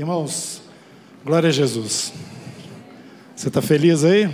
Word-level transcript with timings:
Irmãos, 0.00 0.62
glória 1.22 1.50
a 1.50 1.52
Jesus. 1.52 2.14
Você 3.36 3.48
está 3.48 3.60
feliz 3.60 4.02
aí? 4.02 4.30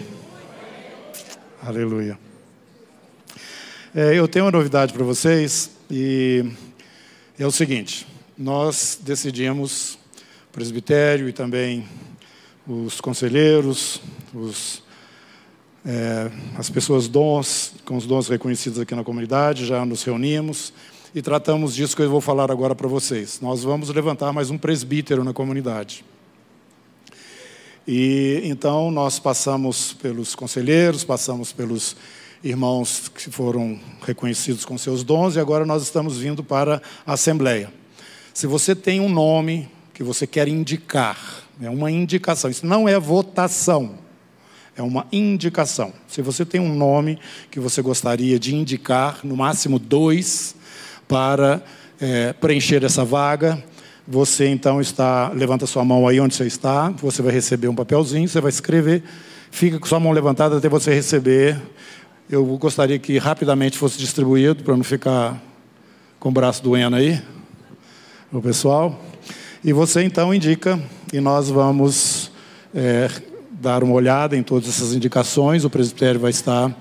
Aleluia. 1.61 2.17
É, 3.92 4.14
eu 4.14 4.29
tenho 4.29 4.44
uma 4.44 4.52
novidade 4.52 4.92
para 4.92 5.02
vocês 5.02 5.72
e 5.90 6.44
é 7.37 7.44
o 7.44 7.50
seguinte: 7.50 8.06
nós 8.38 9.00
decidimos, 9.02 9.98
presbitério 10.52 11.29
e 11.29 11.32
também 11.32 11.85
os 12.64 13.01
conselheiros, 13.01 14.01
os, 14.33 14.85
é, 15.85 16.30
as 16.56 16.70
pessoas 16.70 17.09
dons, 17.09 17.74
com 17.84 17.96
os 17.96 18.06
dons 18.06 18.28
reconhecidos 18.28 18.78
aqui 18.78 18.95
na 18.95 19.02
comunidade, 19.02 19.66
já 19.66 19.84
nos 19.84 20.05
reunimos 20.05 20.73
e 21.16 21.23
tratamos 21.23 21.74
disso 21.74 21.96
que 21.96 22.02
eu 22.02 22.10
vou 22.10 22.20
falar 22.20 22.51
agora 22.51 22.74
para 22.74 22.87
vocês. 22.87 23.41
Nós 23.41 23.64
vamos 23.64 23.88
levantar 23.88 24.34
mais 24.34 24.51
um 24.51 24.59
presbítero 24.59 25.24
na 25.24 25.32
comunidade. 25.32 26.05
E 27.88 28.42
então 28.45 28.91
nós 28.91 29.18
passamos 29.18 29.94
pelos 29.94 30.34
conselheiros, 30.34 31.05
passamos 31.05 31.55
pelos 31.55 31.96
irmãos 32.44 33.08
que 33.08 33.30
foram 33.30 33.80
reconhecidos 34.06 34.66
com 34.66 34.77
seus 34.77 35.02
dons 35.02 35.36
e 35.36 35.41
agora 35.41 35.64
nós 35.64 35.82
estamos 35.82 36.18
vindo 36.18 36.44
para 36.44 36.82
a 37.06 37.14
assembleia. 37.14 37.72
Se 38.34 38.46
você 38.46 38.77
tem 38.77 39.00
um 39.00 39.08
nome 39.08 39.70
que 39.94 40.02
você 40.02 40.27
quer 40.27 40.46
indicar, 40.48 41.46
é 41.62 41.70
uma 41.70 41.91
indicação, 41.91 42.50
isso 42.50 42.66
não 42.66 42.86
é 42.86 43.00
votação. 43.00 44.05
É 44.77 44.83
uma 44.83 45.06
indicação. 45.10 45.94
Se 46.06 46.20
você 46.20 46.44
tem 46.44 46.60
um 46.60 46.74
nome 46.74 47.19
que 47.50 47.58
você 47.58 47.80
gostaria 47.80 48.38
de 48.38 48.55
indicar, 48.55 49.20
no 49.24 49.34
máximo 49.34 49.78
dois, 49.78 50.55
para 51.09 51.62
é, 52.01 52.33
preencher 52.33 52.84
essa 52.84 53.05
vaga. 53.05 53.62
Você 54.06 54.47
então 54.47 54.80
está, 54.80 55.30
levanta 55.30 55.66
sua 55.66 55.84
mão 55.84 56.06
aí 56.06 56.20
onde 56.20 56.34
você 56.34 56.47
está, 56.47 56.91
você 56.91 57.23
vai 57.23 57.33
receber 57.33 57.69
um 57.69 57.74
papelzinho, 57.74 58.28
você 58.28 58.41
vai 58.41 58.51
escrever, 58.51 59.02
fica 59.50 59.80
com 59.80 59.86
sua 59.86 59.98
mão 59.98 60.12
levantada 60.12 60.58
até 60.58 60.69
você 60.69 60.95
receber. 60.95 61.61
Eu 62.30 62.45
gostaria 62.56 62.98
que 62.98 63.19
rapidamente 63.19 63.77
fosse 63.77 63.98
distribuído 63.98 64.62
para 64.62 64.77
não 64.77 64.84
ficar 64.84 65.42
com 66.20 66.28
o 66.28 66.33
braço 66.33 66.62
doendo 66.62 66.97
aí, 66.97 67.20
o 68.33 68.41
pessoal. 68.41 69.00
E 69.64 69.73
você 69.73 70.02
então 70.02 70.33
indica 70.33 70.78
e 71.12 71.20
nós 71.20 71.48
vamos 71.48 72.30
é, 72.75 73.08
dar 73.50 73.83
uma 73.83 73.95
olhada 73.95 74.36
em 74.36 74.42
todas 74.42 74.69
essas 74.69 74.95
indicações. 74.95 75.64
O 75.64 75.70
presbitério 75.70 76.20
vai 76.20 76.30
estar 76.30 76.73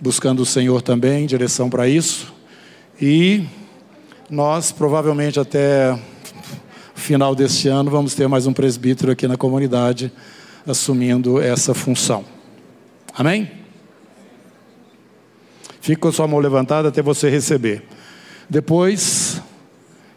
buscando 0.00 0.40
o 0.40 0.46
Senhor 0.46 0.82
também, 0.82 1.26
direção 1.26 1.68
para 1.68 1.88
isso. 1.88 2.32
E 3.00 3.44
nós, 4.30 4.70
provavelmente, 4.70 5.40
até 5.40 5.98
final 6.94 7.34
deste 7.34 7.66
ano, 7.66 7.90
vamos 7.90 8.14
ter 8.14 8.28
mais 8.28 8.46
um 8.46 8.52
presbítero 8.52 9.10
aqui 9.10 9.26
na 9.26 9.36
comunidade 9.36 10.12
assumindo 10.64 11.40
essa 11.40 11.74
função. 11.74 12.24
Amém? 13.12 13.50
Fica 15.80 16.02
com 16.02 16.08
a 16.08 16.12
sua 16.12 16.28
mão 16.28 16.38
levantada 16.38 16.88
até 16.88 17.02
você 17.02 17.28
receber. 17.28 17.82
Depois 18.48 19.42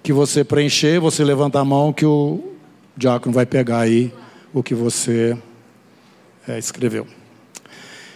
que 0.03 0.13
você 0.13 0.43
preencher, 0.43 0.99
você 0.99 1.23
levanta 1.23 1.59
a 1.59 1.65
mão 1.65 1.91
que 1.91 2.05
o 2.05 2.53
diácono 2.95 3.33
vai 3.33 3.47
pegar 3.47 3.79
aí 3.79 4.13
o 4.53 4.61
que 4.61 4.75
você 4.75 5.35
é, 6.47 6.59
escreveu. 6.59 7.07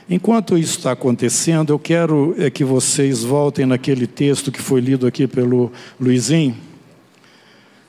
Enquanto 0.09 0.57
isso 0.57 0.77
está 0.77 0.93
acontecendo, 0.93 1.73
eu 1.73 1.77
quero 1.77 2.33
é 2.37 2.49
que 2.49 2.63
vocês 2.63 3.23
voltem 3.25 3.65
naquele 3.65 4.07
texto 4.07 4.53
que 4.53 4.61
foi 4.61 4.79
lido 4.79 5.05
aqui 5.05 5.27
pelo 5.27 5.69
Luizinho, 5.99 6.55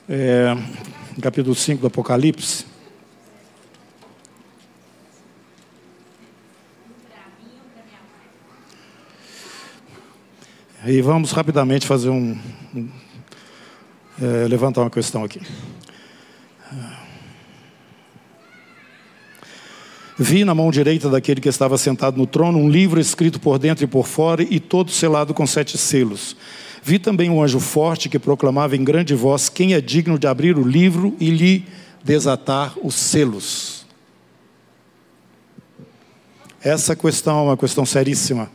é, 0.08 0.56
capítulo 1.22 1.54
5 1.54 1.80
do 1.80 1.86
Apocalipse. 1.86 2.66
E 10.84 11.00
vamos 11.02 11.30
rapidamente 11.32 11.86
fazer 11.86 12.08
um. 12.08 12.36
um 12.74 12.88
é, 14.20 14.48
levantar 14.48 14.80
uma 14.80 14.90
questão 14.90 15.22
aqui. 15.22 15.40
Vi 20.20 20.44
na 20.44 20.52
mão 20.52 20.68
direita 20.72 21.08
daquele 21.08 21.40
que 21.40 21.48
estava 21.48 21.78
sentado 21.78 22.16
no 22.16 22.26
trono 22.26 22.58
um 22.58 22.68
livro 22.68 22.98
escrito 22.98 23.38
por 23.38 23.56
dentro 23.56 23.84
e 23.84 23.86
por 23.86 24.04
fora 24.04 24.42
e 24.42 24.58
todo 24.58 24.90
selado 24.90 25.32
com 25.32 25.46
sete 25.46 25.78
selos. 25.78 26.36
Vi 26.82 26.98
também 26.98 27.30
um 27.30 27.40
anjo 27.40 27.60
forte 27.60 28.08
que 28.08 28.18
proclamava 28.18 28.74
em 28.74 28.82
grande 28.82 29.14
voz: 29.14 29.48
Quem 29.48 29.74
é 29.74 29.80
digno 29.80 30.18
de 30.18 30.26
abrir 30.26 30.58
o 30.58 30.66
livro 30.66 31.14
e 31.20 31.30
lhe 31.30 31.64
desatar 32.02 32.74
os 32.82 32.96
selos? 32.96 33.86
Essa 36.60 36.96
questão 36.96 37.38
é 37.38 37.42
uma 37.42 37.56
questão 37.56 37.86
seríssima. 37.86 38.50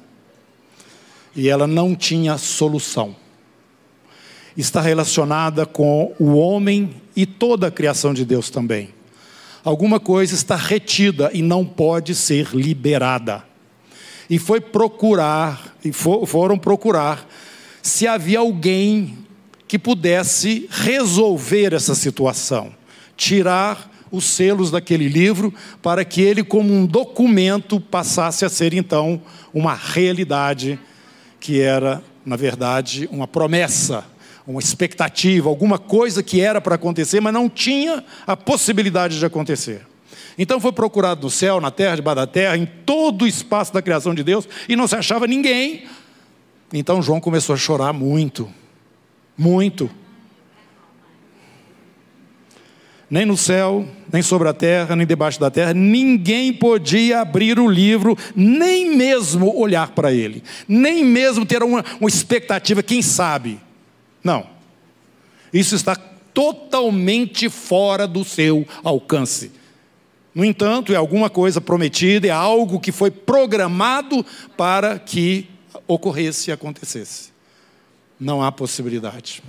E 1.34 1.48
ela 1.48 1.66
não 1.66 1.96
tinha 1.96 2.38
solução. 2.38 3.16
Está 4.58 4.82
relacionada 4.82 5.66
com 5.66 6.14
o 6.20 6.34
homem 6.34 6.94
e 7.16 7.26
toda 7.26 7.68
a 7.68 7.72
criação 7.72 8.14
de 8.14 8.26
Deus 8.26 8.50
também 8.50 8.90
alguma 9.64 10.00
coisa 10.00 10.36
está 10.36 10.56
retida 10.56 11.30
e 11.34 11.42
não 11.42 11.66
pode 11.66 12.14
ser 12.14 12.50
liberada. 12.54 13.44
E 14.30 14.38
foi 14.40 14.60
procurar, 14.60 15.76
e 15.84 15.92
for, 15.92 16.26
foram 16.26 16.58
procurar 16.58 17.28
se 17.82 18.08
havia 18.08 18.40
alguém 18.40 19.18
que 19.68 19.78
pudesse 19.78 20.68
resolver 20.70 21.74
essa 21.74 21.94
situação, 21.94 22.74
tirar 23.18 23.92
os 24.12 24.26
selos 24.26 24.70
daquele 24.70 25.10
livro 25.10 25.54
para 25.82 26.06
que 26.06 26.22
ele, 26.22 26.44
como 26.44 26.72
um 26.72 26.86
documento, 26.86 27.80
passasse 27.80 28.46
a 28.46 28.50
ser 28.50 28.74
então 28.74 29.22
uma 29.54 29.74
realidade 29.74 30.80
que 31.40 31.60
era, 31.60 32.02
na 32.26 32.36
verdade, 32.36 33.10
uma 33.12 33.28
promessa 33.28 34.06
uma 34.46 34.60
expectativa, 34.60 35.50
alguma 35.50 35.80
coisa 35.80 36.22
que 36.22 36.42
era 36.42 36.60
para 36.60 36.76
acontecer, 36.76 37.22
mas 37.22 37.34
não 37.34 37.50
tinha 37.50 38.04
a 38.28 38.36
possibilidade 38.36 39.18
de 39.18 39.26
acontecer. 39.26 39.86
Então 40.38 40.60
foi 40.60 40.72
procurado 40.72 41.22
no 41.22 41.30
céu, 41.30 41.62
na 41.62 41.72
terra, 41.72 41.96
debaixo 41.96 42.16
da 42.16 42.28
terra, 42.28 42.58
em 42.58 42.66
todo 42.66 43.24
o 43.24 43.28
espaço 43.28 43.74
da 43.74 43.82
criação 43.82 44.14
de 44.14 44.24
Deus, 44.24 44.48
e 44.68 44.76
não 44.76 44.88
se 44.88 44.96
achava 44.96 45.28
ninguém. 45.28 45.86
Então 46.74 47.02
João 47.02 47.22
começou 47.22 47.54
a 47.54 47.58
chorar 47.58 47.94
muito, 47.94 48.50
muito. 49.38 49.90
Nem 53.10 53.28
no 53.28 53.38
céu, 53.38 53.88
nem 54.12 54.24
sobre 54.24 54.50
a 54.50 54.54
terra, 54.54 54.96
nem 54.96 55.06
debaixo 55.06 55.40
da 55.40 55.52
terra, 55.52 55.72
ninguém 55.72 56.52
podia 56.52 57.22
abrir 57.22 57.60
o 57.60 57.70
livro, 57.70 58.18
nem 58.36 58.98
mesmo 58.98 59.56
olhar 59.56 59.92
para 59.92 60.12
ele, 60.12 60.44
nem 60.68 61.06
mesmo 61.06 61.46
ter 61.46 61.62
uma, 61.62 61.86
uma 62.00 62.10
expectativa, 62.10 62.82
quem 62.82 63.04
sabe. 63.04 63.60
Não. 64.24 64.48
Isso 65.54 65.76
está 65.76 65.96
totalmente 66.34 67.50
fora 67.50 68.08
do 68.08 68.24
seu 68.24 68.66
alcance. 68.84 69.52
No 70.34 70.44
entanto, 70.44 70.92
é 70.92 70.96
alguma 70.96 71.30
coisa 71.30 71.62
prometida, 71.62 72.28
é 72.28 72.32
algo 72.32 72.80
que 72.80 72.92
foi 72.92 73.12
programado 73.12 74.26
para 74.58 74.98
que 74.98 75.48
ocorresse 75.88 76.50
e 76.50 76.54
acontecesse. 76.54 77.32
Não 78.20 78.42
há 78.42 78.52
possibilidade. 78.52 79.44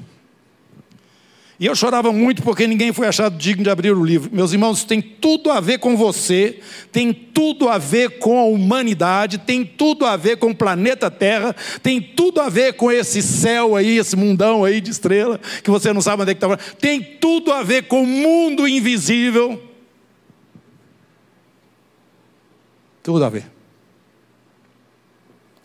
E 1.58 1.66
eu 1.66 1.74
chorava 1.76 2.12
muito 2.12 2.42
porque 2.42 2.66
ninguém 2.66 2.92
foi 2.92 3.06
achado 3.06 3.38
digno 3.38 3.62
de 3.62 3.70
abrir 3.70 3.92
o 3.92 4.04
livro. 4.04 4.28
Meus 4.32 4.52
irmãos, 4.52 4.82
tem 4.82 5.00
tudo 5.00 5.52
a 5.52 5.60
ver 5.60 5.78
com 5.78 5.96
você, 5.96 6.58
tem 6.90 7.12
tudo 7.12 7.68
a 7.68 7.78
ver 7.78 8.18
com 8.18 8.38
a 8.40 8.44
humanidade, 8.44 9.38
tem 9.38 9.64
tudo 9.64 10.04
a 10.04 10.16
ver 10.16 10.36
com 10.38 10.50
o 10.50 10.54
planeta 10.54 11.10
Terra, 11.10 11.54
tem 11.80 12.00
tudo 12.00 12.40
a 12.40 12.48
ver 12.48 12.74
com 12.74 12.90
esse 12.90 13.22
céu 13.22 13.76
aí, 13.76 13.98
esse 13.98 14.16
mundão 14.16 14.64
aí 14.64 14.80
de 14.80 14.90
estrela, 14.90 15.40
que 15.62 15.70
você 15.70 15.92
não 15.92 16.00
sabe 16.00 16.22
onde 16.22 16.32
é 16.32 16.34
que 16.34 16.44
está. 16.44 16.56
Tem 16.74 17.00
tudo 17.00 17.52
a 17.52 17.62
ver 17.62 17.84
com 17.84 18.02
o 18.02 18.06
mundo 18.06 18.66
invisível. 18.66 19.62
Tudo 23.00 23.24
a 23.24 23.28
ver. 23.28 23.44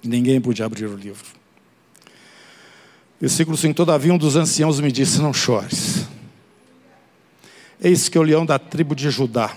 Ninguém 0.03 0.39
podia 0.39 0.65
abrir 0.65 0.85
o 0.85 0.95
livro. 0.95 1.38
Versículo 3.19 3.57
5: 3.57 3.75
Todavia 3.75 4.13
um 4.13 4.17
dos 4.17 4.35
anciãos 4.35 4.79
me 4.79 4.91
disse: 4.91 5.21
Não 5.21 5.33
chores. 5.33 6.07
Eis 7.81 8.09
que 8.09 8.17
o 8.17 8.21
leão 8.23 8.45
da 8.45 8.59
tribo 8.59 8.95
de 8.95 9.09
Judá, 9.09 9.55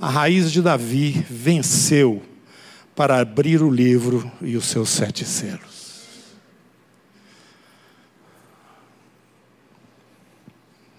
a 0.00 0.08
raiz 0.08 0.50
de 0.50 0.62
Davi, 0.62 1.24
venceu 1.28 2.22
para 2.94 3.20
abrir 3.20 3.62
o 3.62 3.70
livro 3.70 4.30
e 4.40 4.56
os 4.56 4.66
seus 4.66 4.88
sete 4.88 5.24
selos. 5.24 5.78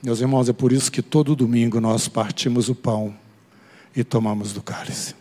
Meus 0.02 0.22
irmãos, 0.22 0.48
é 0.48 0.54
por 0.54 0.72
isso 0.72 0.90
que 0.90 1.02
todo 1.02 1.36
domingo 1.36 1.81
nós 1.81 2.08
partimos 2.08 2.70
o 2.70 2.76
pão 2.76 3.14
e 3.94 4.02
tomamos 4.02 4.54
do 4.54 4.62
cálice. 4.62 5.14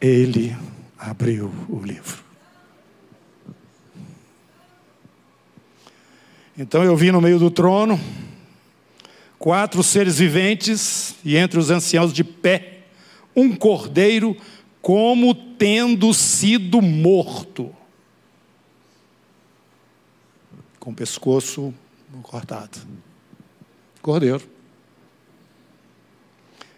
Ele 0.00 0.56
abriu 1.04 1.52
o 1.68 1.78
livro. 1.80 2.24
Então 6.56 6.82
eu 6.82 6.96
vi 6.96 7.12
no 7.12 7.20
meio 7.20 7.38
do 7.38 7.50
trono 7.50 8.00
quatro 9.38 9.82
seres 9.82 10.18
viventes 10.18 11.14
e 11.24 11.36
entre 11.36 11.58
os 11.58 11.70
anciãos 11.70 12.12
de 12.12 12.24
pé 12.24 12.84
um 13.36 13.54
cordeiro 13.54 14.36
como 14.80 15.34
tendo 15.34 16.12
sido 16.14 16.80
morto, 16.80 17.74
com 20.78 20.90
o 20.90 20.94
pescoço 20.94 21.74
cortado. 22.22 22.78
Cordeiro. 24.00 24.42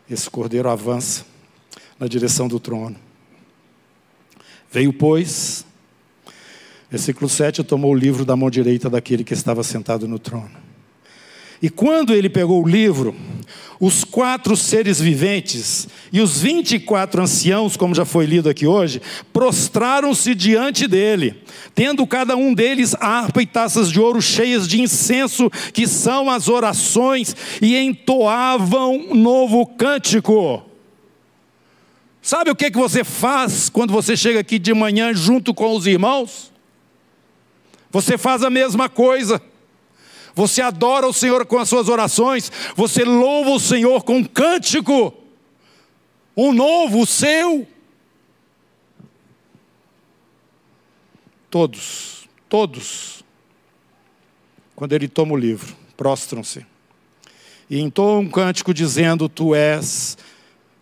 Esse 0.09 0.31
cordeiro 0.31 0.71
avança 0.71 1.27
na 1.99 2.07
direção 2.07 2.49
do 2.49 2.59
trono. 2.59 3.06
Veio, 4.77 4.93
pois, 4.93 5.65
versículo 6.91 7.31
7, 7.31 7.65
tomou 7.65 7.93
o 7.93 7.97
livro 7.97 8.27
da 8.27 8.37
mão 8.37 8.51
direita 8.51 8.91
daquele 8.91 9.25
que 9.25 9.33
estava 9.33 9.63
sentado 9.63 10.07
no 10.07 10.19
trono. 10.19 10.51
E 11.63 11.71
quando 11.71 12.13
ele 12.13 12.29
pegou 12.29 12.63
o 12.63 12.69
livro, 12.69 13.17
os 13.81 14.05
quatro 14.05 14.55
seres 14.55 15.01
viventes 15.01 15.89
e 16.13 16.21
os 16.21 16.43
vinte 16.43 16.73
e 16.73 16.79
quatro 16.79 17.23
anciãos, 17.23 17.75
como 17.75 17.95
já 17.95 18.05
foi 18.05 18.27
lido 18.27 18.51
aqui 18.51 18.67
hoje, 18.67 19.01
prostraram-se 19.33 20.35
diante 20.35 20.87
dele, 20.87 21.43
tendo 21.75 22.07
cada 22.07 22.37
um 22.37 22.53
deles 22.53 22.95
harpa 23.01 23.41
e 23.41 23.47
taças 23.47 23.91
de 23.91 23.99
ouro 23.99 24.21
cheias 24.21 24.69
de 24.69 24.79
incenso, 24.79 25.49
que 25.73 25.87
são 25.87 26.29
as 26.29 26.49
orações, 26.49 27.35
e 27.63 27.79
entoavam 27.79 28.95
um 28.95 29.15
novo 29.15 29.65
cântico. 29.65 30.66
Sabe 32.27 32.51
o 32.51 32.57
que, 32.57 32.73
que 32.73 32.77
você 32.77 33.05
faz 33.05 33.69
quando 33.69 33.93
você 33.93 34.17
chega 34.17 34.41
aqui 34.41 34.59
de 34.59 34.75
manhã 34.75 35.15
junto 35.15 35.55
com 35.55 35.77
os 35.77 35.87
irmãos? 35.87 36.53
Você 37.89 38.19
faz 38.19 38.43
a 38.43 38.51
mesma 38.51 38.89
coisa. 38.89 39.41
Você 40.35 40.61
adora 40.61 41.07
o 41.07 41.13
Senhor 41.13 41.47
com 41.47 41.57
as 41.57 41.69
suas 41.69 41.89
orações, 41.89 42.51
você 42.75 43.05
louva 43.05 43.51
o 43.51 43.61
Senhor 43.61 44.03
com 44.03 44.17
um 44.17 44.25
cântico, 44.25 45.15
um 46.37 46.53
novo, 46.53 47.03
o 47.03 47.07
seu. 47.07 47.65
Todos, 51.49 52.29
todos, 52.49 53.23
quando 54.75 54.95
ele 54.95 55.07
toma 55.07 55.33
o 55.33 55.37
livro, 55.37 55.77
prostram-se 55.97 56.67
e 57.69 57.81
entoam 57.81 58.21
um 58.21 58.29
cântico 58.29 58.73
dizendo: 58.73 59.29
Tu 59.29 59.55
és 59.55 60.17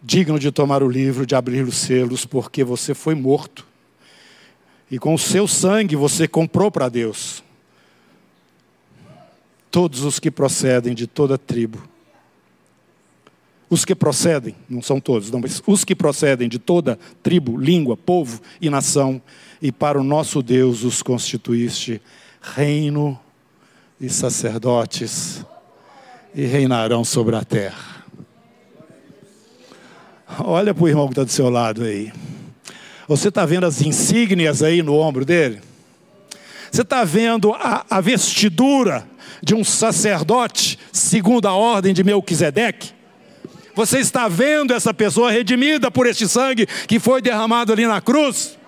digno 0.05 0.39
de 0.39 0.53
tomar 0.53 0.83
o 0.83 0.89
livro, 0.89 1.25
de 1.25 1.35
abrir 1.35 1.63
os 1.63 1.77
selos, 1.79 2.27
porque 2.27 2.63
você 2.63 2.93
foi 2.93 3.15
morto. 3.15 3.67
E 4.91 4.99
com 4.99 5.15
o 5.15 5.19
seu 5.19 5.49
sangue 5.49 5.97
você 5.97 6.29
comprou 6.29 6.71
para 6.71 6.91
Deus 6.91 7.43
todos 9.71 10.05
os 10.05 10.21
que 10.21 10.31
procedem 10.31 10.95
de 10.95 11.07
toda 11.07 11.39
tribo. 11.39 11.83
Os 13.71 13.85
que 13.85 13.95
procedem, 13.95 14.55
não 14.69 14.83
são 14.83 15.01
todos, 15.01 15.31
não, 15.31 15.41
mas 15.41 15.63
os 15.67 15.85
que 15.85 15.97
procedem 15.97 16.51
de 16.51 16.59
toda 16.59 16.99
tribo, 17.23 17.57
língua, 17.57 17.97
povo 17.97 18.41
e 18.61 18.69
nação, 18.69 19.21
e 19.61 19.73
para 19.73 19.99
o 19.99 20.05
nosso 20.05 20.43
Deus 20.43 20.85
os 20.85 21.03
constituíste 21.03 22.01
reino 22.41 23.19
e 23.99 24.11
sacerdotes, 24.11 25.45
e 26.35 26.45
reinarão 26.45 27.03
sobre 27.03 27.35
a 27.35 27.43
terra. 27.43 27.94
Olha 30.41 30.75
para 30.75 30.85
o 30.85 30.89
irmão 30.89 31.07
que 31.07 31.13
está 31.13 31.25
do 31.25 31.31
seu 31.31 31.49
lado 31.49 31.85
aí. 31.85 32.13
Você 33.07 33.29
está 33.29 33.45
vendo 33.45 33.67
as 33.67 33.83
insígnias 33.83 34.63
aí 34.63 34.83
no 34.83 34.95
ombro 34.97 35.25
dele? 35.25 35.61
Você 36.71 36.83
está 36.83 37.05
vendo 37.05 37.53
a, 37.53 37.85
a, 37.89 38.01
vestidura 38.01 39.07
de 39.43 39.55
um 39.55 39.63
sacerdote 39.63 40.79
segundo 40.93 41.47
a 41.47 41.55
ordem 41.55 41.93
de 41.93 42.03
Melquisedeque? 42.03 42.93
Você 43.75 43.99
está 43.99 44.29
vendo 44.29 44.73
essa 44.73 44.95
pessoa 44.95 45.31
redimida 45.31 45.91
por 45.91 46.07
este 46.07 46.27
sangue 46.27 46.67
que 46.67 46.99
foi 46.99 47.21
derramado 47.21 47.73
ali 47.73 47.87
na 47.87 48.01
cruz? 48.01 48.59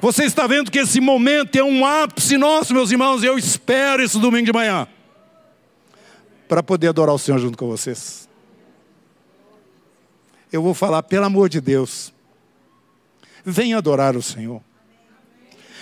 Você 0.00 0.24
está 0.24 0.46
vendo 0.46 0.70
que 0.70 0.78
esse 0.78 1.00
momento 1.00 1.56
é 1.56 1.64
um 1.64 1.84
ápice 1.84 2.36
nosso, 2.36 2.72
meus 2.72 2.90
irmãos, 2.90 3.22
e 3.22 3.26
eu 3.26 3.36
espero 3.36 4.02
esse 4.02 4.18
domingo 4.18 4.46
de 4.46 4.52
manhã 4.52 4.86
para 6.48 6.62
poder 6.62 6.88
adorar 6.88 7.14
o 7.14 7.18
Senhor 7.18 7.38
junto 7.38 7.56
com 7.56 7.66
vocês 7.66 8.29
eu 10.52 10.62
vou 10.62 10.74
falar, 10.74 11.02
pelo 11.02 11.26
amor 11.26 11.48
de 11.48 11.60
Deus, 11.60 12.12
venha 13.44 13.78
adorar 13.78 14.16
o 14.16 14.22
Senhor. 14.22 14.62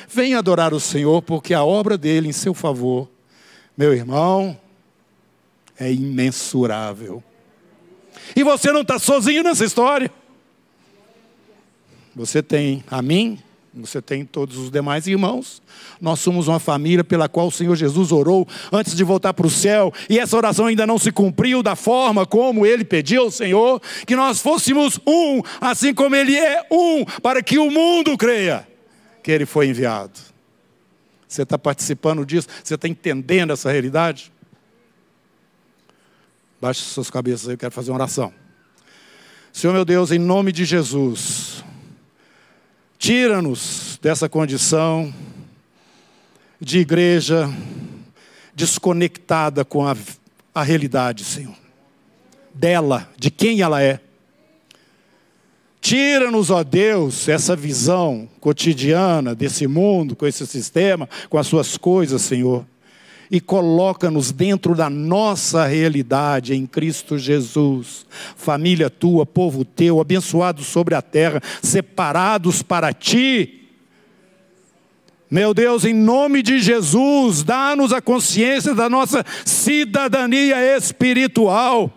Venha 0.08 0.38
adorar 0.38 0.72
o 0.72 0.80
Senhor, 0.80 1.22
porque 1.22 1.52
a 1.52 1.64
obra 1.64 1.98
dele 1.98 2.28
em 2.28 2.32
seu 2.32 2.54
favor, 2.54 3.08
meu 3.76 3.92
irmão, 3.92 4.58
é 5.78 5.92
imensurável. 5.92 7.22
E 8.34 8.42
você 8.42 8.72
não 8.72 8.82
está 8.82 8.98
sozinho 8.98 9.42
nessa 9.42 9.64
história. 9.64 10.10
Você 12.14 12.42
tem 12.42 12.82
a 12.90 13.00
mim, 13.00 13.42
você 13.86 14.02
tem 14.02 14.24
todos 14.24 14.56
os 14.56 14.70
demais 14.70 15.06
irmãos. 15.06 15.62
Nós 16.00 16.20
somos 16.20 16.48
uma 16.48 16.58
família 16.58 17.04
pela 17.04 17.28
qual 17.28 17.48
o 17.48 17.52
Senhor 17.52 17.76
Jesus 17.76 18.12
orou 18.12 18.46
antes 18.72 18.94
de 18.94 19.04
voltar 19.04 19.34
para 19.34 19.46
o 19.46 19.50
céu, 19.50 19.92
e 20.08 20.18
essa 20.18 20.36
oração 20.36 20.66
ainda 20.66 20.86
não 20.86 20.98
se 20.98 21.12
cumpriu 21.12 21.62
da 21.62 21.76
forma 21.76 22.26
como 22.26 22.66
ele 22.66 22.84
pediu 22.84 23.22
ao 23.22 23.30
Senhor, 23.30 23.80
que 24.06 24.16
nós 24.16 24.40
fôssemos 24.40 24.98
um, 25.06 25.42
assim 25.60 25.94
como 25.94 26.16
ele 26.16 26.36
é 26.36 26.66
um, 26.70 27.04
para 27.22 27.42
que 27.42 27.58
o 27.58 27.70
mundo 27.70 28.16
creia 28.16 28.66
que 29.22 29.30
ele 29.30 29.46
foi 29.46 29.68
enviado. 29.68 30.18
Você 31.26 31.42
está 31.42 31.58
participando 31.58 32.24
disso? 32.24 32.48
Você 32.64 32.74
está 32.74 32.88
entendendo 32.88 33.52
essa 33.52 33.70
realidade? 33.70 34.32
Baixe 36.60 36.80
suas 36.80 37.10
cabeças 37.10 37.48
eu 37.48 37.58
quero 37.58 37.72
fazer 37.72 37.90
uma 37.90 37.98
oração. 37.98 38.32
Senhor 39.52 39.72
meu 39.72 39.84
Deus, 39.84 40.10
em 40.10 40.18
nome 40.18 40.52
de 40.52 40.64
Jesus, 40.64 41.57
Tira-nos 42.98 43.98
dessa 44.02 44.28
condição 44.28 45.14
de 46.60 46.80
igreja 46.80 47.48
desconectada 48.54 49.64
com 49.64 49.86
a, 49.86 49.96
a 50.52 50.62
realidade, 50.62 51.22
Senhor. 51.24 51.54
Dela, 52.52 53.08
de 53.16 53.30
quem 53.30 53.60
ela 53.60 53.80
é. 53.80 54.00
Tira-nos, 55.80 56.50
ó 56.50 56.64
Deus, 56.64 57.28
essa 57.28 57.54
visão 57.54 58.28
cotidiana 58.40 59.32
desse 59.32 59.68
mundo, 59.68 60.16
com 60.16 60.26
esse 60.26 60.44
sistema, 60.44 61.08
com 61.30 61.38
as 61.38 61.46
suas 61.46 61.76
coisas, 61.76 62.20
Senhor 62.22 62.66
e 63.30 63.40
coloca-nos 63.40 64.32
dentro 64.32 64.74
da 64.74 64.88
nossa 64.88 65.66
realidade 65.66 66.54
em 66.54 66.66
Cristo 66.66 67.18
Jesus. 67.18 68.06
Família 68.36 68.88
tua, 68.88 69.26
povo 69.26 69.64
teu, 69.64 70.00
abençoados 70.00 70.66
sobre 70.66 70.94
a 70.94 71.02
terra, 71.02 71.40
separados 71.62 72.62
para 72.62 72.92
ti. 72.92 73.54
Meu 75.30 75.52
Deus, 75.52 75.84
em 75.84 75.92
nome 75.92 76.42
de 76.42 76.58
Jesus, 76.58 77.42
dá-nos 77.42 77.92
a 77.92 78.00
consciência 78.00 78.74
da 78.74 78.88
nossa 78.88 79.22
cidadania 79.44 80.56
espiritual, 80.76 81.92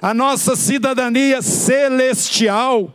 a 0.00 0.14
nossa 0.14 0.56
cidadania 0.56 1.42
celestial. 1.42 2.92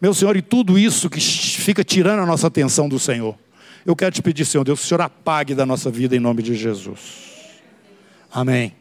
Meu 0.00 0.12
Senhor, 0.12 0.36
e 0.36 0.42
tudo 0.42 0.76
isso 0.76 1.08
que 1.08 1.20
fica 1.20 1.84
tirando 1.84 2.18
a 2.22 2.26
nossa 2.26 2.48
atenção 2.48 2.88
do 2.88 2.98
Senhor. 2.98 3.38
Eu 3.84 3.96
quero 3.96 4.14
te 4.14 4.22
pedir, 4.22 4.44
Senhor 4.44 4.62
Deus, 4.62 4.78
que 4.78 4.84
o 4.84 4.88
Senhor 4.88 5.00
apague 5.00 5.56
da 5.56 5.66
nossa 5.66 5.90
vida 5.90 6.14
em 6.14 6.20
nome 6.20 6.40
de 6.40 6.54
Jesus. 6.54 7.32
Amém. 8.32 8.74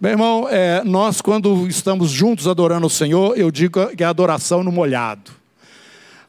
Meu 0.00 0.10
irmão, 0.10 0.48
é, 0.48 0.82
nós 0.84 1.20
quando 1.20 1.68
estamos 1.68 2.10
juntos 2.10 2.48
adorando 2.48 2.86
o 2.86 2.90
Senhor, 2.90 3.38
eu 3.38 3.50
digo 3.50 3.86
que 3.94 4.02
é 4.02 4.06
adoração 4.06 4.62
no 4.64 4.72
molhado. 4.72 5.30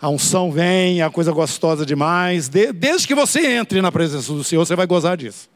A 0.02 0.10
unção 0.10 0.52
vem, 0.52 1.02
a 1.02 1.10
coisa 1.10 1.32
gostosa 1.32 1.86
demais. 1.86 2.50
De, 2.50 2.74
desde 2.74 3.08
que 3.08 3.16
você 3.16 3.54
entre 3.54 3.82
na 3.82 3.92
presença 3.92 4.34
do 4.34 4.44
Senhor, 4.44 4.66
você 4.66 4.76
vai 4.76 4.86
gozar 4.86 5.16
disso. 5.16 5.50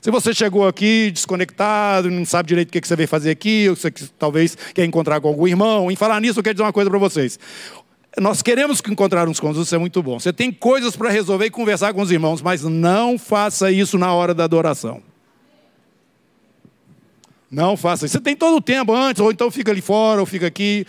Se 0.00 0.10
você 0.10 0.32
chegou 0.32 0.66
aqui 0.66 1.10
desconectado, 1.10 2.08
não 2.08 2.24
sabe 2.24 2.48
direito 2.48 2.68
o 2.68 2.72
que 2.80 2.86
você 2.86 2.94
veio 2.94 3.08
fazer 3.08 3.30
aqui, 3.30 3.68
ou 3.68 3.74
você 3.74 3.90
talvez 4.16 4.56
quer 4.72 4.84
encontrar 4.84 5.20
com 5.20 5.26
algum 5.26 5.46
irmão, 5.46 5.90
em 5.90 5.96
falar 5.96 6.20
nisso, 6.20 6.38
eu 6.38 6.42
quero 6.42 6.54
dizer 6.54 6.62
uma 6.62 6.72
coisa 6.72 6.88
para 6.88 6.98
vocês. 7.00 7.38
Nós 8.16 8.42
queremos 8.42 8.82
encontrar 8.88 9.28
uns 9.28 9.38
com 9.38 9.48
outros, 9.48 9.66
isso 9.66 9.74
é 9.74 9.78
muito 9.78 10.02
bom. 10.02 10.18
Você 10.18 10.32
tem 10.32 10.50
coisas 10.50 10.96
para 10.96 11.10
resolver 11.10 11.46
e 11.46 11.50
conversar 11.50 11.92
com 11.92 12.00
os 12.00 12.10
irmãos, 12.10 12.40
mas 12.40 12.62
não 12.62 13.18
faça 13.18 13.70
isso 13.70 13.98
na 13.98 14.12
hora 14.12 14.34
da 14.34 14.44
adoração. 14.44 15.02
Não 17.50 17.76
faça 17.78 18.04
isso. 18.04 18.12
Você 18.12 18.20
tem 18.20 18.36
todo 18.36 18.56
o 18.56 18.60
tempo 18.60 18.92
antes, 18.92 19.20
ou 19.20 19.30
então 19.30 19.50
fica 19.50 19.70
ali 19.70 19.80
fora, 19.80 20.20
ou 20.20 20.26
fica 20.26 20.46
aqui. 20.46 20.86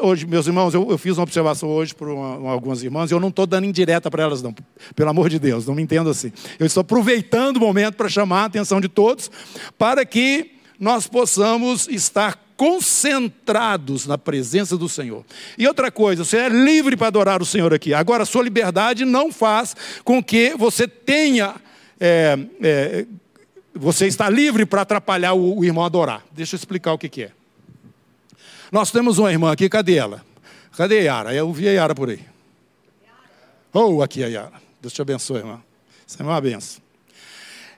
Hoje, 0.00 0.26
meus 0.26 0.46
irmãos, 0.46 0.74
eu, 0.74 0.90
eu 0.90 0.98
fiz 0.98 1.16
uma 1.16 1.22
observação 1.22 1.68
hoje 1.70 1.94
para 1.94 2.08
algumas 2.10 2.82
irmãs, 2.82 3.10
e 3.10 3.14
eu 3.14 3.20
não 3.20 3.28
estou 3.28 3.46
dando 3.46 3.64
indireta 3.64 4.10
para 4.10 4.22
elas, 4.22 4.42
não. 4.42 4.54
Pelo 4.94 5.10
amor 5.10 5.30
de 5.30 5.38
Deus, 5.38 5.66
não 5.66 5.74
me 5.74 5.82
entendo 5.82 6.10
assim. 6.10 6.32
Eu 6.58 6.66
estou 6.66 6.82
aproveitando 6.82 7.56
o 7.56 7.60
momento 7.60 7.94
para 7.94 8.08
chamar 8.08 8.42
a 8.42 8.44
atenção 8.46 8.80
de 8.80 8.88
todos, 8.88 9.30
para 9.78 10.04
que 10.04 10.52
nós 10.78 11.06
possamos 11.06 11.88
estar 11.88 12.41
concentrados 12.56 14.06
na 14.06 14.16
presença 14.16 14.76
do 14.76 14.88
Senhor. 14.88 15.24
E 15.56 15.66
outra 15.66 15.90
coisa, 15.90 16.24
você 16.24 16.36
é 16.38 16.48
livre 16.48 16.96
para 16.96 17.08
adorar 17.08 17.42
o 17.42 17.46
Senhor 17.46 17.72
aqui. 17.72 17.92
Agora, 17.94 18.24
sua 18.24 18.42
liberdade 18.42 19.04
não 19.04 19.32
faz 19.32 19.74
com 20.04 20.22
que 20.22 20.54
você 20.56 20.86
tenha. 20.86 21.54
É, 22.00 22.38
é, 22.62 23.06
você 23.74 24.06
está 24.06 24.28
livre 24.28 24.66
para 24.66 24.82
atrapalhar 24.82 25.32
o, 25.32 25.58
o, 25.58 25.64
irmão 25.64 25.82
a 25.84 25.86
adorar. 25.86 26.22
Deixa 26.32 26.54
eu 26.54 26.58
explicar 26.58 26.92
o 26.92 26.98
que, 26.98 27.08
que 27.08 27.22
é. 27.24 27.32
Nós 28.70 28.90
temos 28.90 29.18
uma 29.18 29.30
irmã 29.30 29.52
aqui, 29.52 29.68
cadê 29.68 29.96
ela? 29.96 30.24
Cadê 30.76 30.98
a 30.98 31.02
Yara? 31.02 31.34
Eu 31.34 31.52
vi 31.52 31.68
a 31.68 31.72
Yara 31.72 31.94
por 31.94 32.10
aí. 32.10 32.20
Oh, 33.72 34.02
aqui 34.02 34.22
a 34.24 34.28
Yara. 34.28 34.60
Deus 34.80 34.92
te 34.92 35.00
abençoe, 35.00 35.38
irmã. 35.38 35.62
Isso 36.06 36.20
é 36.20 36.24
uma 36.24 36.40
benção. 36.40 36.81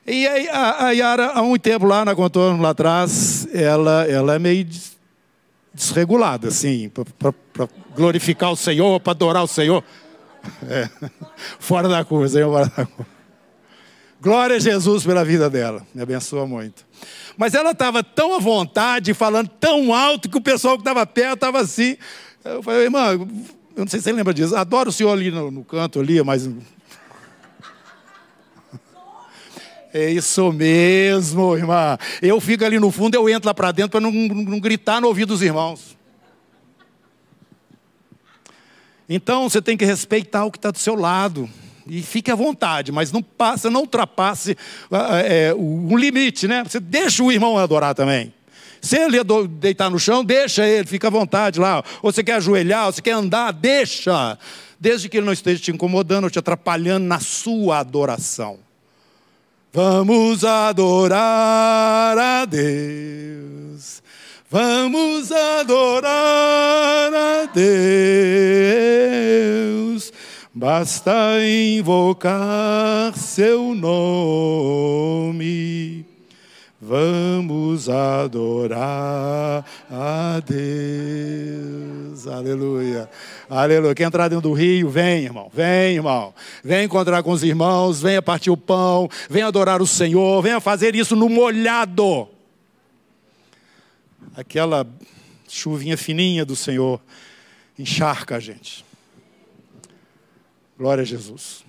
E 0.06 0.26
a, 0.26 0.86
a 0.86 0.90
Yara, 0.90 1.30
há 1.30 1.40
um 1.40 1.56
tempo 1.56 1.86
lá 1.86 2.04
na 2.04 2.14
contorno, 2.14 2.62
lá 2.62 2.70
atrás, 2.70 3.48
ela, 3.52 4.04
ela 4.04 4.34
é 4.34 4.38
meio 4.38 4.66
desregulada, 5.72 6.48
assim, 6.48 6.90
para 7.18 7.68
glorificar 7.96 8.52
o 8.52 8.56
Senhor, 8.56 9.00
para 9.00 9.12
adorar 9.12 9.42
o 9.42 9.48
Senhor. 9.48 9.82
É, 10.68 10.88
fora 11.58 11.88
da 11.88 12.04
curva, 12.04 12.28
Senhor, 12.28 12.52
fora 12.52 12.66
da 12.66 12.86
curva. 12.86 13.14
Glória 14.20 14.56
a 14.56 14.58
Jesus 14.58 15.04
pela 15.04 15.24
vida 15.24 15.50
dela, 15.50 15.86
me 15.94 16.02
abençoa 16.02 16.46
muito. 16.46 16.86
Mas 17.36 17.54
ela 17.54 17.72
estava 17.72 18.02
tão 18.02 18.34
à 18.34 18.38
vontade, 18.38 19.12
falando 19.12 19.48
tão 19.48 19.92
alto, 19.92 20.28
que 20.28 20.38
o 20.38 20.40
pessoal 20.40 20.76
que 20.76 20.82
estava 20.82 21.06
perto 21.06 21.34
estava 21.34 21.60
assim. 21.60 21.96
Eu 22.44 22.62
falei, 22.62 22.84
irmã, 22.84 23.12
eu 23.12 23.28
não 23.76 23.88
sei 23.88 24.00
se 24.00 24.04
você 24.04 24.12
lembra 24.12 24.32
disso, 24.32 24.54
adoro 24.54 24.90
o 24.90 24.92
senhor 24.92 25.12
ali 25.12 25.30
no, 25.30 25.50
no 25.50 25.64
canto, 25.64 26.00
ali, 26.00 26.22
mas 26.22 26.48
É 29.96 30.10
isso 30.10 30.50
mesmo, 30.50 31.56
irmã. 31.56 31.96
Eu 32.20 32.40
fico 32.40 32.64
ali 32.64 32.80
no 32.80 32.90
fundo, 32.90 33.14
eu 33.14 33.28
entro 33.28 33.46
lá 33.46 33.54
para 33.54 33.70
dentro 33.70 33.92
para 33.92 34.00
não, 34.00 34.10
não, 34.10 34.58
gritar 34.58 35.00
no 35.00 35.06
ouvido 35.06 35.28
dos 35.28 35.40
irmãos. 35.40 35.96
Então 39.08 39.48
você 39.48 39.62
tem 39.62 39.76
que 39.76 39.84
respeitar 39.84 40.44
o 40.44 40.50
que 40.50 40.58
está 40.58 40.72
do 40.72 40.80
seu 40.80 40.96
lado. 40.96 41.48
E 41.86 42.02
fique 42.02 42.28
à 42.28 42.34
vontade, 42.34 42.90
mas 42.90 43.12
não 43.12 43.22
passa, 43.22 43.70
não 43.70 43.82
ultrapasse 43.82 44.56
é, 45.24 45.54
limite, 45.96 46.48
né? 46.48 46.64
Você 46.64 46.80
deixa 46.80 47.22
o 47.22 47.30
irmão 47.30 47.56
adorar 47.56 47.94
também. 47.94 48.34
Se 48.80 48.98
ele 48.98 49.18
deitar 49.48 49.90
no 49.90 49.98
chão, 50.00 50.24
deixa 50.24 50.66
ele, 50.66 50.88
fica 50.88 51.06
à 51.06 51.10
vontade 51.10 51.60
lá. 51.60 51.84
Ou 52.02 52.10
você 52.10 52.24
quer 52.24 52.34
ajoelhar, 52.34 52.86
ou 52.86 52.92
você 52.92 53.00
quer 53.00 53.12
andar, 53.12 53.52
deixa. 53.52 54.36
Desde 54.80 55.08
que 55.08 55.18
ele 55.18 55.26
não 55.26 55.32
esteja 55.32 55.62
te 55.62 55.70
incomodando 55.70 56.24
ou 56.24 56.30
te 56.30 56.38
atrapalhando 56.40 57.06
na 57.06 57.20
sua 57.20 57.78
adoração. 57.78 58.63
Vamos 59.74 60.44
adorar 60.44 62.16
a 62.16 62.44
Deus. 62.44 64.00
Vamos 64.48 65.32
adorar 65.32 67.12
a 67.12 67.46
Deus. 69.82 70.12
Basta 70.54 71.12
invocar 71.44 73.18
seu 73.18 73.74
nome. 73.74 75.34
Vamos 76.86 77.88
adorar 77.88 79.64
a 79.90 80.42
Deus. 80.46 82.26
Aleluia. 82.26 83.08
Aleluia. 83.48 83.94
Quer 83.94 84.04
entrar 84.04 84.28
dentro 84.28 84.50
do 84.50 84.52
rio? 84.52 84.90
Vem, 84.90 85.24
irmão. 85.24 85.50
Vem, 85.50 85.94
irmão. 85.94 86.34
Vem 86.62 86.84
encontrar 86.84 87.22
com 87.22 87.30
os 87.30 87.42
irmãos. 87.42 88.02
Venha 88.02 88.20
partir 88.20 88.50
o 88.50 88.56
pão. 88.56 89.08
Venha 89.30 89.46
adorar 89.46 89.80
o 89.80 89.86
Senhor. 89.86 90.42
Venha 90.42 90.60
fazer 90.60 90.94
isso 90.94 91.16
no 91.16 91.30
molhado. 91.30 92.28
Aquela 94.36 94.86
chuvinha 95.48 95.96
fininha 95.96 96.44
do 96.44 96.54
Senhor 96.54 97.00
encharca 97.78 98.36
a 98.36 98.40
gente. 98.40 98.84
Glória 100.76 101.00
a 101.00 101.06
Jesus. 101.06 101.64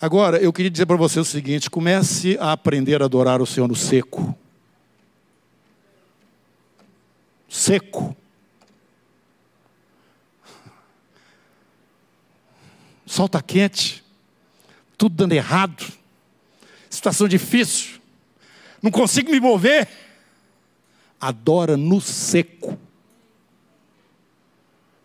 Agora, 0.00 0.38
eu 0.38 0.50
queria 0.50 0.70
dizer 0.70 0.86
para 0.86 0.96
você 0.96 1.20
o 1.20 1.24
seguinte: 1.24 1.68
comece 1.68 2.38
a 2.40 2.52
aprender 2.52 3.02
a 3.02 3.04
adorar 3.04 3.42
o 3.42 3.46
Senhor 3.46 3.68
no 3.68 3.76
seco. 3.76 4.34
Seco. 7.48 8.16
Sol 13.04 13.26
está 13.26 13.42
quente, 13.42 14.04
tudo 14.96 15.16
dando 15.16 15.32
errado, 15.32 15.84
situação 16.88 17.26
difícil, 17.26 18.00
não 18.80 18.90
consigo 18.90 19.32
me 19.32 19.40
mover. 19.40 19.88
Adora 21.20 21.76
no 21.76 22.00
seco. 22.00 22.78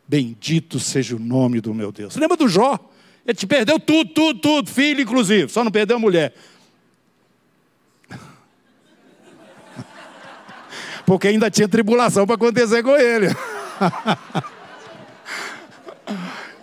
Bendito 0.07 0.79
seja 0.79 1.15
o 1.15 1.19
nome 1.19 1.59
do 1.59 1.73
meu 1.73 1.91
Deus. 1.91 2.15
Lembra 2.15 2.37
do 2.37 2.47
Jó? 2.47 2.79
Ele 3.25 3.35
te 3.35 3.47
perdeu 3.47 3.79
tudo, 3.79 4.11
tudo, 4.13 4.39
tudo, 4.39 4.69
filho 4.69 5.01
inclusive, 5.01 5.49
só 5.49 5.63
não 5.63 5.71
perdeu 5.71 5.97
a 5.97 5.99
mulher. 5.99 6.33
Porque 11.05 11.29
ainda 11.29 11.49
tinha 11.49 11.67
tribulação 11.67 12.27
para 12.27 12.35
acontecer 12.35 12.83
com 12.83 12.95
ele. 12.95 13.27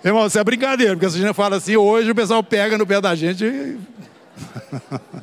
Irmão, 0.04 0.26
isso 0.26 0.38
é 0.38 0.42
brincadeira, 0.42 0.94
porque 0.94 1.08
se 1.08 1.16
a 1.16 1.20
gente 1.20 1.32
fala 1.34 1.56
assim, 1.56 1.76
hoje 1.76 2.10
o 2.10 2.14
pessoal 2.14 2.42
pega 2.42 2.76
no 2.76 2.84
pé 2.84 3.00
da 3.00 3.14
gente. 3.14 3.44
E... 3.44 3.78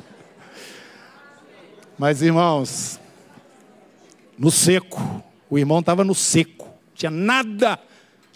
Mas, 1.98 2.22
irmãos, 2.22 2.98
no 4.38 4.50
seco, 4.50 5.22
o 5.50 5.58
irmão 5.58 5.80
estava 5.80 6.02
no 6.02 6.14
seco, 6.14 6.66
tinha 6.94 7.10
nada 7.10 7.78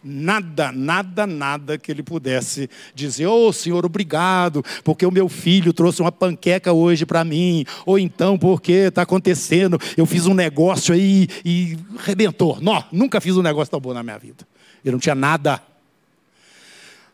nada, 0.05 0.71
nada, 0.71 1.27
nada 1.27 1.79
que 1.79 1.91
ele 1.91 2.03
pudesse 2.03 2.69
dizer: 2.95 3.27
Ô 3.27 3.49
oh, 3.49 3.53
Senhor, 3.53 3.85
obrigado, 3.87 4.65
porque 4.85 5.07
o 5.07 5.11
meu 5.11 5.29
filho 5.29 5.73
trouxe 5.73 6.03
uma 6.03 6.13
panqueca 6.13 6.73
hoje 6.73 7.07
para 7.07 7.25
mim, 7.25 7.65
ou 7.87 7.99
então 7.99 8.39
porque 8.39 8.73
está 8.73 9.03
acontecendo, 9.03 9.81
eu 9.97 10.05
fiz 10.05 10.27
um 10.27 10.35
negócio 10.35 10.95
aí 10.95 11.29
e 11.45 11.79
rebentou. 11.99 12.59
Não, 12.61 12.85
nunca 12.93 13.21
fiz 13.21 13.37
um 13.37 13.43
negócio 13.43 13.71
tão 13.71 13.81
bom 13.81 13.95
na 13.95 14.03
minha 14.03 14.19
vida. 14.19 14.47
Ele 14.85 14.93
não 14.93 14.99
tinha 14.99 15.15
nada. 15.15 15.61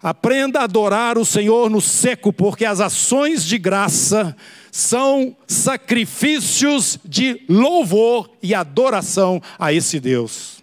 Aprenda 0.02 0.60
a 0.60 0.64
adorar 0.64 1.18
o 1.18 1.26
Senhor 1.26 1.68
no 1.68 1.80
seco, 1.80 2.32
porque 2.32 2.64
as 2.64 2.80
ações 2.80 3.44
de 3.44 3.58
graça 3.58 4.34
são 4.72 5.36
sacrifícios 5.46 6.98
de 7.04 7.42
louvor 7.48 8.30
e 8.42 8.54
adoração 8.54 9.42
a 9.58 9.74
esse 9.74 10.00
Deus. 10.00 10.59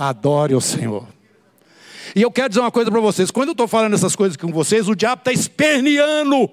Adore 0.00 0.54
o 0.54 0.62
Senhor. 0.62 1.06
E 2.16 2.22
eu 2.22 2.30
quero 2.30 2.48
dizer 2.48 2.62
uma 2.62 2.70
coisa 2.70 2.90
para 2.90 3.00
vocês: 3.00 3.30
quando 3.30 3.48
eu 3.48 3.52
estou 3.52 3.68
falando 3.68 3.92
essas 3.92 4.16
coisas 4.16 4.34
com 4.34 4.50
vocês, 4.50 4.88
o 4.88 4.94
diabo 4.94 5.20
está 5.20 5.30
esperneando. 5.30 6.50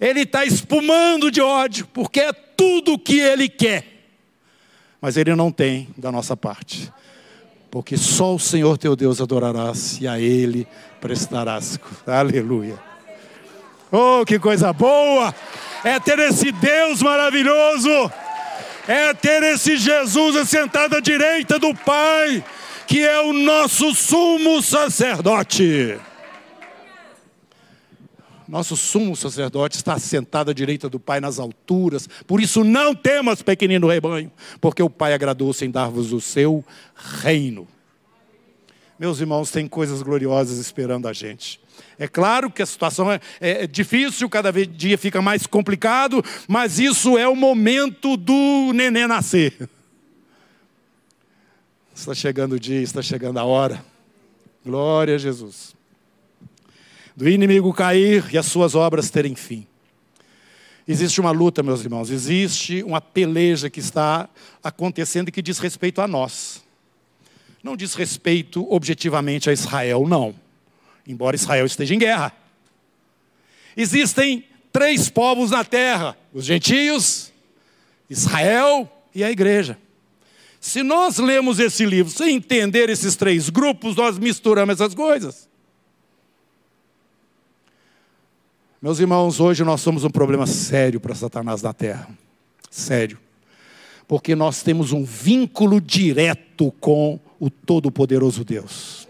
Ele 0.00 0.20
está 0.20 0.44
espumando 0.44 1.28
de 1.28 1.40
ódio, 1.40 1.88
porque 1.92 2.20
é 2.20 2.32
tudo 2.32 2.92
o 2.92 2.98
que 2.98 3.18
ele 3.18 3.48
quer. 3.48 3.84
Mas 5.00 5.16
ele 5.16 5.34
não 5.34 5.50
tem 5.50 5.88
da 5.96 6.12
nossa 6.12 6.36
parte. 6.36 6.92
Porque 7.72 7.96
só 7.96 8.36
o 8.36 8.38
Senhor 8.38 8.78
teu 8.78 8.94
Deus 8.94 9.20
adorarás 9.20 10.00
e 10.00 10.06
a 10.06 10.20
Ele 10.20 10.66
prestarás. 11.00 11.78
Aleluia. 12.06 12.78
Oh, 13.90 14.24
que 14.24 14.38
coisa 14.38 14.72
boa! 14.72 15.34
É 15.82 15.98
ter 15.98 16.18
esse 16.20 16.52
Deus 16.52 17.02
maravilhoso 17.02 17.90
é 18.88 19.12
ter 19.14 19.42
esse 19.42 19.76
Jesus 19.76 20.36
assentado 20.36 20.96
à 20.96 21.00
direita 21.00 21.58
do 21.58 21.74
Pai, 21.74 22.44
que 22.86 23.04
é 23.04 23.20
o 23.20 23.32
nosso 23.32 23.94
sumo 23.94 24.62
sacerdote. 24.62 25.98
Nosso 28.48 28.76
sumo 28.76 29.16
sacerdote 29.16 29.76
está 29.76 29.98
sentado 29.98 30.52
à 30.52 30.54
direita 30.54 30.88
do 30.88 31.00
Pai 31.00 31.20
nas 31.20 31.40
alturas, 31.40 32.08
por 32.26 32.40
isso 32.40 32.62
não 32.62 32.94
temas, 32.94 33.42
pequenino 33.42 33.88
rebanho, 33.88 34.30
porque 34.60 34.82
o 34.82 34.90
Pai 34.90 35.12
agradou-se 35.12 35.64
em 35.64 35.70
dar-vos 35.70 36.12
o 36.12 36.20
seu 36.20 36.64
reino. 36.94 37.66
Meus 38.98 39.20
irmãos, 39.20 39.50
tem 39.50 39.66
coisas 39.66 40.00
gloriosas 40.00 40.58
esperando 40.58 41.08
a 41.08 41.12
gente. 41.12 41.60
É 41.98 42.06
claro 42.06 42.50
que 42.50 42.62
a 42.62 42.66
situação 42.66 43.10
é, 43.10 43.20
é, 43.40 43.66
difícil, 43.66 44.28
cada 44.28 44.52
dia 44.52 44.98
fica 44.98 45.22
mais 45.22 45.46
complicado, 45.46 46.22
mas 46.46 46.78
isso 46.78 47.16
é 47.16 47.26
o 47.26 47.34
momento 47.34 48.16
do 48.16 48.72
neném 48.74 49.06
nascer. 49.06 49.68
Está 51.94 52.14
chegando 52.14 52.54
o 52.54 52.60
dia, 52.60 52.82
está 52.82 53.00
chegando 53.00 53.38
a 53.38 53.44
hora. 53.44 53.82
Glória 54.64 55.14
a 55.14 55.18
Jesus. 55.18 55.74
Do 57.16 57.26
inimigo 57.26 57.72
cair 57.72 58.26
e 58.30 58.36
as 58.36 58.44
suas 58.44 58.74
obras 58.74 59.08
terem 59.08 59.34
fim. 59.34 59.66
Existe 60.86 61.20
uma 61.20 61.30
luta, 61.30 61.62
meus 61.62 61.82
irmãos, 61.82 62.10
existe 62.10 62.82
uma 62.82 63.00
peleja 63.00 63.70
que 63.70 63.80
está 63.80 64.28
acontecendo 64.62 65.30
e 65.30 65.32
que 65.32 65.40
diz 65.40 65.58
respeito 65.58 66.02
a 66.02 66.06
nós. 66.06 66.62
Não 67.62 67.74
diz 67.74 67.94
respeito 67.94 68.70
objetivamente 68.70 69.48
a 69.48 69.52
Israel, 69.52 70.06
não 70.06 70.45
embora 71.06 71.36
Israel 71.36 71.66
esteja 71.66 71.94
em 71.94 71.98
guerra. 71.98 72.32
Existem 73.76 74.44
três 74.72 75.08
povos 75.08 75.50
na 75.50 75.64
terra: 75.64 76.16
os 76.32 76.44
gentios, 76.44 77.32
Israel 78.08 78.90
e 79.14 79.22
a 79.22 79.30
igreja. 79.30 79.78
Se 80.60 80.82
nós 80.82 81.18
lemos 81.18 81.58
esse 81.60 81.86
livro 81.86 82.12
sem 82.12 82.36
entender 82.36 82.88
esses 82.90 83.14
três 83.14 83.48
grupos, 83.48 83.94
nós 83.94 84.18
misturamos 84.18 84.74
essas 84.74 84.94
coisas. 84.94 85.48
Meus 88.82 88.98
irmãos, 88.98 89.40
hoje 89.40 89.64
nós 89.64 89.80
somos 89.80 90.04
um 90.04 90.10
problema 90.10 90.46
sério 90.46 91.00
para 91.00 91.14
Satanás 91.14 91.62
na 91.62 91.72
terra. 91.72 92.08
Sério. 92.70 93.18
Porque 94.06 94.34
nós 94.34 94.62
temos 94.62 94.92
um 94.92 95.04
vínculo 95.04 95.80
direto 95.80 96.72
com 96.80 97.18
o 97.40 97.48
Todo-Poderoso 97.50 98.44
Deus. 98.44 99.05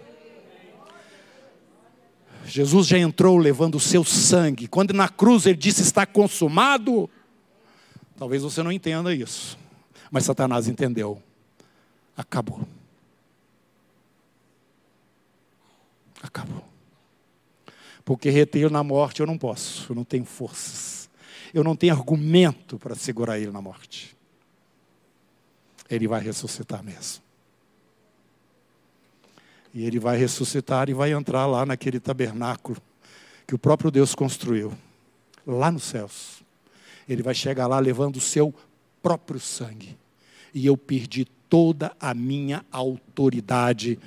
Jesus 2.47 2.87
já 2.87 2.99
entrou 2.99 3.37
levando 3.37 3.75
o 3.75 3.81
seu 3.81 4.05
sangue. 4.05 4.69
Quando 4.69 4.95
na 4.95 5.09
cruz 5.09 5.47
ele 5.47 5.57
disse 5.57 5.83
está 5.83 6.07
consumado, 6.07 7.11
talvez 8.17 8.43
você 8.43 8.63
não 8.63 8.73
entenda 8.73 9.15
isso, 9.15 9.59
mas 10.11 10.25
Satanás 10.25 10.69
entendeu. 10.69 11.23
Acabou. 12.17 12.67
Acabou. 16.23 16.65
Porque 18.05 18.31
reter 18.31 18.71
na 18.71 18.83
morte 18.83 19.21
eu 19.21 19.27
não 19.27 19.37
posso, 19.37 19.91
eu 19.91 19.97
não 19.97 20.05
tenho 20.05 20.25
forças. 20.25 21.11
Eu 21.53 21.65
não 21.65 21.75
tenho 21.75 21.93
argumento 21.93 22.79
para 22.79 22.95
segurar 22.95 23.39
ele 23.39 23.51
na 23.51 23.61
morte. 23.61 24.17
Ele 25.89 26.07
vai 26.07 26.21
ressuscitar 26.21 26.83
mesmo. 26.83 27.26
E 29.77 29.85
ele 29.85 29.99
vai 29.99 30.17
ressuscitar 30.17 30.89
e 30.89 30.95
vai 30.95 31.13
entrar 31.13 31.45
lá 31.45 31.67
naquele 31.67 32.01
tabernáculo 32.01 32.79
que 33.47 33.55
o 33.55 33.59
próprio 33.59 33.91
Deus 33.91 34.15
construiu, 34.15 34.73
lá 35.47 35.71
nos 35.71 35.83
céus. 35.83 36.43
Ele 37.07 37.23
vai 37.23 37.35
chegar 37.35 37.67
lá 37.67 37.79
levando 37.79 38.17
o 38.17 38.21
seu 38.21 38.55
próprio 39.03 39.39
sangue. 39.39 39.95
E 40.55 40.65
eu 40.65 40.79
perdi 40.79 41.27
toda 41.27 41.95
a 42.01 42.15
minha 42.15 42.65
autoridade 42.73 43.99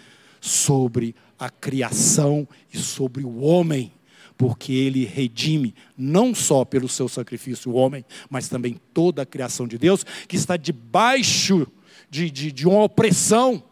sobre 0.41 1.15
a 1.38 1.51
criação 1.51 2.47
e 2.73 2.79
sobre 2.79 3.23
o 3.23 3.39
homem, 3.41 3.93
porque 4.35 4.73
ele 4.73 5.05
redime 5.05 5.75
não 5.95 6.33
só 6.33 6.65
pelo 6.65 6.89
seu 6.89 7.07
sacrifício 7.07 7.71
o 7.71 7.75
homem, 7.75 8.03
mas 8.27 8.49
também 8.49 8.81
toda 8.91 9.21
a 9.21 9.25
criação 9.25 9.67
de 9.67 9.77
Deus 9.77 10.03
que 10.27 10.35
está 10.35 10.57
debaixo 10.57 11.67
de, 12.09 12.31
de, 12.31 12.51
de 12.51 12.67
uma 12.67 12.81
opressão 12.81 13.63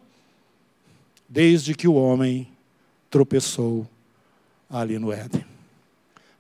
desde 1.28 1.74
que 1.74 1.88
o 1.88 1.94
homem 1.94 2.48
tropeçou 3.10 3.88
ali 4.70 4.98
no 4.98 5.12
Éden. 5.12 5.46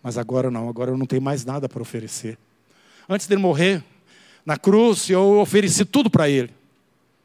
Mas 0.01 0.17
agora 0.17 0.50
não, 0.50 0.70
agora 0.70 0.91
eu 0.91 0.98
não 0.98 1.06
tenho 1.06 1.22
mais 1.22 1.44
nada 1.44 1.67
para 1.67 1.82
oferecer. 1.82 2.38
Antes 3.10 3.27
dele 3.27 3.41
morrer, 3.41 3.84
na 4.46 4.58
cruz, 4.58 5.10
eu 5.10 5.39
ofereci 5.39 5.84
tudo 5.84 6.10
para 6.10 6.29
ele. 6.29 6.53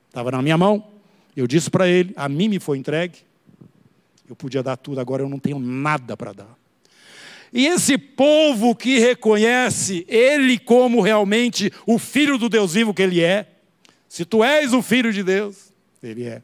Estava 0.09 0.31
na 0.31 0.43
minha 0.43 0.59
mão, 0.59 0.85
eu 1.37 1.47
disse 1.47 1.71
para 1.71 1.89
ele, 1.89 2.13
a 2.17 2.29
mim 2.29 2.49
me 2.49 2.59
foi 2.59 2.79
entregue. 2.79 3.19
Eu 4.29 4.35
podia 4.35 4.63
dar 4.63 4.77
tudo, 4.77 5.01
agora 5.01 5.23
eu 5.23 5.29
não 5.29 5.39
tenho 5.39 5.59
nada 5.59 6.17
para 6.17 6.33
dar. 6.33 6.59
E 7.53 7.67
esse 7.67 7.99
povo 7.99 8.75
que 8.75 8.99
reconhece 8.99 10.07
ele 10.09 10.59
como 10.59 11.01
realmente 11.03 11.71
o 11.87 11.99
filho 11.99 12.39
do 12.39 12.49
Deus 12.49 12.73
vivo 12.73 12.95
que 12.95 13.03
ele 13.03 13.21
é, 13.21 13.47
se 14.09 14.25
tu 14.25 14.43
és 14.43 14.73
o 14.73 14.83
filho 14.83 15.13
de 15.13 15.23
Deus, 15.23 15.73
ele 16.03 16.25
é 16.25 16.43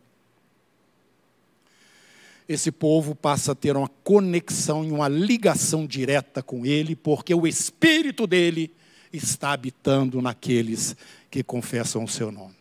esse 2.49 2.73
povo 2.73 3.15
passa 3.15 3.53
a 3.53 3.55
ter 3.55 3.77
uma 3.77 3.89
conexão 4.03 4.83
e 4.83 4.91
uma 4.91 5.07
ligação 5.07 5.87
direta 5.87 6.43
com 6.43 6.65
Ele, 6.65 6.97
porque 6.97 7.35
o 7.35 7.47
Espírito 7.47 8.27
dele 8.27 8.73
está 9.13 9.53
habitando 9.53 10.23
naqueles 10.23 10.97
que 11.31 11.43
confessam 11.43 12.05
o 12.05 12.09
seu 12.09 12.33
nome. 12.33 12.57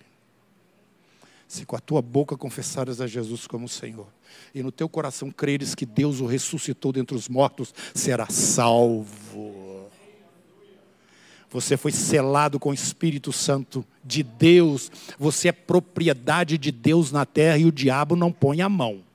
Se 1.47 1.65
com 1.65 1.77
a 1.77 1.79
tua 1.79 2.01
boca 2.01 2.35
confessares 2.35 2.99
a 2.99 3.07
Jesus 3.07 3.47
como 3.47 3.69
Senhor, 3.69 4.07
e 4.53 4.61
no 4.61 4.73
teu 4.73 4.89
coração 4.89 5.31
creres 5.31 5.73
que 5.73 5.85
Deus 5.85 6.19
o 6.19 6.25
ressuscitou 6.25 6.91
dentre 6.91 7.15
os 7.15 7.29
mortos, 7.29 7.73
será 7.93 8.27
salvo. 8.29 9.87
Você 11.49 11.77
foi 11.77 11.93
selado 11.93 12.59
com 12.59 12.71
o 12.71 12.73
Espírito 12.73 13.31
Santo 13.31 13.85
de 14.03 14.21
Deus, 14.21 14.91
você 15.17 15.47
é 15.47 15.53
propriedade 15.53 16.57
de 16.57 16.73
Deus 16.73 17.09
na 17.13 17.25
terra 17.25 17.57
e 17.57 17.65
o 17.65 17.71
diabo 17.71 18.17
não 18.17 18.33
põe 18.33 18.61
a 18.61 18.67
mão. 18.67 19.06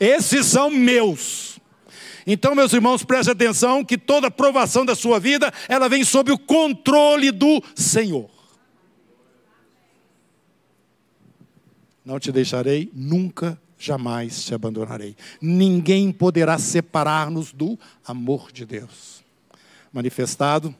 Esses 0.00 0.46
são 0.46 0.70
meus. 0.70 1.58
Então, 2.26 2.54
meus 2.54 2.72
irmãos, 2.72 3.02
preste 3.02 3.30
atenção 3.30 3.82
que 3.82 3.96
toda 3.96 4.30
provação 4.30 4.84
da 4.84 4.94
sua 4.94 5.18
vida, 5.18 5.52
ela 5.66 5.88
vem 5.88 6.04
sob 6.04 6.30
o 6.30 6.38
controle 6.38 7.30
do 7.30 7.62
Senhor. 7.74 8.28
Não 12.04 12.20
te 12.20 12.30
deixarei, 12.30 12.90
nunca, 12.94 13.58
jamais 13.78 14.44
te 14.44 14.54
abandonarei. 14.54 15.16
Ninguém 15.40 16.12
poderá 16.12 16.58
separar-nos 16.58 17.52
do 17.52 17.78
amor 18.06 18.52
de 18.52 18.66
Deus, 18.66 19.24
manifestado 19.90 20.74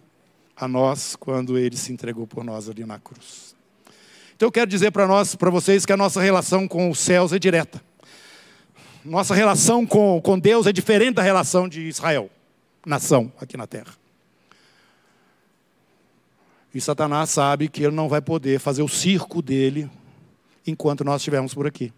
a 0.55 0.69
nós 0.69 1.17
quando 1.17 1.57
ele 1.57 1.77
se 1.77 1.93
entregou 1.93 2.27
por 2.27 2.45
nós 2.45 2.69
ali 2.69 2.85
na 2.85 2.99
cruz. 2.99 3.55
Então 4.37 4.49
eu 4.49 4.53
quero 4.53 4.71
dizer 4.71 4.91
para 4.91 5.07
nós, 5.07 5.35
para 5.35 5.51
vocês, 5.51 5.87
que 5.87 5.93
a 5.93 5.97
nossa 5.97 6.21
relação 6.21 6.69
com 6.69 6.91
os 6.91 6.99
céus 6.99 7.33
é 7.33 7.39
direta. 7.39 7.88
Nossa 9.05 9.35
relação 9.35 9.87
com, 9.87 10.21
com 10.21 10.39
Deus 10.39 10.67
é 10.67 10.73
diferente 10.73 11.15
da 11.15 11.23
relação 11.23 11.69
de 11.69 11.83
Israel, 11.83 12.31
nação 12.85 13.33
aqui 13.41 13.57
na 13.57 13.67
terra. 13.67 13.95
E 16.75 16.81
Satanás 16.81 17.31
sabe 17.31 17.69
que 17.69 17.83
ele 17.83 17.95
não 17.95 18.09
vai 18.09 18.21
poder 18.21 18.61
fazer 18.61 18.83
o 18.83 18.89
circo 18.89 19.41
dele 19.41 19.91
enquanto 20.67 21.05
nós 21.05 21.21
estivermos 21.21 21.55
por 21.55 21.67
aqui. 21.67 21.93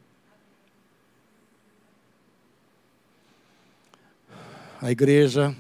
A 4.81 4.91
igreja 4.91 5.55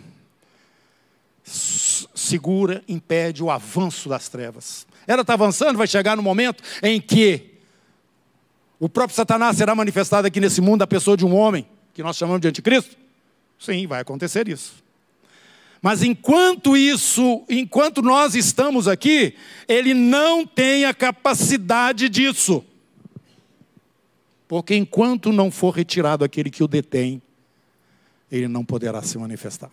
segura, 2.31 2.83
impede 2.87 3.43
o 3.43 3.51
avanço 3.51 4.09
das 4.09 4.29
trevas. 4.29 4.87
Ela 5.07 5.23
está 5.23 5.35
avançando, 5.35 5.77
vai 5.77 5.87
chegar 5.87 6.17
no 6.17 6.23
momento 6.23 6.63
em 6.83 7.01
que 7.01 7.50
o 8.81 8.89
próprio 8.89 9.15
Satanás 9.15 9.59
será 9.59 9.75
manifestado 9.75 10.27
aqui 10.27 10.41
nesse 10.41 10.63
mundo, 10.63 10.81
a 10.81 10.87
pessoa 10.87 11.15
de 11.15 11.27
um 11.27 11.37
homem, 11.37 11.67
que 11.93 12.03
nós 12.03 12.17
chamamos 12.17 12.41
de 12.41 12.49
anticristo? 12.49 12.97
Sim, 13.59 13.87
vai 13.87 14.01
acontecer 14.01 14.49
isso. 14.49 14.83
Mas 15.83 16.03
enquanto 16.03 16.75
isso, 16.77 17.45
enquanto 17.49 18.01
nós 18.01 18.35
estamos 18.35 18.89
aqui, 18.89 19.35
ele 19.69 19.93
não 19.93 20.47
tem 20.47 20.87
a 20.87 20.95
capacidade 20.95 22.09
disso. 22.09 22.65
Porque 24.49 24.75
enquanto 24.75 25.31
não 25.31 25.51
for 25.51 25.71
retirado 25.71 26.25
aquele 26.25 26.51
que 26.51 26.65
o 26.65 26.69
detém, 26.69 27.21
ele 28.33 28.49
não 28.49 28.65
poderá 28.65 29.03
se 29.03 29.19
manifestar. 29.19 29.71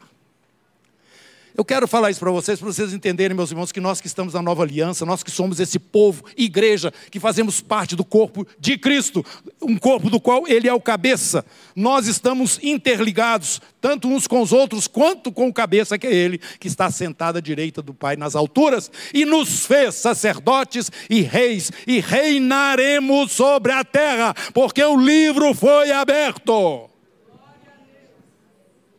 Eu 1.58 1.65
quero 1.65 1.88
falar 1.88 2.12
isso 2.12 2.20
para 2.20 2.30
vocês, 2.30 2.60
para 2.60 2.72
vocês 2.72 2.93
entenderem, 2.93 3.36
meus 3.36 3.50
irmãos, 3.50 3.72
que 3.72 3.80
nós 3.80 4.00
que 4.00 4.06
estamos 4.06 4.36
na 4.36 4.43
nova 4.43 4.62
aliança, 4.62 5.08
nós 5.08 5.24
que 5.24 5.32
somos 5.32 5.60
esse 5.60 5.80
povo, 5.80 6.24
igreja, 6.38 6.93
que 7.10 7.20
fazemos 7.20 7.62
parte 7.62 7.96
do 7.96 8.06
corpo 8.06 8.46
de 8.60 8.78
Cristo, 8.78 9.26
um 9.60 9.76
corpo 9.76 10.08
do 10.08 10.20
qual 10.22 10.48
Ele 10.48 10.67
é 10.67 10.74
o 10.74 10.80
cabeça, 10.80 11.43
nós 11.76 12.06
estamos 12.06 12.60
interligados, 12.62 13.60
tanto 13.82 14.08
uns 14.08 14.28
com 14.28 14.39
os 14.39 14.54
outros, 14.54 14.88
quanto 14.88 15.32
com 15.32 15.48
o 15.48 15.54
cabeça, 15.54 15.98
que 15.98 16.06
é 16.06 16.13
Ele, 16.13 16.38
que 16.60 16.67
está 16.67 16.91
sentado 16.91 17.38
à 17.38 17.41
direita 17.41 17.82
do 17.82 17.91
Pai 17.91 18.15
nas 18.15 18.36
alturas, 18.36 18.91
e 19.12 19.26
nos 19.26 19.65
fez 19.65 19.96
sacerdotes 19.96 20.91
e 21.10 21.24
reis, 21.24 21.72
e 21.88 22.00
reinaremos 22.00 23.32
sobre 23.32 23.72
a 23.72 23.84
terra, 23.84 24.36
porque 24.54 24.84
o 24.84 24.96
livro 24.96 25.56
foi 25.56 25.91
aberto. 25.91 26.88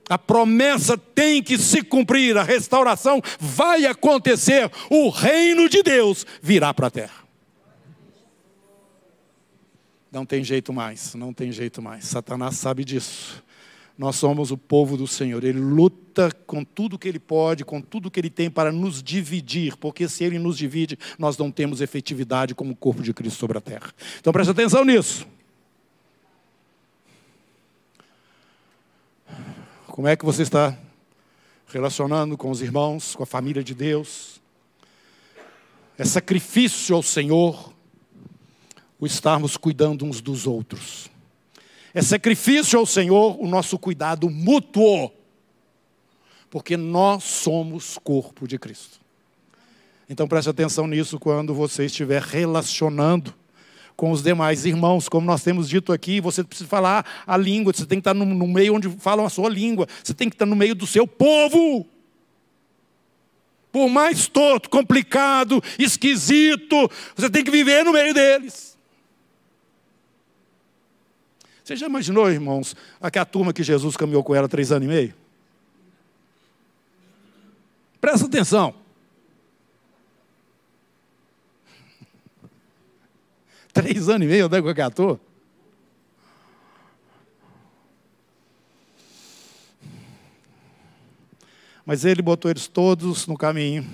A 0.08 0.18
promessa 0.18 0.96
tem 0.96 1.42
que 1.42 1.58
se 1.58 1.82
cumprir, 1.82 2.36
a 2.36 2.42
restauração 2.42 3.20
vai 3.38 3.84
acontecer, 3.86 4.70
o 4.90 5.08
reino 5.10 5.68
de 5.68 5.82
Deus 5.82 6.26
virá 6.40 6.72
para 6.72 6.86
a 6.86 6.90
terra. 6.90 7.28
Não 10.10 10.24
tem 10.24 10.42
jeito 10.42 10.72
mais, 10.72 11.14
não 11.14 11.32
tem 11.32 11.52
jeito 11.52 11.82
mais. 11.82 12.06
Satanás 12.06 12.56
sabe 12.56 12.84
disso. 12.84 13.44
Nós 13.96 14.16
somos 14.16 14.50
o 14.52 14.56
povo 14.56 14.96
do 14.96 15.06
Senhor. 15.06 15.42
Ele 15.42 15.58
luta 15.58 16.30
com 16.46 16.64
tudo 16.64 16.98
que 16.98 17.08
ele 17.08 17.18
pode, 17.18 17.64
com 17.64 17.80
tudo 17.80 18.10
que 18.10 18.20
ele 18.20 18.30
tem 18.30 18.48
para 18.48 18.70
nos 18.70 19.02
dividir, 19.02 19.76
porque 19.76 20.08
se 20.08 20.24
ele 20.24 20.38
nos 20.38 20.56
divide, 20.56 20.96
nós 21.18 21.36
não 21.36 21.50
temos 21.50 21.80
efetividade 21.80 22.54
como 22.54 22.76
corpo 22.76 23.02
de 23.02 23.12
Cristo 23.12 23.38
sobre 23.38 23.58
a 23.58 23.60
terra. 23.60 23.92
Então 24.20 24.32
preste 24.32 24.50
atenção 24.50 24.84
nisso. 24.84 25.26
Como 29.98 30.06
é 30.06 30.14
que 30.14 30.24
você 30.24 30.42
está 30.42 30.78
relacionando 31.66 32.36
com 32.36 32.52
os 32.52 32.62
irmãos, 32.62 33.16
com 33.16 33.24
a 33.24 33.26
família 33.26 33.64
de 33.64 33.74
Deus? 33.74 34.40
É 35.98 36.04
sacrifício 36.04 36.94
ao 36.94 37.02
Senhor 37.02 37.74
o 38.96 39.06
estarmos 39.06 39.56
cuidando 39.56 40.04
uns 40.04 40.20
dos 40.20 40.46
outros. 40.46 41.10
É 41.92 42.00
sacrifício 42.00 42.78
ao 42.78 42.86
Senhor 42.86 43.42
o 43.42 43.48
nosso 43.48 43.76
cuidado 43.76 44.30
mútuo. 44.30 45.10
Porque 46.48 46.76
nós 46.76 47.24
somos 47.24 47.98
corpo 47.98 48.46
de 48.46 48.56
Cristo. 48.56 49.00
Então 50.08 50.28
preste 50.28 50.48
atenção 50.48 50.86
nisso 50.86 51.18
quando 51.18 51.52
você 51.52 51.86
estiver 51.86 52.22
relacionando 52.22 53.34
com 53.98 54.12
os 54.12 54.22
demais 54.22 54.64
irmãos, 54.64 55.08
como 55.08 55.26
nós 55.26 55.42
temos 55.42 55.68
dito 55.68 55.92
aqui, 55.92 56.20
você 56.20 56.44
precisa 56.44 56.68
falar 56.68 57.04
a 57.26 57.36
língua, 57.36 57.72
você 57.72 57.84
tem 57.84 57.98
que 57.98 58.08
estar 58.08 58.14
no, 58.14 58.46
meio 58.46 58.76
onde 58.76 58.88
falam 58.88 59.26
a 59.26 59.28
sua 59.28 59.48
língua, 59.48 59.88
você 60.04 60.14
tem 60.14 60.28
que 60.28 60.36
estar 60.36 60.46
no 60.46 60.54
meio 60.54 60.72
do 60.72 60.86
seu 60.86 61.04
povo. 61.04 61.84
Por 63.72 63.88
mais 63.88 64.28
torto, 64.28 64.70
complicado, 64.70 65.60
esquisito, 65.80 66.88
você 67.16 67.28
tem 67.28 67.42
que 67.42 67.50
viver 67.50 67.84
no 67.84 67.92
meio 67.92 68.14
deles. 68.14 68.78
Você 71.64 71.74
já 71.74 71.86
imaginou, 71.88 72.30
irmãos, 72.30 72.76
aquela 73.00 73.26
turma 73.26 73.52
que 73.52 73.64
Jesus 73.64 73.96
caminhou 73.96 74.22
com 74.22 74.32
ela 74.32 74.48
três 74.48 74.70
anos 74.70 74.86
e 74.86 74.88
meio? 74.88 75.14
Presta 78.00 78.26
atenção. 78.26 78.76
Três 83.78 84.08
anos 84.08 84.26
e 84.26 84.28
meio 84.28 84.46
andando 84.46 84.64
com 84.64 84.68
aquela 84.70 84.90
turma? 84.90 85.20
Mas 91.86 92.04
ele 92.04 92.20
botou 92.20 92.50
eles 92.50 92.66
todos 92.66 93.28
no 93.28 93.36
caminho 93.38 93.88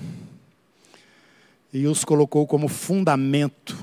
e 1.71 1.85
os 1.85 2.03
colocou 2.03 2.47
como 2.47 2.67
fundamento 2.67 3.77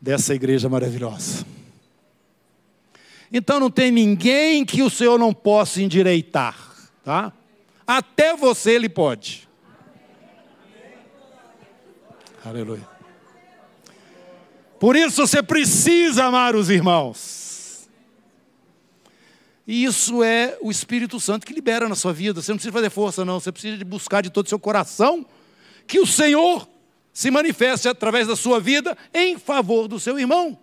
dessa 0.00 0.34
igreja 0.34 0.70
maravilhosa. 0.70 1.44
Então 3.30 3.60
não 3.60 3.70
tem 3.70 3.90
ninguém 3.90 4.64
que 4.64 4.82
o 4.82 4.88
Senhor 4.88 5.18
não 5.18 5.34
possa 5.34 5.82
endireitar, 5.82 6.56
tá? 7.04 7.30
Até 7.86 8.34
você 8.34 8.70
ele 8.70 8.88
pode. 8.88 9.46
Aleluia. 12.42 12.91
Por 14.82 14.96
isso 14.96 15.24
você 15.24 15.40
precisa 15.40 16.24
amar 16.24 16.56
os 16.56 16.68
irmãos. 16.68 17.88
E 19.64 19.84
isso 19.84 20.24
é 20.24 20.58
o 20.60 20.72
Espírito 20.72 21.20
Santo 21.20 21.46
que 21.46 21.52
libera 21.52 21.88
na 21.88 21.94
sua 21.94 22.12
vida. 22.12 22.42
Você 22.42 22.50
não 22.50 22.56
precisa 22.56 22.72
fazer 22.72 22.90
força, 22.90 23.24
não. 23.24 23.38
Você 23.38 23.52
precisa 23.52 23.84
buscar 23.84 24.22
de 24.22 24.30
todo 24.30 24.46
o 24.46 24.48
seu 24.48 24.58
coração 24.58 25.24
que 25.86 26.00
o 26.00 26.06
Senhor 26.06 26.68
se 27.12 27.30
manifeste 27.30 27.86
através 27.86 28.26
da 28.26 28.34
sua 28.34 28.58
vida 28.58 28.98
em 29.14 29.38
favor 29.38 29.86
do 29.86 30.00
seu 30.00 30.18
irmão. 30.18 30.58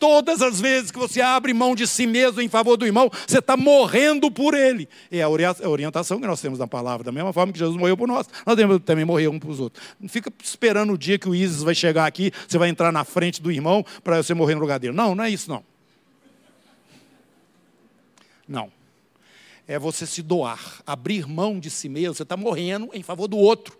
Todas 0.00 0.40
as 0.40 0.58
vezes 0.58 0.90
que 0.90 0.98
você 0.98 1.20
abre 1.20 1.52
mão 1.52 1.74
de 1.74 1.86
si 1.86 2.06
mesmo 2.06 2.40
em 2.40 2.48
favor 2.48 2.74
do 2.78 2.86
irmão, 2.86 3.10
você 3.26 3.38
está 3.38 3.54
morrendo 3.54 4.30
por 4.30 4.54
ele. 4.54 4.88
É 5.10 5.20
a 5.20 5.28
orientação 5.28 6.18
que 6.18 6.26
nós 6.26 6.40
temos 6.40 6.58
na 6.58 6.66
palavra. 6.66 7.04
Da 7.04 7.12
mesma 7.12 7.34
forma 7.34 7.52
que 7.52 7.58
Jesus 7.58 7.76
morreu 7.76 7.98
por 7.98 8.08
nós, 8.08 8.26
nós 8.46 8.56
devemos 8.56 8.82
também 8.82 9.04
morrer 9.04 9.28
um 9.28 9.38
para 9.38 9.50
os 9.50 9.60
outros. 9.60 9.84
Não 10.00 10.08
fica 10.08 10.32
esperando 10.42 10.94
o 10.94 10.98
dia 10.98 11.18
que 11.18 11.28
o 11.28 11.34
Isis 11.34 11.62
vai 11.62 11.74
chegar 11.74 12.06
aqui, 12.06 12.32
você 12.48 12.56
vai 12.56 12.70
entrar 12.70 12.90
na 12.90 13.04
frente 13.04 13.42
do 13.42 13.52
irmão 13.52 13.84
para 14.02 14.22
você 14.22 14.32
morrer 14.32 14.54
no 14.54 14.62
lugar 14.62 14.80
dele. 14.80 14.94
Não, 14.94 15.14
não 15.14 15.22
é 15.22 15.28
isso 15.28 15.50
não. 15.50 15.62
Não. 18.48 18.72
É 19.68 19.78
você 19.78 20.06
se 20.06 20.22
doar, 20.22 20.80
abrir 20.86 21.28
mão 21.28 21.60
de 21.60 21.68
si 21.68 21.90
mesmo. 21.90 22.14
Você 22.14 22.22
está 22.22 22.38
morrendo 22.38 22.88
em 22.94 23.02
favor 23.02 23.28
do 23.28 23.36
outro. 23.36 23.79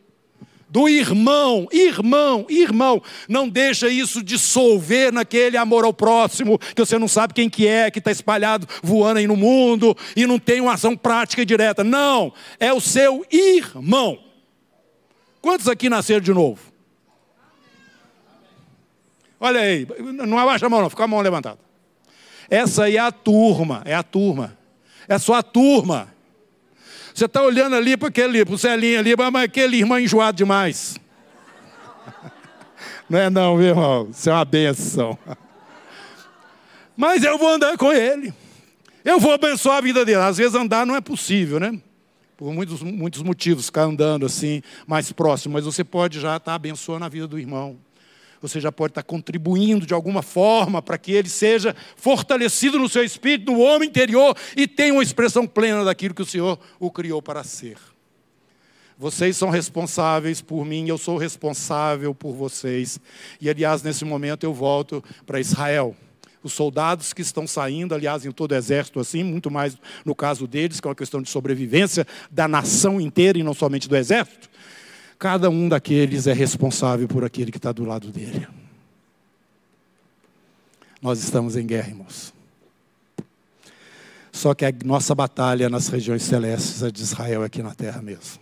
Do 0.70 0.88
irmão, 0.88 1.68
irmão, 1.72 2.46
irmão. 2.48 3.02
Não 3.28 3.48
deixa 3.48 3.88
isso 3.88 4.22
dissolver 4.22 5.12
naquele 5.12 5.56
amor 5.56 5.85
ao 5.85 5.92
próximo, 5.92 6.59
que 6.59 6.85
você 6.85 6.98
não 6.98 7.09
sabe 7.09 7.35
quem 7.35 7.50
que 7.50 7.66
é, 7.66 7.90
que 7.90 7.98
está 7.98 8.11
espalhado 8.11 8.66
voando 8.83 9.18
aí 9.18 9.26
no 9.26 9.37
mundo 9.37 9.96
e 10.16 10.26
não 10.26 10.38
tem 10.38 10.61
uma 10.61 10.74
ação 10.74 10.96
prática 10.96 11.42
e 11.42 11.44
direta. 11.44 11.83
Não, 11.83 12.33
é 12.59 12.72
o 12.72 12.80
seu 12.80 13.26
irmão. 13.30 14.18
Quantos 15.42 15.68
aqui 15.68 15.88
nasceram 15.88 16.20
de 16.20 16.33
novo? 16.33 16.61
Olha 19.40 19.61
aí, 19.61 19.87
não 20.26 20.38
abaixa 20.38 20.66
a 20.66 20.68
mão, 20.68 20.83
não, 20.83 20.90
fica 20.90 21.04
a 21.04 21.09
mão 21.09 21.20
levantada. 21.20 21.59
Essa 22.48 22.85
aí 22.85 22.96
é 22.96 23.00
a 23.00 23.11
turma, 23.11 23.83
é 23.85 23.94
a 23.94 24.02
turma 24.02 24.61
é 25.11 25.18
sua 25.18 25.42
turma. 25.42 26.09
Você 27.14 27.25
está 27.25 27.42
olhando 27.42 27.77
ali 27.77 27.96
para 27.96 28.09
aquele, 28.09 28.44
para 28.44 28.55
o 28.55 28.59
Celinho 28.59 28.99
ali, 28.99 29.14
mas 29.16 29.44
aquele 29.44 29.79
irmão 29.79 29.99
enjoado 29.99 30.37
demais. 30.37 30.96
Não 33.09 33.18
é 33.18 33.29
não, 33.29 33.57
meu 33.57 33.66
irmão. 33.66 34.09
Isso 34.11 34.31
é 34.31 34.33
uma 34.33 34.44
benção. 34.44 35.18
Mas 36.96 37.25
eu 37.25 37.37
vou 37.37 37.49
andar 37.49 37.77
com 37.77 37.92
ele. 37.92 38.33
Eu 39.05 39.18
vou 39.18 39.33
abençoar 39.33 39.79
a 39.79 39.81
vida 39.81 40.05
dele. 40.05 40.20
Às 40.20 40.37
vezes 40.37 40.55
andar 40.55 40.87
não 40.87 40.94
é 40.94 41.01
possível, 41.01 41.59
né? 41.59 41.81
Por 42.37 42.53
muitos, 42.53 42.83
muitos 42.83 43.23
motivos, 43.23 43.66
ficar 43.66 43.83
andando 43.83 44.27
assim, 44.27 44.62
mais 44.87 45.11
próximo. 45.11 45.55
Mas 45.55 45.64
você 45.64 45.83
pode 45.83 46.20
já 46.20 46.37
estar 46.37 46.55
abençoando 46.55 47.05
a 47.05 47.09
vida 47.09 47.27
do 47.27 47.38
irmão 47.38 47.79
você 48.40 48.61
já 48.61 48.72
pode 48.72 48.92
estar 48.92 49.03
contribuindo 49.03 49.87
de 49.87 49.94
alguma 49.94 50.22
forma 50.22 50.81
para 50.81 50.96
que 50.96 51.12
ele 51.12 51.29
seja 51.29 51.76
fortalecido 51.96 52.79
no 52.79 52.88
seu 52.88 53.05
espírito, 53.05 53.53
no 53.53 53.61
homem 53.61 53.88
interior 53.88 54.37
e 54.57 54.66
tenha 54.66 54.94
uma 54.94 55.03
expressão 55.03 55.46
plena 55.46 55.85
daquilo 55.85 56.14
que 56.14 56.22
o 56.22 56.26
Senhor 56.26 56.59
o 56.79 56.90
criou 56.90 57.20
para 57.20 57.44
ser. 57.44 57.76
Vocês 59.00 59.35
são 59.35 59.48
responsáveis 59.48 60.42
por 60.42 60.62
mim, 60.62 60.87
eu 60.87 60.98
sou 60.98 61.16
responsável 61.16 62.14
por 62.14 62.35
vocês. 62.35 63.00
E 63.40 63.48
aliás, 63.48 63.83
nesse 63.83 64.05
momento 64.05 64.44
eu 64.44 64.53
volto 64.53 65.03
para 65.24 65.40
Israel. 65.40 65.96
Os 66.42 66.53
soldados 66.53 67.14
que 67.14 67.22
estão 67.22 67.46
saindo, 67.46 67.94
aliás, 67.94 68.26
em 68.26 68.31
todo 68.31 68.53
o 68.53 68.55
exército, 68.55 69.00
assim, 69.00 69.22
muito 69.22 69.50
mais 69.50 69.74
no 70.05 70.14
caso 70.14 70.46
deles, 70.46 70.81
que 70.81 70.87
é 70.87 70.90
uma 70.90 70.94
questão 70.94 71.22
de 71.22 71.31
sobrevivência 71.31 72.07
da 72.31 72.46
nação 72.46 73.00
inteira 73.00 73.38
e 73.38 73.42
não 73.42 73.55
somente 73.55 73.88
do 73.88 73.96
exército. 73.96 74.49
Cada 75.20 75.50
um 75.50 75.68
daqueles 75.68 76.26
é 76.26 76.33
responsável 76.33 77.06
por 77.06 77.24
aquele 77.24 77.52
que 77.52 77.59
está 77.59 77.72
do 77.72 77.85
lado 77.85 78.11
dele. 78.11 78.48
Nós 81.02 81.22
estamos 81.22 81.56
em 81.56 81.66
guerra, 81.66 81.90
irmãos. 81.90 82.33
Só 84.33 84.54
que 84.54 84.64
a 84.64 84.72
nossa 84.83 85.14
batalha 85.14 85.68
nas 85.68 85.88
regiões 85.88 86.22
celestes 86.22 86.83
é 86.83 86.90
de 86.90 87.02
Israel 87.02 87.42
aqui 87.42 87.62
na 87.62 87.74
terra 87.74 88.00
mesmo. 88.00 88.40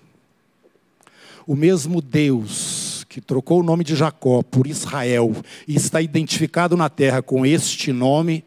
O 1.45 1.57
mesmo 1.57 2.01
Deus 2.01 3.05
que 3.09 3.21
trocou 3.21 3.59
o 3.59 3.65
nome 3.65 3.83
de 3.83 3.97
Jacó 3.97 4.41
por 4.45 4.69
Israel 4.69 5.35
e 5.67 5.75
está 5.75 6.01
identificado 6.01 6.77
na 6.77 6.89
terra 6.89 7.21
com 7.21 7.45
este 7.45 7.93
nome, 7.93 8.45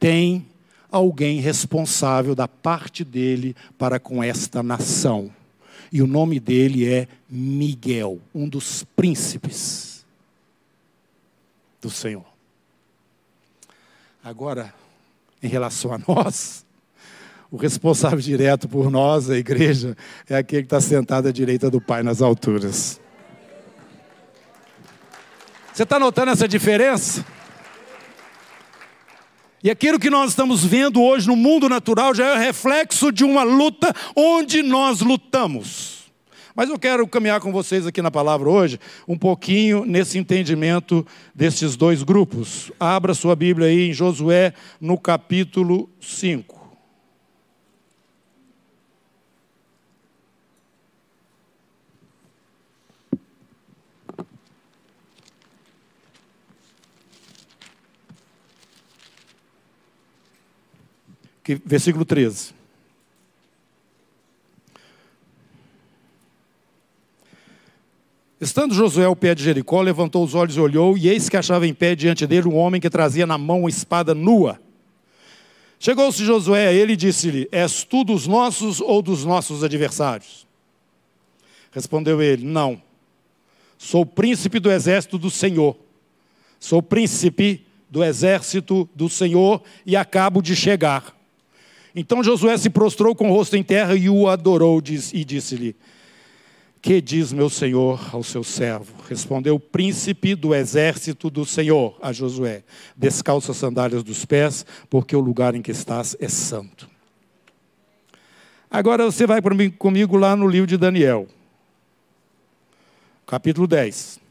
tem 0.00 0.44
alguém 0.90 1.38
responsável 1.38 2.34
da 2.34 2.48
parte 2.48 3.04
dele 3.04 3.54
para 3.78 4.00
com 4.00 4.24
esta 4.24 4.60
nação 4.60 5.30
e 5.94 6.02
o 6.02 6.08
nome 6.08 6.40
dele 6.40 6.92
é 6.92 7.06
Miguel, 7.30 8.20
um 8.34 8.48
dos 8.48 8.82
príncipes 8.96 10.04
do 11.80 11.88
Senhor. 11.88 12.24
Agora, 14.22 14.74
em 15.40 15.46
relação 15.46 15.92
a 15.92 15.98
nós, 16.08 16.66
o 17.48 17.56
responsável 17.56 18.18
direto 18.18 18.68
por 18.68 18.90
nós, 18.90 19.30
a 19.30 19.38
igreja, 19.38 19.96
é 20.28 20.34
aquele 20.34 20.62
que 20.62 20.66
está 20.66 20.80
sentado 20.80 21.28
à 21.28 21.30
direita 21.30 21.70
do 21.70 21.80
Pai 21.80 22.02
nas 22.02 22.20
alturas. 22.20 23.00
Você 25.72 25.84
está 25.84 25.96
notando 26.00 26.32
essa 26.32 26.48
diferença? 26.48 27.24
E 29.64 29.70
aquilo 29.70 29.98
que 29.98 30.10
nós 30.10 30.32
estamos 30.32 30.62
vendo 30.62 31.02
hoje 31.02 31.26
no 31.26 31.34
mundo 31.34 31.70
natural 31.70 32.14
já 32.14 32.34
é 32.34 32.38
reflexo 32.38 33.10
de 33.10 33.24
uma 33.24 33.42
luta 33.42 33.94
onde 34.14 34.62
nós 34.62 35.00
lutamos. 35.00 36.04
Mas 36.54 36.68
eu 36.68 36.78
quero 36.78 37.08
caminhar 37.08 37.40
com 37.40 37.50
vocês 37.50 37.86
aqui 37.86 38.02
na 38.02 38.10
palavra 38.10 38.50
hoje, 38.50 38.78
um 39.08 39.16
pouquinho 39.16 39.86
nesse 39.86 40.18
entendimento 40.18 41.04
desses 41.34 41.76
dois 41.76 42.02
grupos. 42.02 42.70
Abra 42.78 43.14
sua 43.14 43.34
Bíblia 43.34 43.68
aí 43.68 43.88
em 43.88 43.92
Josué, 43.94 44.52
no 44.78 44.98
capítulo 44.98 45.88
5. 45.98 46.63
Que, 61.44 61.60
versículo 61.64 62.06
13. 62.06 62.54
Estando 68.40 68.74
Josué 68.74 69.04
ao 69.04 69.14
pé 69.14 69.34
de 69.34 69.44
Jericó, 69.44 69.80
levantou 69.80 70.24
os 70.24 70.34
olhos 70.34 70.56
e 70.56 70.60
olhou, 70.60 70.98
e 70.98 71.08
eis 71.08 71.28
que 71.28 71.36
achava 71.36 71.66
em 71.66 71.74
pé 71.74 71.94
diante 71.94 72.26
dele 72.26 72.48
um 72.48 72.56
homem 72.56 72.80
que 72.80 72.90
trazia 72.90 73.26
na 73.26 73.38
mão 73.38 73.60
uma 73.60 73.68
espada 73.68 74.14
nua. 74.14 74.60
Chegou-se 75.78 76.24
Josué 76.24 76.68
a 76.68 76.72
ele 76.72 76.94
e 76.94 76.96
disse-lhe: 76.96 77.48
És 77.52 77.84
tu 77.84 78.04
dos 78.04 78.26
nossos 78.26 78.80
ou 78.80 79.02
dos 79.02 79.24
nossos 79.24 79.62
adversários? 79.62 80.46
Respondeu 81.70 82.20
ele: 82.22 82.44
Não. 82.44 82.80
Sou 83.76 84.06
príncipe 84.06 84.58
do 84.58 84.70
exército 84.70 85.18
do 85.18 85.30
Senhor. 85.30 85.76
Sou 86.58 86.82
príncipe 86.82 87.66
do 87.90 88.02
exército 88.02 88.88
do 88.94 89.08
Senhor 89.08 89.62
e 89.84 89.94
acabo 89.94 90.40
de 90.40 90.56
chegar. 90.56 91.13
Então 91.94 92.24
Josué 92.24 92.56
se 92.58 92.68
prostrou 92.68 93.14
com 93.14 93.30
o 93.30 93.32
rosto 93.32 93.56
em 93.56 93.62
terra 93.62 93.94
e 93.94 94.10
o 94.10 94.28
adorou 94.28 94.82
e 95.12 95.24
disse-lhe: 95.24 95.76
Que 96.82 97.00
diz 97.00 97.32
meu 97.32 97.48
senhor 97.48 98.10
ao 98.12 98.24
seu 98.24 98.42
servo? 98.42 98.92
Respondeu 99.08 99.54
o 99.54 99.60
príncipe 99.60 100.34
do 100.34 100.52
exército 100.52 101.30
do 101.30 101.46
Senhor 101.46 101.96
a 102.02 102.12
Josué: 102.12 102.64
Descalça 102.96 103.52
as 103.52 103.58
sandálias 103.58 104.02
dos 104.02 104.24
pés, 104.24 104.66
porque 104.90 105.14
o 105.14 105.20
lugar 105.20 105.54
em 105.54 105.62
que 105.62 105.70
estás 105.70 106.16
é 106.18 106.28
santo. 106.28 106.90
Agora 108.68 109.04
você 109.04 109.24
vai 109.24 109.40
comigo 109.78 110.16
lá 110.16 110.34
no 110.34 110.48
livro 110.48 110.66
de 110.66 110.76
Daniel, 110.76 111.28
capítulo 113.24 113.68
10. 113.68 114.23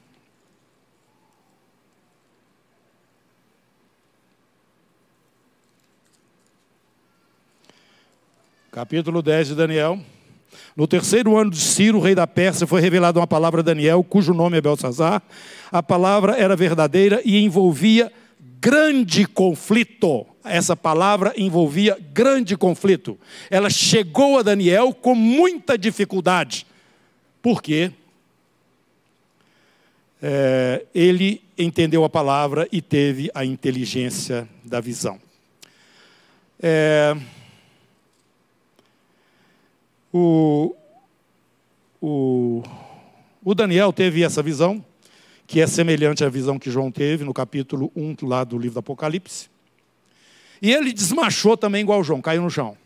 Capítulo 8.73 9.21
10 9.21 9.49
de 9.49 9.53
Daniel. 9.55 9.99
No 10.75 10.87
terceiro 10.87 11.37
ano 11.37 11.51
de 11.51 11.59
Ciro, 11.59 11.99
rei 11.99 12.15
da 12.15 12.25
Pérsia, 12.25 12.65
foi 12.65 12.81
revelada 12.81 13.19
uma 13.19 13.27
palavra 13.27 13.59
a 13.59 13.63
Daniel, 13.63 14.03
cujo 14.03 14.33
nome 14.33 14.57
é 14.57 14.61
Belsazar. 14.61 15.21
A 15.71 15.83
palavra 15.83 16.35
era 16.35 16.55
verdadeira 16.55 17.21
e 17.23 17.37
envolvia 17.37 18.11
grande 18.59 19.27
conflito. 19.27 20.25
Essa 20.43 20.75
palavra 20.75 21.35
envolvia 21.37 21.99
grande 22.15 22.57
conflito. 22.57 23.15
Ela 23.47 23.69
chegou 23.69 24.39
a 24.39 24.41
Daniel 24.41 24.91
com 24.91 25.13
muita 25.13 25.77
dificuldade. 25.77 26.65
Por 27.43 27.61
quê? 27.61 27.91
É, 30.19 30.83
ele 30.95 31.43
entendeu 31.55 32.03
a 32.03 32.09
palavra 32.09 32.67
e 32.71 32.81
teve 32.81 33.29
a 33.35 33.45
inteligência 33.45 34.49
da 34.65 34.81
visão. 34.81 35.19
É, 36.59 37.15
o, 40.13 40.75
o, 41.99 42.63
o 43.43 43.55
Daniel 43.55 43.91
teve 43.91 44.23
essa 44.23 44.43
visão, 44.43 44.85
que 45.47 45.59
é 45.59 45.65
semelhante 45.65 46.23
à 46.23 46.29
visão 46.29 46.59
que 46.59 46.69
João 46.69 46.91
teve 46.91 47.25
no 47.25 47.33
capítulo 47.33 47.91
1 47.95 48.17
lá 48.21 48.43
do 48.43 48.57
livro 48.57 48.75
do 48.75 48.79
Apocalipse. 48.79 49.49
E 50.61 50.71
ele 50.71 50.93
desmachou 50.93 51.57
também 51.57 51.81
igual 51.81 52.03
João, 52.03 52.21
caiu 52.21 52.43
no 52.43 52.49
chão. 52.49 52.77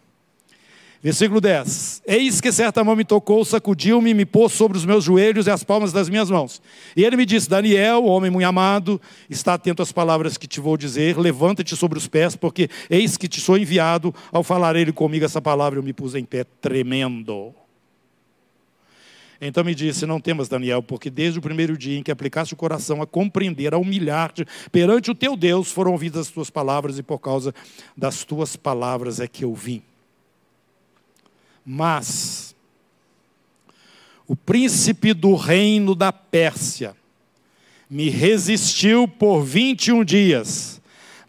Versículo 1.02 1.40
10: 1.40 2.02
Eis 2.08 2.42
que 2.42 2.52
certa 2.52 2.84
mão 2.84 2.96
me 2.96 3.06
tocou, 3.06 3.46
sacudiu-me, 3.46 4.14
me 4.14 4.26
pôs 4.26 4.52
sobre 4.52 4.78
os 4.78 4.86
meus 4.86 5.04
joelhos 5.04 5.46
e 5.46 5.52
as 5.52 5.64
palmas 5.64 5.94
das 5.94 6.10
minhas 6.10 6.30
mãos. 6.30 6.62
E 6.96 7.04
ele 7.04 7.16
me 7.16 7.26
disse: 7.26 7.48
Daniel, 7.50 8.06
homem 8.06 8.32
muito 8.32 8.48
amado, 8.48 9.00
está 9.30 9.54
atento 9.54 9.84
às 9.84 9.92
palavras 9.92 10.38
que 10.38 10.48
te 10.48 10.60
vou 10.60 10.76
dizer, 10.76 11.18
levanta-te 11.18 11.76
sobre 11.76 12.00
os 12.00 12.08
pés, 12.08 12.36
porque 12.36 12.70
eis 12.90 13.16
que 13.16 13.28
te 13.28 13.40
sou 13.40 13.58
enviado. 13.58 14.14
Ao 14.32 14.44
falar 14.44 14.76
ele 14.76 14.92
comigo 14.92 15.24
essa 15.24 15.42
palavra, 15.42 15.78
eu 15.78 15.84
me 15.84 15.94
pus 15.94 16.16
em 16.16 16.26
pé 16.26 16.44
tremendo. 16.44 17.54
Então 19.40 19.64
me 19.64 19.76
disse: 19.76 20.08
Não 20.08 20.20
temas, 20.20 20.50
Daniel, 20.50 20.82
porque 20.82 21.12
desde 21.12 21.38
o 21.38 21.42
primeiro 21.44 21.78
dia 21.78 22.00
em 22.00 22.02
que 22.02 22.10
aplicaste 22.10 22.56
o 22.56 22.58
coração 22.58 23.04
a 23.04 23.06
compreender, 23.06 23.72
a 23.72 23.78
humilhar-te 23.78 24.46
perante 24.72 25.12
o 25.12 25.16
teu 25.16 25.38
Deus, 25.38 25.72
foram 25.72 25.92
ouvidas 25.92 26.28
as 26.28 26.34
tuas 26.34 26.50
palavras, 26.50 26.98
e 26.98 27.04
por 27.04 27.20
causa 27.20 27.54
das 27.96 28.24
tuas 28.24 28.56
palavras 28.56 29.20
é 29.20 29.28
que 29.28 29.46
eu 29.46 29.54
vim. 29.54 29.84
Mas 31.70 32.56
o 34.26 34.38
príncipe 34.38 35.14
do 35.14 35.36
reino 35.36 35.94
da 35.94 36.14
Pérsia 36.14 36.96
me 37.90 38.10
resistiu 38.10 39.06
por 39.06 39.44
21 39.44 40.06
dias. 40.06 40.82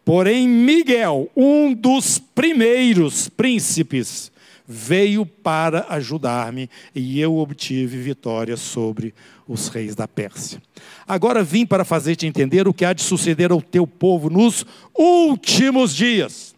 Porém, 0.05 0.47
Miguel, 0.47 1.29
um 1.37 1.75
dos 1.75 2.21
primeiros 2.21 3.29
príncipes, 3.29 4.31
veio 4.65 5.27
para 5.27 5.87
ajudar-me 5.89 6.71
e 6.95 7.19
eu 7.19 7.37
obtive 7.39 7.97
vitória 7.99 8.57
sobre 8.57 9.13
os 9.47 9.67
reis 9.67 9.97
da 9.97 10.07
Pérsia. 10.07 10.63
Agora 11.07 11.43
vim 11.43 11.67
para 11.67 11.85
fazer-te 11.85 12.27
entender 12.27 12.69
o 12.69 12.75
que 12.75 12.85
há 12.85 12.93
de 12.93 13.03
suceder 13.03 13.51
ao 13.51 13.61
teu 13.61 13.89
povo 13.89 14.31
nos 14.31 14.65
últimos 14.95 15.97
dias 15.97 16.55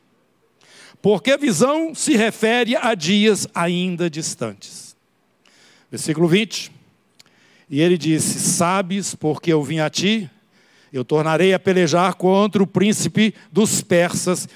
porque 1.02 1.30
a 1.30 1.36
visão 1.36 1.94
se 1.94 2.16
refere 2.16 2.76
a 2.76 2.94
dias 2.94 3.46
ainda 3.54 4.10
distantes. 4.10 4.94
Versículo 5.90 6.28
20. 6.28 6.70
E 7.68 7.80
ele 7.80 7.96
disse: 7.96 8.38
Sabes, 8.38 9.14
porque 9.14 9.52
eu 9.52 9.62
vim 9.62 9.78
a 9.78 9.88
ti, 9.88 10.28
eu 10.92 11.04
tornarei 11.04 11.54
a 11.54 11.58
pelejar 11.58 12.14
contra 12.14 12.62
o 12.62 12.66
príncipe 12.66 13.34
dos 13.50 13.80
persas, 13.80 14.48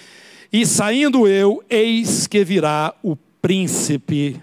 e 0.52 0.66
saindo 0.66 1.26
eu, 1.26 1.64
eis 1.68 2.26
que 2.26 2.44
virá 2.44 2.94
o 3.02 3.16
príncipe 3.16 4.40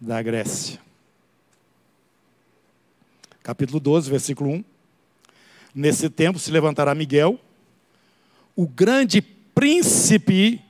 da 0.00 0.20
Grécia. 0.22 0.80
Capítulo 3.42 3.80
12, 3.80 4.10
versículo 4.10 4.50
1. 4.50 4.64
Nesse 5.74 6.08
tempo 6.10 6.38
se 6.38 6.50
levantará 6.50 6.94
Miguel, 6.94 7.38
o 8.54 8.66
grande 8.66 9.22
príncipe 9.22 10.60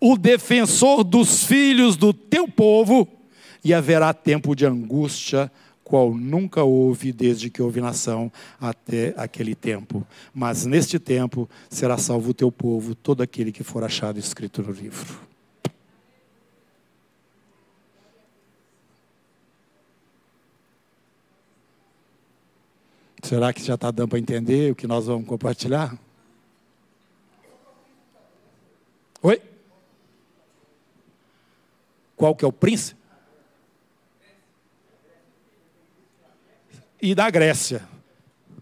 o 0.00 0.16
defensor 0.16 1.04
dos 1.04 1.44
filhos 1.44 1.96
do 1.96 2.12
teu 2.12 2.48
povo, 2.48 3.06
e 3.62 3.74
haverá 3.74 4.14
tempo 4.14 4.56
de 4.56 4.64
angústia, 4.64 5.52
qual 5.84 6.14
nunca 6.14 6.62
houve 6.62 7.12
desde 7.12 7.50
que 7.50 7.60
houve 7.60 7.80
nação 7.80 8.32
até 8.60 9.12
aquele 9.16 9.54
tempo. 9.54 10.06
Mas 10.32 10.64
neste 10.64 10.98
tempo 10.98 11.50
será 11.68 11.98
salvo 11.98 12.30
o 12.30 12.34
teu 12.34 12.50
povo, 12.50 12.94
todo 12.94 13.22
aquele 13.22 13.52
que 13.52 13.64
for 13.64 13.84
achado 13.84 14.18
escrito 14.18 14.62
no 14.62 14.72
livro. 14.72 15.20
Será 23.22 23.52
que 23.52 23.62
já 23.62 23.74
está 23.74 23.90
dando 23.90 24.08
para 24.08 24.18
entender 24.18 24.72
o 24.72 24.74
que 24.74 24.86
nós 24.86 25.06
vamos 25.06 25.26
compartilhar? 25.28 25.98
Oi? 29.22 29.49
Qual 32.20 32.36
que 32.36 32.44
é 32.44 32.48
o 32.48 32.52
príncipe? 32.52 33.00
E 37.00 37.14
da 37.14 37.30
Grécia. 37.30 37.80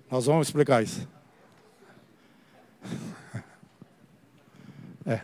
Nós 0.09 0.27
vamos 0.27 0.47
explicar 0.47 0.81
isso. 0.81 1.09
É. 5.05 5.23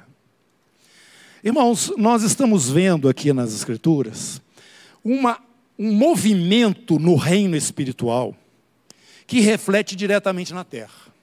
Irmãos, 1.45 1.93
nós 1.97 2.25
estamos 2.25 2.69
vendo 2.69 3.09
aqui 3.09 3.33
nas 3.33 3.55
Escrituras 3.55 4.43
uma, 5.05 5.39
um 5.79 5.93
movimento 5.93 6.99
no 6.99 7.15
reino 7.15 7.55
espiritual 7.55 8.35
que 9.29 9.39
reflete 9.39 9.95
diretamente 9.95 10.53
na 10.53 10.65
terra. 10.65 11.15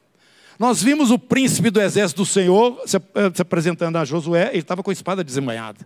Nós 0.57 0.81
vimos 0.81 1.11
o 1.11 1.19
príncipe 1.19 1.69
do 1.69 1.81
exército 1.81 2.21
do 2.21 2.25
Senhor 2.25 2.81
se, 2.85 2.97
se 3.33 3.41
apresentando 3.41 3.97
a 3.97 4.05
Josué, 4.05 4.47
ele 4.51 4.59
estava 4.59 4.81
com 4.81 4.91
a 4.91 4.93
espada 4.93 5.25
desembanhada 5.25 5.85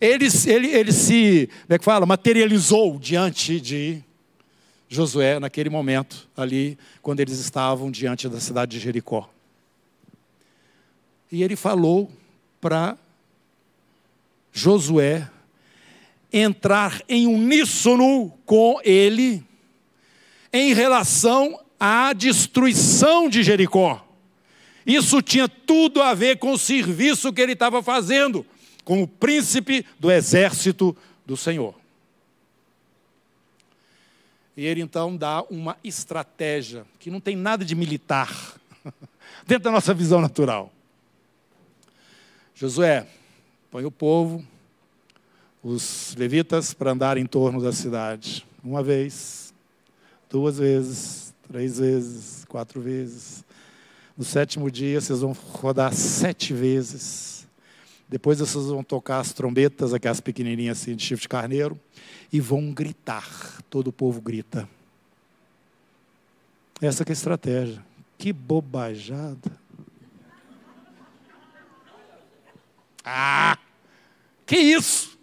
ele, 0.00 0.26
ele, 0.46 0.68
ele 0.68 0.92
se, 0.92 1.48
como 1.62 1.74
é 1.74 1.78
que 1.78 1.84
fala, 1.84 2.06
materializou 2.06 2.98
diante 2.98 3.60
de 3.60 4.02
Josué 4.88 5.40
naquele 5.40 5.68
momento, 5.68 6.28
ali, 6.36 6.78
quando 7.02 7.20
eles 7.20 7.38
estavam 7.38 7.90
diante 7.90 8.28
da 8.28 8.38
cidade 8.38 8.72
de 8.72 8.84
Jericó. 8.84 9.28
E 11.30 11.42
ele 11.42 11.56
falou 11.56 12.10
para 12.60 12.96
Josué 14.52 15.28
entrar 16.32 17.02
em 17.08 17.26
uníssono 17.26 18.32
com 18.44 18.78
ele 18.84 19.42
em 20.52 20.72
relação 20.72 21.60
à 21.78 22.12
destruição 22.12 23.28
de 23.28 23.42
Jericó. 23.42 24.04
Isso 24.86 25.20
tinha 25.20 25.48
tudo 25.48 26.00
a 26.00 26.14
ver 26.14 26.38
com 26.38 26.52
o 26.52 26.58
serviço 26.58 27.32
que 27.32 27.40
ele 27.40 27.52
estava 27.52 27.82
fazendo 27.82 28.46
com 28.86 29.02
o 29.02 29.08
príncipe 29.08 29.84
do 29.98 30.12
exército 30.12 30.96
do 31.26 31.36
Senhor. 31.36 31.74
E 34.56 34.64
ele 34.64 34.80
então 34.80 35.16
dá 35.16 35.42
uma 35.50 35.76
estratégia 35.82 36.86
que 37.00 37.10
não 37.10 37.20
tem 37.20 37.34
nada 37.34 37.64
de 37.64 37.74
militar, 37.74 38.54
dentro 39.44 39.64
da 39.64 39.72
nossa 39.72 39.92
visão 39.92 40.20
natural. 40.20 40.72
Josué, 42.54 43.08
põe 43.72 43.84
o 43.84 43.90
povo, 43.90 44.46
os 45.64 46.14
levitas, 46.16 46.72
para 46.72 46.92
andar 46.92 47.18
em 47.18 47.26
torno 47.26 47.60
da 47.60 47.72
cidade. 47.72 48.46
Uma 48.62 48.84
vez, 48.84 49.52
duas 50.30 50.58
vezes, 50.58 51.34
três 51.48 51.80
vezes, 51.80 52.44
quatro 52.44 52.80
vezes. 52.80 53.44
No 54.16 54.22
sétimo 54.24 54.70
dia, 54.70 55.00
vocês 55.00 55.20
vão 55.22 55.32
rodar 55.32 55.92
sete 55.92 56.54
vezes 56.54 57.35
depois 58.08 58.38
vocês 58.38 58.66
vão 58.66 58.84
tocar 58.84 59.18
as 59.18 59.32
trombetas, 59.32 59.92
aquelas 59.92 60.20
pequenininhas 60.20 60.80
assim 60.80 60.94
de 60.94 61.02
chifre 61.02 61.22
de 61.22 61.28
carneiro, 61.28 61.78
e 62.32 62.40
vão 62.40 62.72
gritar. 62.72 63.60
Todo 63.68 63.88
o 63.88 63.92
povo 63.92 64.20
grita. 64.20 64.68
Essa 66.80 67.02
é 67.02 67.06
a 67.08 67.12
estratégia. 67.12 67.84
Que 68.16 68.32
bobajada. 68.32 69.50
Ah, 73.04 73.58
que 74.44 74.56
isso? 74.56 75.16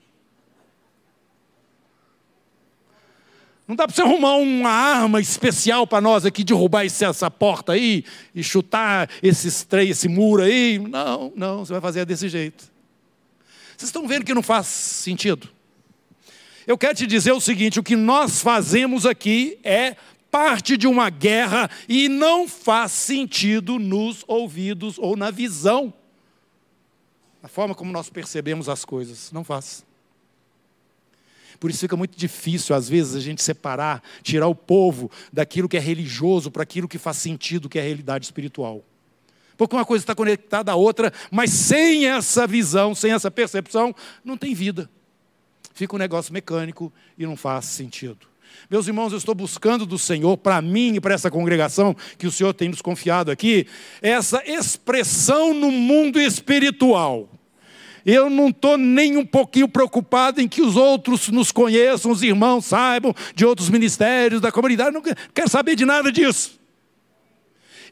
Não 3.65 3.75
dá 3.75 3.87
para 3.87 3.95
você 3.95 4.01
arrumar 4.01 4.35
uma 4.35 4.69
arma 4.69 5.21
especial 5.21 5.87
para 5.87 6.01
nós 6.01 6.25
aqui, 6.25 6.43
derrubar 6.43 6.85
esse, 6.85 7.05
essa 7.05 7.31
porta 7.31 7.71
aí 7.71 8.03
e 8.35 8.43
chutar 8.43 9.09
esses 9.21 9.63
três, 9.63 9.91
esse 9.91 10.09
muro 10.09 10.43
aí? 10.43 10.79
Não, 10.79 11.31
não, 11.35 11.65
você 11.65 11.71
vai 11.71 11.81
fazer 11.81 12.05
desse 12.05 12.27
jeito. 12.27 12.72
Vocês 13.77 13.89
estão 13.89 14.07
vendo 14.07 14.25
que 14.25 14.33
não 14.33 14.43
faz 14.43 14.67
sentido? 14.67 15.49
Eu 16.65 16.77
quero 16.77 16.95
te 16.95 17.07
dizer 17.07 17.31
o 17.31 17.41
seguinte: 17.41 17.79
o 17.79 17.83
que 17.83 17.95
nós 17.95 18.41
fazemos 18.41 19.05
aqui 19.05 19.57
é 19.63 19.95
parte 20.31 20.77
de 20.77 20.87
uma 20.87 21.09
guerra 21.09 21.69
e 21.87 22.09
não 22.09 22.47
faz 22.47 22.91
sentido 22.91 23.77
nos 23.77 24.23
ouvidos 24.27 24.97
ou 24.97 25.15
na 25.15 25.29
visão. 25.29 25.93
A 27.41 27.47
forma 27.47 27.75
como 27.75 27.91
nós 27.91 28.09
percebemos 28.09 28.69
as 28.69 28.85
coisas, 28.85 29.31
não 29.31 29.43
faz. 29.43 29.85
Por 31.59 31.69
isso 31.69 31.79
fica 31.79 31.95
muito 31.95 32.17
difícil, 32.17 32.75
às 32.75 32.89
vezes, 32.89 33.15
a 33.15 33.19
gente 33.19 33.41
separar, 33.43 34.01
tirar 34.21 34.47
o 34.47 34.55
povo 34.55 35.11
daquilo 35.31 35.69
que 35.69 35.77
é 35.77 35.79
religioso 35.79 36.49
para 36.49 36.63
aquilo 36.63 36.87
que 36.87 36.97
faz 36.97 37.17
sentido, 37.17 37.69
que 37.69 37.77
é 37.77 37.81
a 37.81 37.85
realidade 37.85 38.25
espiritual. 38.25 38.83
Porque 39.57 39.75
uma 39.75 39.85
coisa 39.85 40.03
está 40.03 40.15
conectada 40.15 40.71
à 40.71 40.75
outra, 40.75 41.11
mas 41.31 41.51
sem 41.51 42.07
essa 42.07 42.47
visão, 42.47 42.95
sem 42.95 43.11
essa 43.11 43.29
percepção, 43.29 43.95
não 44.23 44.37
tem 44.37 44.53
vida. 44.53 44.89
Fica 45.73 45.95
um 45.95 45.99
negócio 45.99 46.33
mecânico 46.33 46.91
e 47.17 47.25
não 47.25 47.35
faz 47.35 47.65
sentido. 47.65 48.27
Meus 48.69 48.87
irmãos, 48.87 49.11
eu 49.11 49.17
estou 49.17 49.33
buscando 49.33 49.85
do 49.85 49.97
Senhor, 49.97 50.37
para 50.37 50.61
mim 50.61 50.95
e 50.95 51.01
para 51.01 51.13
essa 51.13 51.29
congregação 51.29 51.95
que 52.17 52.27
o 52.27 52.31
Senhor 52.31 52.53
tem 52.53 52.69
nos 52.69 52.81
confiado 52.81 53.31
aqui, 53.31 53.67
essa 54.01 54.43
expressão 54.45 55.53
no 55.53 55.71
mundo 55.71 56.19
espiritual 56.19 57.29
eu 58.05 58.29
não 58.29 58.49
estou 58.49 58.77
nem 58.77 59.17
um 59.17 59.25
pouquinho 59.25 59.67
preocupado 59.67 60.41
em 60.41 60.47
que 60.47 60.61
os 60.61 60.75
outros 60.75 61.29
nos 61.29 61.51
conheçam, 61.51 62.11
os 62.11 62.21
irmãos 62.21 62.65
saibam 62.65 63.15
de 63.33 63.45
outros 63.45 63.69
ministérios 63.69 64.41
da 64.41 64.51
comunidade. 64.51 64.91
Não 64.91 65.01
quero 65.01 65.49
saber 65.49 65.75
de 65.75 65.85
nada 65.85 66.11
disso. 66.11 66.59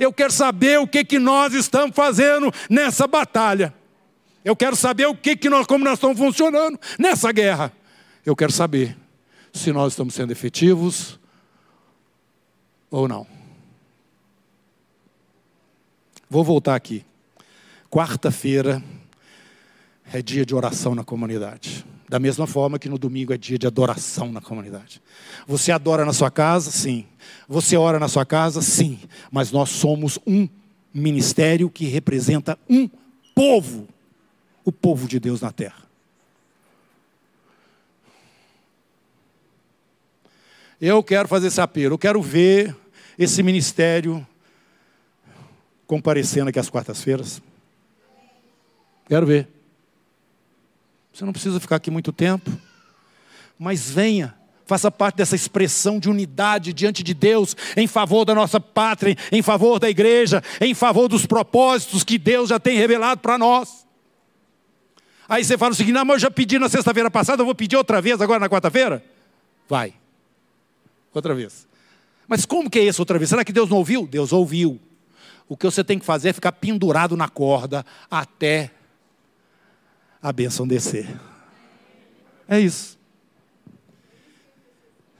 Eu 0.01 0.11
quero 0.11 0.33
saber 0.33 0.79
o 0.79 0.87
que, 0.87 1.05
que 1.05 1.19
nós 1.19 1.53
estamos 1.53 1.95
fazendo 1.95 2.51
nessa 2.67 3.05
batalha. 3.05 3.71
Eu 4.43 4.55
quero 4.55 4.75
saber 4.75 5.05
o 5.05 5.15
que, 5.15 5.35
que 5.35 5.47
nós, 5.47 5.67
como 5.67 5.85
nós 5.85 5.93
estamos 5.93 6.17
funcionando 6.17 6.79
nessa 6.97 7.31
guerra. 7.31 7.71
Eu 8.25 8.35
quero 8.35 8.51
saber 8.51 8.97
se 9.53 9.71
nós 9.71 9.93
estamos 9.93 10.15
sendo 10.15 10.31
efetivos 10.31 11.19
ou 12.89 13.07
não. 13.07 13.27
Vou 16.27 16.43
voltar 16.43 16.73
aqui. 16.73 17.05
Quarta-feira, 17.87 18.81
é 20.11 20.19
dia 20.19 20.43
de 20.43 20.55
oração 20.55 20.95
na 20.95 21.03
comunidade. 21.03 21.85
Da 22.11 22.19
mesma 22.19 22.45
forma 22.45 22.77
que 22.77 22.89
no 22.89 22.97
domingo 22.97 23.31
é 23.31 23.37
dia 23.37 23.57
de 23.57 23.65
adoração 23.65 24.33
na 24.33 24.41
comunidade. 24.41 25.01
Você 25.47 25.71
adora 25.71 26.03
na 26.03 26.11
sua 26.11 26.29
casa? 26.29 26.69
Sim. 26.69 27.07
Você 27.47 27.77
ora 27.77 28.01
na 28.01 28.09
sua 28.09 28.25
casa? 28.25 28.61
Sim. 28.61 28.99
Mas 29.31 29.49
nós 29.49 29.69
somos 29.69 30.19
um 30.27 30.45
ministério 30.93 31.69
que 31.69 31.85
representa 31.85 32.59
um 32.69 32.89
povo 33.33 33.87
o 34.65 34.73
povo 34.73 35.07
de 35.07 35.21
Deus 35.21 35.39
na 35.39 35.53
terra. 35.53 35.83
Eu 40.81 41.01
quero 41.01 41.29
fazer 41.29 41.47
esse 41.47 41.61
apelo, 41.61 41.93
eu 41.93 41.97
quero 41.97 42.21
ver 42.21 42.75
esse 43.17 43.41
ministério 43.41 44.27
comparecendo 45.87 46.49
aqui 46.49 46.59
às 46.59 46.69
quartas-feiras. 46.69 47.41
Quero 49.07 49.25
ver. 49.25 49.60
Você 51.13 51.25
não 51.25 51.33
precisa 51.33 51.59
ficar 51.59 51.75
aqui 51.75 51.91
muito 51.91 52.11
tempo, 52.11 52.49
mas 53.59 53.89
venha, 53.89 54.33
faça 54.65 54.89
parte 54.89 55.17
dessa 55.17 55.35
expressão 55.35 55.99
de 55.99 56.09
unidade 56.09 56.71
diante 56.71 57.03
de 57.03 57.13
Deus, 57.13 57.55
em 57.75 57.87
favor 57.87 58.23
da 58.23 58.33
nossa 58.33 58.59
pátria, 58.59 59.17
em 59.31 59.41
favor 59.41 59.79
da 59.79 59.89
igreja, 59.89 60.41
em 60.59 60.73
favor 60.73 61.07
dos 61.07 61.25
propósitos 61.25 62.03
que 62.03 62.17
Deus 62.17 62.49
já 62.49 62.59
tem 62.59 62.77
revelado 62.77 63.21
para 63.21 63.37
nós. 63.37 63.85
Aí 65.27 65.43
você 65.43 65.57
fala 65.57 65.73
o 65.73 65.75
seguinte: 65.75 65.93
não, 65.93 66.05
mas 66.05 66.15
eu 66.15 66.19
já 66.21 66.31
pedi 66.31 66.57
na 66.57 66.69
sexta-feira 66.69 67.11
passada, 67.11 67.41
eu 67.41 67.45
vou 67.45 67.55
pedir 67.55 67.75
outra 67.75 68.01
vez 68.01 68.19
agora 68.21 68.39
na 68.39 68.49
quarta-feira? 68.49 69.03
Vai, 69.67 69.93
outra 71.13 71.35
vez. 71.35 71.67
Mas 72.27 72.45
como 72.45 72.69
que 72.69 72.79
é 72.79 72.83
isso 72.83 73.01
outra 73.01 73.17
vez? 73.17 73.29
Será 73.29 73.43
que 73.43 73.51
Deus 73.51 73.69
não 73.69 73.77
ouviu? 73.77 74.07
Deus 74.07 74.31
ouviu. 74.31 74.79
O 75.47 75.57
que 75.57 75.65
você 75.65 75.83
tem 75.83 75.99
que 75.99 76.05
fazer 76.05 76.29
é 76.29 76.33
ficar 76.33 76.53
pendurado 76.53 77.17
na 77.17 77.27
corda 77.27 77.85
até 78.09 78.71
a 80.21 80.31
bênção 80.31 80.67
descer. 80.67 81.07
É 82.47 82.59
isso. 82.59 82.99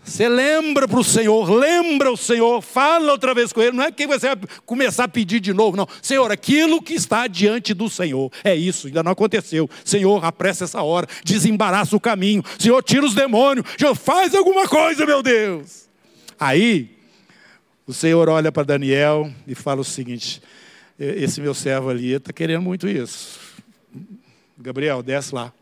Você 0.04 0.28
lembra 0.28 0.88
para 0.88 1.00
o 1.00 1.04
Senhor, 1.04 1.50
lembra 1.50 2.12
o 2.12 2.18
Senhor, 2.18 2.62
fala 2.62 3.12
outra 3.12 3.34
vez 3.36 3.54
com 3.54 3.62
Ele. 3.62 3.78
Não 3.78 3.84
é 3.84 3.92
que 3.92 4.08
você 4.08 4.36
vai 4.36 4.38
começar 4.66 5.04
a 5.04 5.08
pedir 5.08 5.40
de 5.40 5.54
novo, 5.54 5.78
não. 5.78 5.88
Senhor, 6.02 6.32
aquilo 6.32 6.82
que 6.82 6.94
está 6.94 7.28
diante 7.28 7.74
do 7.74 7.88
Senhor, 7.88 8.32
é 8.44 8.56
isso, 8.56 8.88
ainda 8.88 9.04
não 9.04 9.12
aconteceu. 9.12 9.70
Senhor, 9.86 10.26
apressa 10.26 10.64
essa 10.64 10.82
hora, 10.82 11.08
desembaraça 11.24 11.96
o 11.96 12.00
caminho. 12.00 12.44
Senhor, 12.58 12.82
tira 12.84 13.06
os 13.06 13.14
demônios. 13.14 13.66
Senhor, 13.78 13.96
faz 13.96 14.34
alguma 14.34 14.68
coisa, 14.68 15.06
meu 15.06 15.22
Deus. 15.22 15.88
Aí, 16.40 16.98
o 17.86 17.94
Senhor 17.94 18.28
olha 18.28 18.52
para 18.52 18.64
Daniel 18.64 19.32
e 19.48 19.54
fala 19.54 19.82
o 19.82 19.86
seguinte: 19.86 20.42
esse 20.98 21.40
meu 21.40 21.54
servo 21.54 21.90
ali 21.90 22.14
está 22.14 22.34
querendo 22.34 22.64
muito 22.64 22.88
isso. 22.88 23.40
Gabriel, 24.62 25.02
desce 25.02 25.34
lá. 25.34 25.54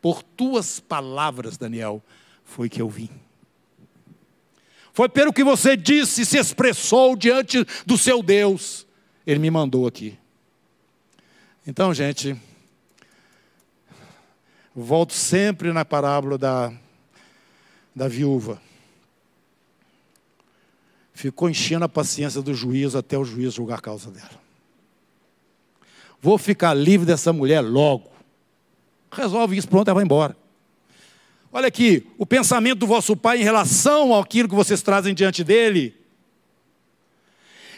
Por 0.00 0.22
tuas 0.22 0.80
palavras, 0.80 1.56
Daniel, 1.56 2.02
foi 2.44 2.68
que 2.68 2.80
eu 2.80 2.88
vim. 2.88 3.10
Foi 4.92 5.08
pelo 5.08 5.32
que 5.32 5.42
você 5.42 5.76
disse 5.76 6.22
e 6.22 6.26
se 6.26 6.38
expressou 6.38 7.16
diante 7.16 7.64
do 7.84 7.98
seu 7.98 8.22
Deus. 8.22 8.86
Ele 9.26 9.40
me 9.40 9.50
mandou 9.50 9.86
aqui. 9.86 10.16
Então, 11.66 11.92
gente, 11.94 12.36
volto 14.74 15.12
sempre 15.12 15.72
na 15.72 15.84
parábola 15.84 16.36
da, 16.36 16.72
da 17.94 18.06
viúva. 18.06 18.60
Ficou 21.12 21.48
enchendo 21.48 21.84
a 21.84 21.88
paciência 21.88 22.42
do 22.42 22.52
juiz 22.52 22.94
até 22.94 23.16
o 23.16 23.24
juiz 23.24 23.54
julgar 23.54 23.78
a 23.78 23.82
causa 23.82 24.10
dela. 24.10 24.43
Vou 26.24 26.38
ficar 26.38 26.72
livre 26.72 27.04
dessa 27.04 27.34
mulher 27.34 27.60
logo. 27.60 28.10
Resolve 29.12 29.58
isso, 29.58 29.68
pronto, 29.68 29.86
ela 29.88 29.96
vai 29.96 30.04
embora. 30.04 30.34
Olha 31.52 31.68
aqui, 31.68 32.06
o 32.16 32.24
pensamento 32.24 32.78
do 32.78 32.86
vosso 32.86 33.14
pai 33.14 33.42
em 33.42 33.44
relação 33.44 34.18
àquilo 34.18 34.48
que 34.48 34.54
vocês 34.54 34.80
trazem 34.80 35.14
diante 35.14 35.44
dele 35.44 35.94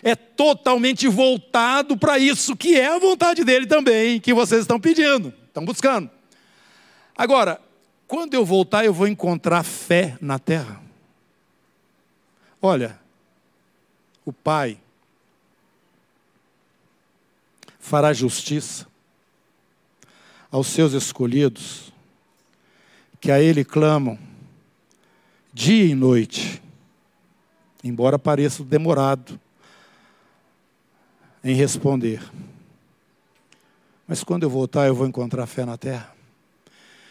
é 0.00 0.14
totalmente 0.14 1.08
voltado 1.08 1.96
para 1.96 2.20
isso, 2.20 2.54
que 2.54 2.78
é 2.78 2.86
a 2.86 3.00
vontade 3.00 3.42
dele 3.42 3.66
também, 3.66 4.20
que 4.20 4.32
vocês 4.32 4.60
estão 4.60 4.78
pedindo, 4.78 5.34
estão 5.48 5.64
buscando. 5.64 6.08
Agora, 7.18 7.60
quando 8.06 8.34
eu 8.34 8.44
voltar, 8.44 8.84
eu 8.84 8.94
vou 8.94 9.08
encontrar 9.08 9.64
fé 9.64 10.16
na 10.20 10.38
terra. 10.38 10.80
Olha, 12.62 12.96
o 14.24 14.32
pai 14.32 14.78
fará 17.86 18.12
justiça 18.12 18.84
aos 20.50 20.66
seus 20.66 20.92
escolhidos, 20.92 21.92
que 23.20 23.30
a 23.30 23.40
Ele 23.40 23.64
clamam 23.64 24.18
dia 25.52 25.84
e 25.84 25.94
noite, 25.94 26.60
embora 27.84 28.18
pareça 28.18 28.64
demorado 28.64 29.38
em 31.44 31.54
responder. 31.54 32.20
Mas 34.04 34.24
quando 34.24 34.42
eu 34.42 34.50
voltar, 34.50 34.88
eu 34.88 34.94
vou 34.94 35.06
encontrar 35.06 35.46
fé 35.46 35.64
na 35.64 35.76
terra. 35.78 36.15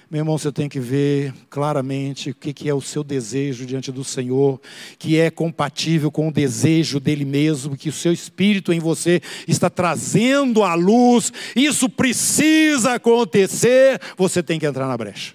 Meu 0.10 0.22
irmão, 0.22 0.38
você 0.38 0.52
tem 0.52 0.70
que 0.70 0.80
ver 0.80 1.34
claramente 1.50 2.30
o 2.30 2.36
que 2.36 2.70
é 2.70 2.74
o 2.74 2.82
seu 2.82 3.04
desejo 3.04 3.66
diante 3.66 3.92
do 3.92 4.04
Senhor, 4.04 4.62
que 5.00 5.20
é 5.20 5.32
compatível 5.32 6.12
com 6.12 6.28
o 6.28 6.32
desejo 6.32 7.00
dele 7.00 7.26
mesmo, 7.26 7.76
que 7.76 7.90
o 7.90 7.94
seu 7.94 8.14
espírito 8.14 8.72
em 8.72 8.80
você 8.80 9.20
está 9.48 9.70
trazendo 9.70 10.64
à 10.64 10.76
luz. 10.76 11.34
Isso 11.56 11.90
precisa 11.90 12.94
acontecer. 12.94 14.00
Você 14.16 14.44
tem 14.44 14.60
que 14.60 14.66
entrar 14.68 14.88
na 14.88 14.96
brecha. 14.96 15.34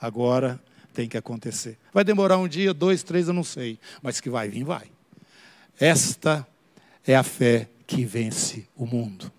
Agora 0.00 0.60
tem 0.92 1.08
que 1.08 1.16
acontecer. 1.16 1.78
Vai 1.94 2.02
demorar 2.02 2.38
um 2.38 2.48
dia, 2.48 2.74
dois, 2.74 3.04
três, 3.04 3.28
eu 3.28 3.34
não 3.34 3.44
sei, 3.44 3.78
mas 4.02 4.20
que 4.20 4.28
vai 4.28 4.48
vir, 4.48 4.64
vai. 4.64 4.86
Esta 5.78 6.46
é 7.06 7.14
a 7.14 7.22
fé 7.22 7.68
que 7.86 8.04
vence 8.04 8.66
o 8.76 8.84
mundo. 8.84 9.32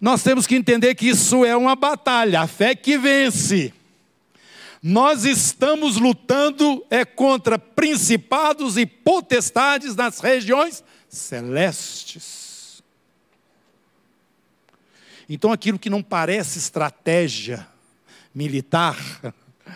Nós 0.00 0.22
temos 0.22 0.46
que 0.46 0.54
entender 0.54 0.94
que 0.94 1.08
isso 1.08 1.44
é 1.44 1.56
uma 1.56 1.74
batalha, 1.74 2.42
a 2.42 2.46
fé 2.46 2.74
que 2.74 2.98
vence. 2.98 3.72
Nós 4.82 5.24
estamos 5.24 5.96
lutando 5.96 6.84
é 6.90 7.04
contra 7.04 7.58
principados 7.58 8.76
e 8.76 8.84
potestades 8.84 9.96
nas 9.96 10.20
regiões 10.20 10.84
celestes. 11.08 12.82
Então 15.28 15.50
aquilo 15.50 15.78
que 15.78 15.90
não 15.90 16.02
parece 16.02 16.58
estratégia 16.58 17.66
militar, 18.34 18.96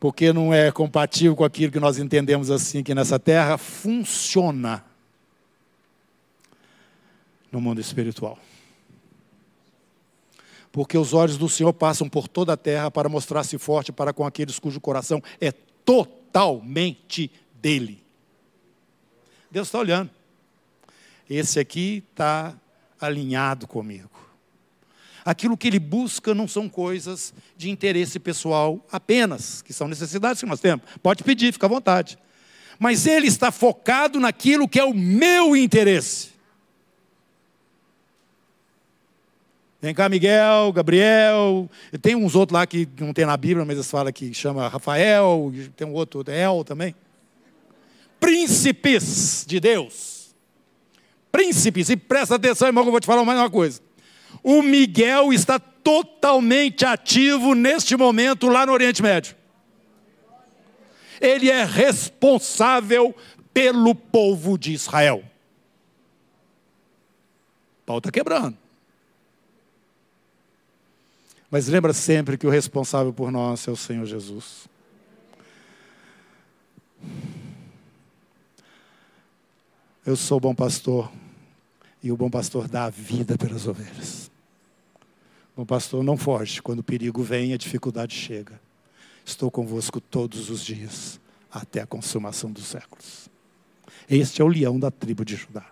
porque 0.00 0.32
não 0.32 0.52
é 0.52 0.72
compatível 0.72 1.36
com 1.36 1.44
aquilo 1.44 1.70
que 1.70 1.78
nós 1.78 1.98
entendemos 1.98 2.50
assim 2.50 2.80
aqui 2.80 2.94
nessa 2.94 3.18
terra, 3.18 3.56
funciona 3.58 4.82
no 7.52 7.60
mundo 7.60 7.80
espiritual. 7.80 8.38
Porque 10.72 10.96
os 10.96 11.12
olhos 11.12 11.36
do 11.36 11.48
Senhor 11.48 11.72
passam 11.74 12.08
por 12.08 12.26
toda 12.26 12.54
a 12.54 12.56
terra 12.56 12.90
para 12.90 13.08
mostrar-se 13.08 13.58
forte 13.58 13.92
para 13.92 14.12
com 14.12 14.24
aqueles 14.24 14.58
cujo 14.58 14.80
coração 14.80 15.22
é 15.38 15.52
totalmente 15.52 17.30
dele. 17.60 18.02
Deus 19.50 19.68
está 19.68 19.78
olhando. 19.78 20.10
Esse 21.28 21.60
aqui 21.60 22.02
está 22.10 22.54
alinhado 22.98 23.66
comigo. 23.66 24.10
Aquilo 25.24 25.56
que 25.56 25.68
ele 25.68 25.78
busca 25.78 26.34
não 26.34 26.48
são 26.48 26.68
coisas 26.68 27.32
de 27.56 27.70
interesse 27.70 28.18
pessoal 28.18 28.84
apenas, 28.90 29.62
que 29.62 29.72
são 29.72 29.86
necessidades 29.86 30.40
que 30.40 30.48
nós 30.48 30.58
temos. 30.58 30.84
Pode 31.02 31.22
pedir, 31.22 31.52
fica 31.52 31.66
à 31.66 31.68
vontade. 31.68 32.18
Mas 32.78 33.06
ele 33.06 33.28
está 33.28 33.52
focado 33.52 34.18
naquilo 34.18 34.68
que 34.68 34.80
é 34.80 34.84
o 34.84 34.94
meu 34.94 35.54
interesse. 35.54 36.31
Vem 39.82 39.92
cá, 39.92 40.08
Miguel, 40.08 40.72
Gabriel. 40.72 41.68
Tem 42.00 42.14
uns 42.14 42.36
outros 42.36 42.54
lá 42.56 42.64
que 42.64 42.88
não 43.00 43.12
tem 43.12 43.26
na 43.26 43.36
Bíblia, 43.36 43.66
mas 43.66 43.74
eles 43.74 43.90
falam 43.90 44.12
que 44.12 44.32
chama 44.32 44.68
Rafael. 44.68 45.52
Tem 45.76 45.84
um 45.84 45.92
outro, 45.92 46.22
El 46.30 46.62
também. 46.62 46.94
Príncipes 48.20 49.44
de 49.44 49.58
Deus. 49.58 50.32
Príncipes. 51.32 51.90
E 51.90 51.96
presta 51.96 52.36
atenção, 52.36 52.68
irmão, 52.68 52.84
que 52.84 52.88
eu 52.88 52.92
vou 52.92 53.00
te 53.00 53.06
falar 53.06 53.24
mais 53.24 53.36
uma 53.36 53.50
coisa. 53.50 53.80
O 54.40 54.62
Miguel 54.62 55.32
está 55.32 55.58
totalmente 55.58 56.84
ativo 56.84 57.52
neste 57.52 57.96
momento 57.96 58.46
lá 58.46 58.64
no 58.64 58.72
Oriente 58.72 59.02
Médio. 59.02 59.34
Ele 61.20 61.50
é 61.50 61.64
responsável 61.64 63.12
pelo 63.52 63.96
povo 63.96 64.56
de 64.56 64.72
Israel. 64.72 65.24
O 67.82 67.84
pau 67.84 67.98
está 67.98 68.12
quebrando. 68.12 68.61
Mas 71.52 71.68
lembra 71.68 71.92
sempre 71.92 72.38
que 72.38 72.46
o 72.46 72.50
responsável 72.50 73.12
por 73.12 73.30
nós 73.30 73.68
é 73.68 73.70
o 73.70 73.76
Senhor 73.76 74.06
Jesus. 74.06 74.66
Eu 80.06 80.16
sou 80.16 80.38
o 80.38 80.40
bom 80.40 80.54
pastor 80.54 81.12
e 82.02 82.10
o 82.10 82.16
bom 82.16 82.30
pastor 82.30 82.66
dá 82.66 82.86
a 82.86 82.90
vida 82.90 83.36
pelas 83.36 83.66
ovelhas. 83.66 84.30
O 85.54 85.60
bom 85.60 85.66
pastor 85.66 86.02
não 86.02 86.16
foge. 86.16 86.62
Quando 86.62 86.78
o 86.78 86.82
perigo 86.82 87.22
vem, 87.22 87.52
a 87.52 87.58
dificuldade 87.58 88.14
chega. 88.14 88.58
Estou 89.22 89.50
convosco 89.50 90.00
todos 90.00 90.48
os 90.48 90.64
dias, 90.64 91.20
até 91.50 91.82
a 91.82 91.86
consumação 91.86 92.50
dos 92.50 92.64
séculos. 92.64 93.28
Este 94.08 94.40
é 94.40 94.44
o 94.44 94.48
leão 94.48 94.80
da 94.80 94.90
tribo 94.90 95.22
de 95.22 95.36
Judá. 95.36 95.66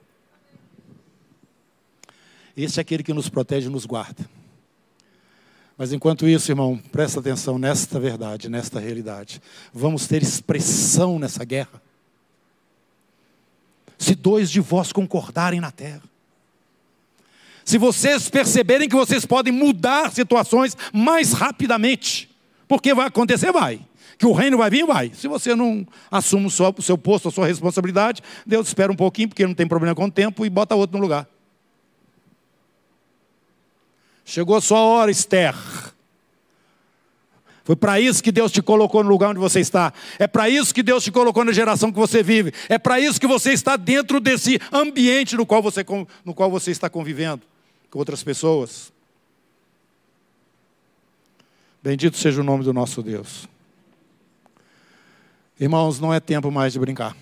Este 2.55 2.81
é 2.81 2.83
aquele 2.83 3.03
que 3.03 3.15
nos 3.15 3.31
protege 3.31 3.69
e 3.69 3.73
nos 3.73 3.87
guarda. 3.87 4.29
Mas 5.81 5.95
enquanto 5.95 6.29
isso, 6.29 6.53
irmão, 6.53 6.79
presta 6.93 7.21
atenção 7.21 7.59
nesta 7.59 7.99
verdade, 7.99 8.51
nesta 8.51 8.79
realidade. 8.79 9.41
Vamos 9.73 10.07
ter 10.07 10.23
expressão 10.23 11.19
nessa 11.19 11.43
guerra. 11.43 11.81
Se 13.97 14.15
dois 14.15 14.51
de 14.51 14.61
vós 14.61 14.93
concordarem 14.93 15.59
na 15.59 15.71
terra, 15.71 16.03
se 17.65 17.79
vocês 17.79 18.29
perceberem 18.29 18.91
que 18.91 18.95
vocês 18.95 19.25
podem 19.25 19.55
mudar 19.55 20.13
situações 20.13 20.77
mais 20.93 21.33
rapidamente, 21.33 22.29
porque 22.69 22.93
vai 22.93 23.07
acontecer, 23.07 23.51
vai. 23.51 23.81
Que 24.19 24.27
o 24.27 24.35
reino 24.35 24.59
vai 24.59 24.69
vir, 24.69 24.85
vai. 24.85 25.11
Se 25.15 25.29
você 25.29 25.55
não 25.55 25.89
assume 26.11 26.45
o 26.45 26.83
seu, 26.83 26.99
posto, 26.99 27.29
a 27.29 27.33
sua 27.33 27.47
responsabilidade, 27.47 28.23
Deus 28.45 28.69
espera 28.69 28.93
um 28.93 28.97
pouquinho, 28.97 29.29
porque 29.29 29.47
não 29.47 29.55
tem 29.55 29.67
problema 29.67 29.95
com 29.95 30.05
o 30.05 30.11
tempo, 30.11 30.45
e 30.45 30.51
bota 30.51 30.75
outro 30.75 30.99
no 30.99 31.03
lugar. 31.03 31.27
Chegou 34.25 34.57
a 34.57 34.61
sua 34.61 34.81
hora, 34.81 35.11
Esther. 35.11 35.55
Foi 37.65 37.77
para 37.77 38.01
isso 38.01 38.23
que 38.23 38.33
Deus 38.33 38.51
te 38.51 38.61
colocou 38.61 39.05
no 39.05 39.09
lugar 39.09 39.31
onde 39.31 39.39
você 39.39 39.61
está. 39.61 39.93
É 40.19 40.27
para 40.27 40.49
isso 40.49 40.75
que 40.75 40.83
Deus 40.83 41.05
te 41.05 41.13
colocou 41.13 41.45
na 41.45 41.53
geração 41.53 41.93
que 41.93 41.99
você 41.99 42.23
vive. 42.23 42.53
É 42.69 42.79
para 42.79 42.99
isso 42.99 43.21
que 43.21 43.27
você 43.27 43.53
está 43.53 43.77
dentro 43.77 44.19
desse 44.19 44.61
ambiente 44.73 45.37
no 45.37 45.47
qual 45.47 45.63
você, 45.63 45.85
no 46.25 46.35
qual 46.35 46.51
você 46.51 46.71
está 46.71 46.91
convivendo 46.91 47.43
com 47.89 47.99
outras 47.99 48.25
pessoas. 48.25 48.93
Bendito 51.83 52.17
seja 52.17 52.41
o 52.41 52.45
nome 52.45 52.65
do 52.65 52.73
nosso 52.73 53.03
Deus. 53.03 53.49
Irmãos, 55.59 56.01
não 56.01 56.13
é 56.13 56.19
tempo 56.19 56.51
mais 56.51 56.73
de 56.73 56.79
brincar. 56.79 57.17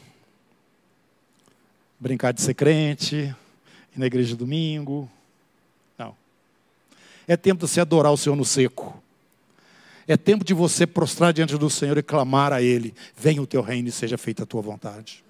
Brincar 2.01 2.33
de 2.33 2.41
ser 2.41 2.55
crente, 2.55 3.17
ir 3.17 3.99
na 3.99 4.07
igreja 4.07 4.35
domingo. 4.35 5.11
É 7.29 7.37
tempo 7.37 7.61
de 7.65 7.71
você 7.71 7.81
adorar 7.83 8.11
o 8.11 8.17
Senhor 8.17 8.35
no 8.35 8.45
seco. 8.45 9.03
É 10.07 10.17
tempo 10.17 10.43
de 10.43 10.55
você 10.55 10.87
prostrar 10.87 11.35
diante 11.35 11.59
do 11.59 11.69
Senhor 11.69 11.99
e 11.99 12.03
clamar 12.03 12.51
a 12.51 12.63
Ele: 12.63 12.95
venha 13.15 13.43
o 13.43 13.47
teu 13.47 13.61
reino 13.61 13.89
e 13.89 13.93
seja 13.93 14.17
feita 14.17 14.45
a 14.45 14.47
tua 14.47 14.63
vontade. 14.63 15.23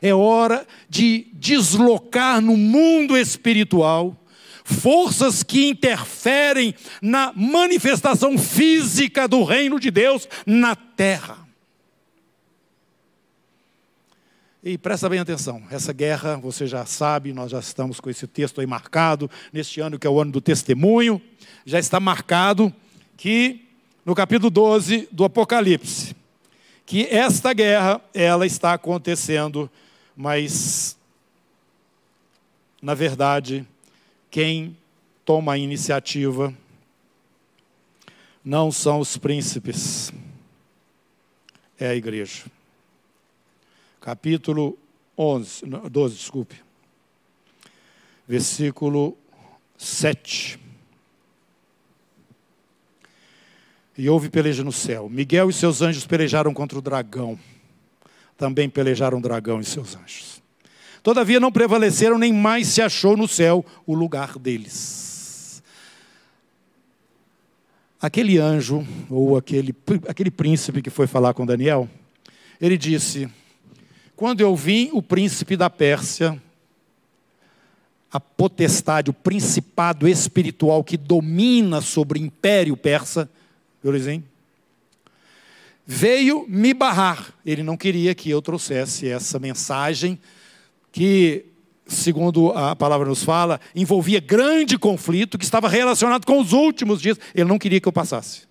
É 0.00 0.14
hora 0.14 0.64
de 0.88 1.26
deslocar 1.32 2.40
no 2.40 2.56
mundo 2.56 3.16
espiritual 3.16 4.16
forças 4.62 5.42
que 5.42 5.68
interferem 5.68 6.74
na 7.02 7.32
manifestação 7.34 8.38
física 8.38 9.26
do 9.26 9.42
reino 9.42 9.80
de 9.80 9.90
Deus 9.90 10.28
na 10.46 10.76
terra. 10.76 11.47
E 14.62 14.76
presta 14.76 15.08
bem 15.08 15.20
atenção, 15.20 15.62
essa 15.70 15.92
guerra, 15.92 16.36
você 16.36 16.66
já 16.66 16.84
sabe, 16.84 17.32
nós 17.32 17.52
já 17.52 17.60
estamos 17.60 18.00
com 18.00 18.10
esse 18.10 18.26
texto 18.26 18.60
aí 18.60 18.66
marcado, 18.66 19.30
neste 19.52 19.80
ano 19.80 19.96
que 19.96 20.06
é 20.06 20.10
o 20.10 20.20
ano 20.20 20.32
do 20.32 20.40
testemunho, 20.40 21.22
já 21.64 21.78
está 21.78 22.00
marcado 22.00 22.74
que 23.16 23.64
no 24.04 24.16
capítulo 24.16 24.50
12 24.50 25.08
do 25.12 25.24
Apocalipse, 25.24 26.16
que 26.84 27.06
esta 27.06 27.52
guerra, 27.52 28.00
ela 28.12 28.44
está 28.46 28.72
acontecendo, 28.72 29.70
mas, 30.16 30.96
na 32.82 32.94
verdade, 32.94 33.64
quem 34.28 34.76
toma 35.24 35.52
a 35.52 35.58
iniciativa 35.58 36.52
não 38.44 38.72
são 38.72 38.98
os 38.98 39.16
príncipes, 39.16 40.12
é 41.78 41.90
a 41.90 41.94
igreja. 41.94 42.57
Capítulo 44.08 44.78
11, 45.18 45.66
12, 45.90 46.14
desculpe. 46.16 46.56
Versículo 48.26 49.14
7. 49.76 50.58
E 53.98 54.08
houve 54.08 54.30
peleja 54.30 54.64
no 54.64 54.72
céu. 54.72 55.10
Miguel 55.10 55.50
e 55.50 55.52
seus 55.52 55.82
anjos 55.82 56.06
pelejaram 56.06 56.54
contra 56.54 56.78
o 56.78 56.80
dragão. 56.80 57.38
Também 58.34 58.70
pelejaram 58.70 59.18
o 59.18 59.20
dragão 59.20 59.60
e 59.60 59.64
seus 59.66 59.94
anjos. 59.94 60.42
Todavia 61.02 61.38
não 61.38 61.52
prevaleceram, 61.52 62.16
nem 62.16 62.32
mais 62.32 62.68
se 62.68 62.80
achou 62.80 63.14
no 63.14 63.28
céu 63.28 63.62
o 63.86 63.94
lugar 63.94 64.38
deles. 64.38 65.62
Aquele 68.00 68.38
anjo, 68.38 68.86
ou 69.10 69.36
aquele, 69.36 69.76
aquele 70.08 70.30
príncipe 70.30 70.80
que 70.80 70.88
foi 70.88 71.06
falar 71.06 71.34
com 71.34 71.44
Daniel, 71.44 71.86
ele 72.58 72.78
disse: 72.78 73.28
Quando 74.18 74.40
eu 74.40 74.56
vim, 74.56 74.90
o 74.92 75.00
príncipe 75.00 75.56
da 75.56 75.70
Pérsia, 75.70 76.42
a 78.12 78.18
potestade, 78.18 79.10
o 79.10 79.12
principado 79.12 80.08
espiritual 80.08 80.82
que 80.82 80.96
domina 80.96 81.80
sobre 81.80 82.18
o 82.18 82.22
império 82.24 82.76
persa, 82.76 83.30
veio 85.86 86.44
me 86.48 86.74
barrar. 86.74 87.32
Ele 87.46 87.62
não 87.62 87.76
queria 87.76 88.12
que 88.12 88.28
eu 88.28 88.42
trouxesse 88.42 89.08
essa 89.08 89.38
mensagem 89.38 90.18
que, 90.90 91.44
segundo 91.86 92.50
a 92.50 92.74
palavra 92.74 93.08
nos 93.08 93.22
fala, 93.22 93.60
envolvia 93.72 94.18
grande 94.18 94.76
conflito 94.76 95.38
que 95.38 95.44
estava 95.44 95.68
relacionado 95.68 96.26
com 96.26 96.40
os 96.40 96.52
últimos 96.52 97.00
dias. 97.00 97.20
Ele 97.32 97.48
não 97.48 97.56
queria 97.56 97.80
que 97.80 97.86
eu 97.86 97.92
passasse. 97.92 98.48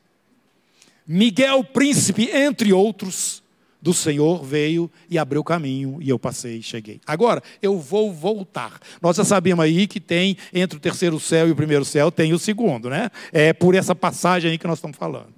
Miguel, 1.05 1.61
príncipe, 1.61 2.29
entre 2.31 2.71
outros, 2.71 3.43
do 3.87 3.93
Senhor 3.93 4.43
veio 4.43 4.91
e 5.09 5.17
abriu 5.17 5.41
caminho 5.45 5.97
e 6.01 6.09
eu 6.09 6.19
passei 6.19 6.57
e 6.57 6.61
cheguei. 6.61 6.99
Agora, 7.07 7.41
eu 7.61 7.79
vou 7.79 8.11
voltar. 8.11 8.81
Nós 9.01 9.15
já 9.15 9.23
sabemos 9.23 9.63
aí 9.63 9.87
que 9.87 10.01
tem 10.01 10.35
entre 10.53 10.77
o 10.77 10.81
terceiro 10.81 11.17
céu 11.21 11.47
e 11.47 11.51
o 11.51 11.55
primeiro 11.55 11.85
céu, 11.85 12.11
tem 12.11 12.33
o 12.33 12.37
segundo, 12.37 12.89
né? 12.89 13.09
É 13.31 13.53
por 13.53 13.75
essa 13.75 13.95
passagem 13.95 14.51
aí 14.51 14.57
que 14.57 14.67
nós 14.67 14.79
estamos 14.79 14.97
falando. 14.97 15.29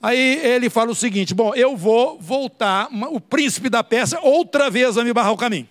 Aí 0.00 0.40
ele 0.42 0.70
fala 0.70 0.92
o 0.92 0.94
seguinte: 0.94 1.34
bom, 1.34 1.54
eu 1.54 1.76
vou 1.76 2.18
voltar, 2.18 2.88
o 3.12 3.20
príncipe 3.20 3.68
da 3.68 3.84
Pérsia, 3.84 4.18
outra 4.22 4.70
vez 4.70 4.96
a 4.96 5.04
me 5.04 5.12
barrar 5.12 5.32
o 5.32 5.36
caminho. 5.36 5.68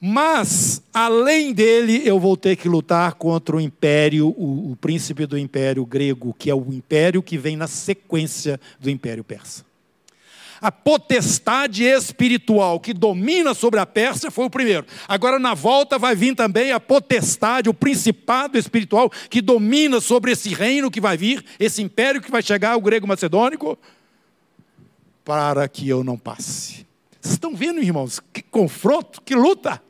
Mas, 0.00 0.82
além 0.92 1.52
dele, 1.52 2.02
eu 2.04 2.18
vou 2.18 2.36
ter 2.36 2.56
que 2.56 2.68
lutar 2.68 3.14
contra 3.14 3.54
o 3.54 3.60
império, 3.60 4.34
o, 4.36 4.72
o 4.72 4.76
príncipe 4.80 5.26
do 5.26 5.38
império 5.38 5.86
grego, 5.86 6.34
que 6.36 6.50
é 6.50 6.54
o 6.56 6.72
império 6.72 7.22
que 7.22 7.38
vem 7.38 7.56
na 7.56 7.68
sequência 7.68 8.60
do 8.80 8.90
império 8.90 9.22
persa. 9.22 9.64
A 10.64 10.72
potestade 10.72 11.84
espiritual 11.84 12.80
que 12.80 12.94
domina 12.94 13.52
sobre 13.52 13.78
a 13.78 13.84
Pérsia 13.84 14.30
foi 14.30 14.46
o 14.46 14.50
primeiro. 14.50 14.86
Agora, 15.06 15.38
na 15.38 15.52
volta, 15.52 15.98
vai 15.98 16.16
vir 16.16 16.34
também 16.34 16.72
a 16.72 16.80
potestade, 16.80 17.68
o 17.68 17.74
principado 17.74 18.56
espiritual 18.56 19.10
que 19.28 19.42
domina 19.42 20.00
sobre 20.00 20.32
esse 20.32 20.54
reino 20.54 20.90
que 20.90 21.02
vai 21.02 21.18
vir, 21.18 21.44
esse 21.60 21.82
império 21.82 22.18
que 22.18 22.30
vai 22.30 22.42
chegar, 22.42 22.76
o 22.76 22.80
grego 22.80 23.06
macedônico, 23.06 23.78
para 25.22 25.68
que 25.68 25.86
eu 25.86 26.02
não 26.02 26.16
passe. 26.16 26.86
Vocês 27.20 27.34
estão 27.34 27.54
vendo, 27.54 27.82
irmãos, 27.82 28.18
que 28.32 28.40
confronto, 28.40 29.20
que 29.20 29.34
luta. 29.34 29.82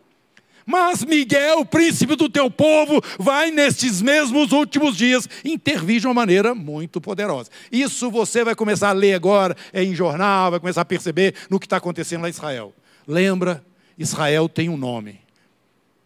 Mas 0.67 1.05
Miguel, 1.05 1.65
príncipe 1.65 2.17
do 2.17 2.29
teu 2.29 2.51
povo, 2.51 3.03
vai 3.19 3.51
nestes 3.51 4.01
mesmos 4.01 4.53
últimos 4.53 4.97
dias 4.97 5.29
intervir 5.45 6.01
de 6.01 6.07
uma 6.07 6.15
maneira 6.15 6.55
muito 6.55 7.01
poderosa. 7.01 7.51
Isso 7.71 8.11
você 8.11 8.43
vai 8.43 8.55
começar 8.55 8.89
a 8.89 8.93
ler 8.93 9.15
agora 9.15 9.57
em 9.73 9.95
jornal, 9.95 10.53
vai 10.53 10.61
começar 10.61 10.81
a 10.81 10.87
perceber 10.87 11.35
no 11.51 11.61
que 11.61 11.67
está 11.67 11.77
acontecendo 11.77 12.23
lá 12.23 12.29
em 12.29 12.31
Israel. 12.31 12.73
Lembra, 13.07 13.65
Israel 13.99 14.49
tem 14.49 14.69
um 14.69 14.77
nome. 14.77 15.21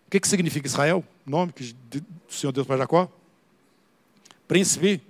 O 0.06 0.10
que, 0.10 0.18
que 0.18 0.28
significa 0.28 0.66
Israel? 0.66 1.04
Nome 1.24 1.52
do 1.90 2.04
Senhor 2.28 2.52
Deus 2.52 2.66
para 2.66 2.78
Jacó? 2.78 3.10
Príncipe 4.48 5.00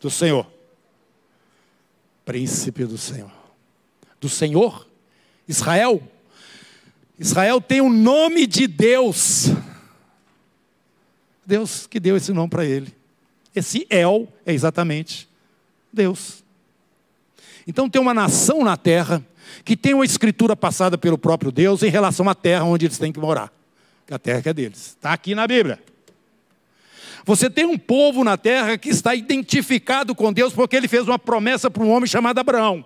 do 0.00 0.08
Senhor. 0.08 0.46
Príncipe 2.24 2.84
do 2.84 2.96
Senhor. 2.96 3.30
Do 4.20 4.28
Senhor? 4.28 4.86
Israel 5.48 6.00
Israel 7.20 7.60
tem 7.60 7.82
o 7.82 7.90
nome 7.90 8.46
de 8.46 8.66
Deus. 8.66 9.50
Deus 11.44 11.86
que 11.86 12.00
deu 12.00 12.16
esse 12.16 12.32
nome 12.32 12.48
para 12.48 12.64
ele. 12.64 12.94
Esse 13.54 13.86
El 13.90 14.26
é 14.46 14.54
exatamente 14.54 15.28
Deus. 15.92 16.42
Então 17.66 17.90
tem 17.90 18.00
uma 18.00 18.14
nação 18.14 18.64
na 18.64 18.74
terra 18.74 19.22
que 19.66 19.76
tem 19.76 19.92
uma 19.92 20.04
escritura 20.04 20.56
passada 20.56 20.96
pelo 20.96 21.18
próprio 21.18 21.52
Deus 21.52 21.82
em 21.82 21.90
relação 21.90 22.26
à 22.26 22.34
terra 22.34 22.64
onde 22.64 22.86
eles 22.86 22.96
têm 22.96 23.12
que 23.12 23.20
morar. 23.20 23.52
Que 24.06 24.14
a 24.14 24.18
terra 24.18 24.40
que 24.40 24.48
é 24.48 24.54
deles. 24.54 24.96
Está 24.96 25.12
aqui 25.12 25.34
na 25.34 25.46
Bíblia. 25.46 25.78
Você 27.26 27.50
tem 27.50 27.66
um 27.66 27.76
povo 27.76 28.24
na 28.24 28.38
terra 28.38 28.78
que 28.78 28.88
está 28.88 29.14
identificado 29.14 30.14
com 30.14 30.32
Deus 30.32 30.54
porque 30.54 30.74
ele 30.74 30.88
fez 30.88 31.06
uma 31.06 31.18
promessa 31.18 31.70
para 31.70 31.82
um 31.82 31.90
homem 31.90 32.06
chamado 32.06 32.38
Abraão. 32.38 32.82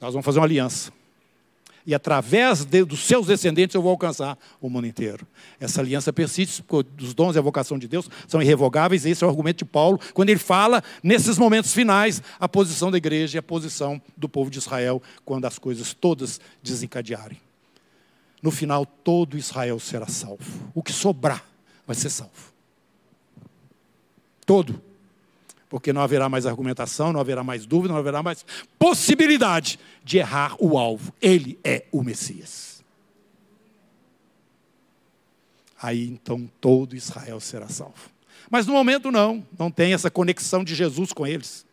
Nós 0.00 0.14
vamos 0.14 0.24
fazer 0.24 0.38
uma 0.38 0.46
aliança 0.46 1.01
e 1.86 1.94
através 1.94 2.64
de, 2.64 2.84
dos 2.84 3.00
seus 3.00 3.26
descendentes 3.26 3.74
eu 3.74 3.82
vou 3.82 3.90
alcançar 3.90 4.38
o 4.60 4.68
mundo 4.68 4.86
inteiro. 4.86 5.26
Essa 5.58 5.80
aliança 5.80 6.12
persiste, 6.12 6.62
porque 6.62 7.02
os 7.02 7.14
dons 7.14 7.36
e 7.36 7.38
a 7.38 7.42
vocação 7.42 7.78
de 7.78 7.88
Deus 7.88 8.08
são 8.26 8.40
irrevogáveis, 8.40 9.04
esse 9.04 9.22
é 9.22 9.26
o 9.26 9.30
argumento 9.30 9.58
de 9.58 9.64
Paulo, 9.64 9.98
quando 10.14 10.30
ele 10.30 10.38
fala, 10.38 10.82
nesses 11.02 11.38
momentos 11.38 11.72
finais, 11.72 12.22
a 12.38 12.48
posição 12.48 12.90
da 12.90 12.96
igreja 12.96 13.36
e 13.36 13.40
a 13.40 13.42
posição 13.42 14.00
do 14.16 14.28
povo 14.28 14.50
de 14.50 14.58
Israel, 14.58 15.02
quando 15.24 15.44
as 15.44 15.58
coisas 15.58 15.92
todas 15.94 16.40
desencadearem. 16.62 17.40
No 18.42 18.50
final, 18.50 18.84
todo 18.84 19.38
Israel 19.38 19.78
será 19.78 20.08
salvo. 20.08 20.70
O 20.74 20.82
que 20.82 20.92
sobrar 20.92 21.44
vai 21.86 21.94
ser 21.94 22.10
salvo. 22.10 22.52
Todo 24.44 24.82
porque 25.72 25.90
não 25.90 26.02
haverá 26.02 26.28
mais 26.28 26.44
argumentação, 26.44 27.14
não 27.14 27.20
haverá 27.20 27.42
mais 27.42 27.64
dúvida, 27.64 27.94
não 27.94 27.98
haverá 27.98 28.22
mais 28.22 28.44
possibilidade 28.78 29.78
de 30.04 30.18
errar 30.18 30.54
o 30.58 30.76
alvo. 30.76 31.14
Ele 31.18 31.58
é 31.64 31.86
o 31.90 32.02
Messias. 32.02 32.84
Aí 35.80 36.06
então 36.06 36.46
todo 36.60 36.94
Israel 36.94 37.40
será 37.40 37.68
salvo. 37.68 38.10
Mas 38.50 38.66
no 38.66 38.74
momento 38.74 39.10
não, 39.10 39.42
não 39.58 39.70
tem 39.70 39.94
essa 39.94 40.10
conexão 40.10 40.62
de 40.62 40.74
Jesus 40.74 41.10
com 41.10 41.26
eles. 41.26 41.64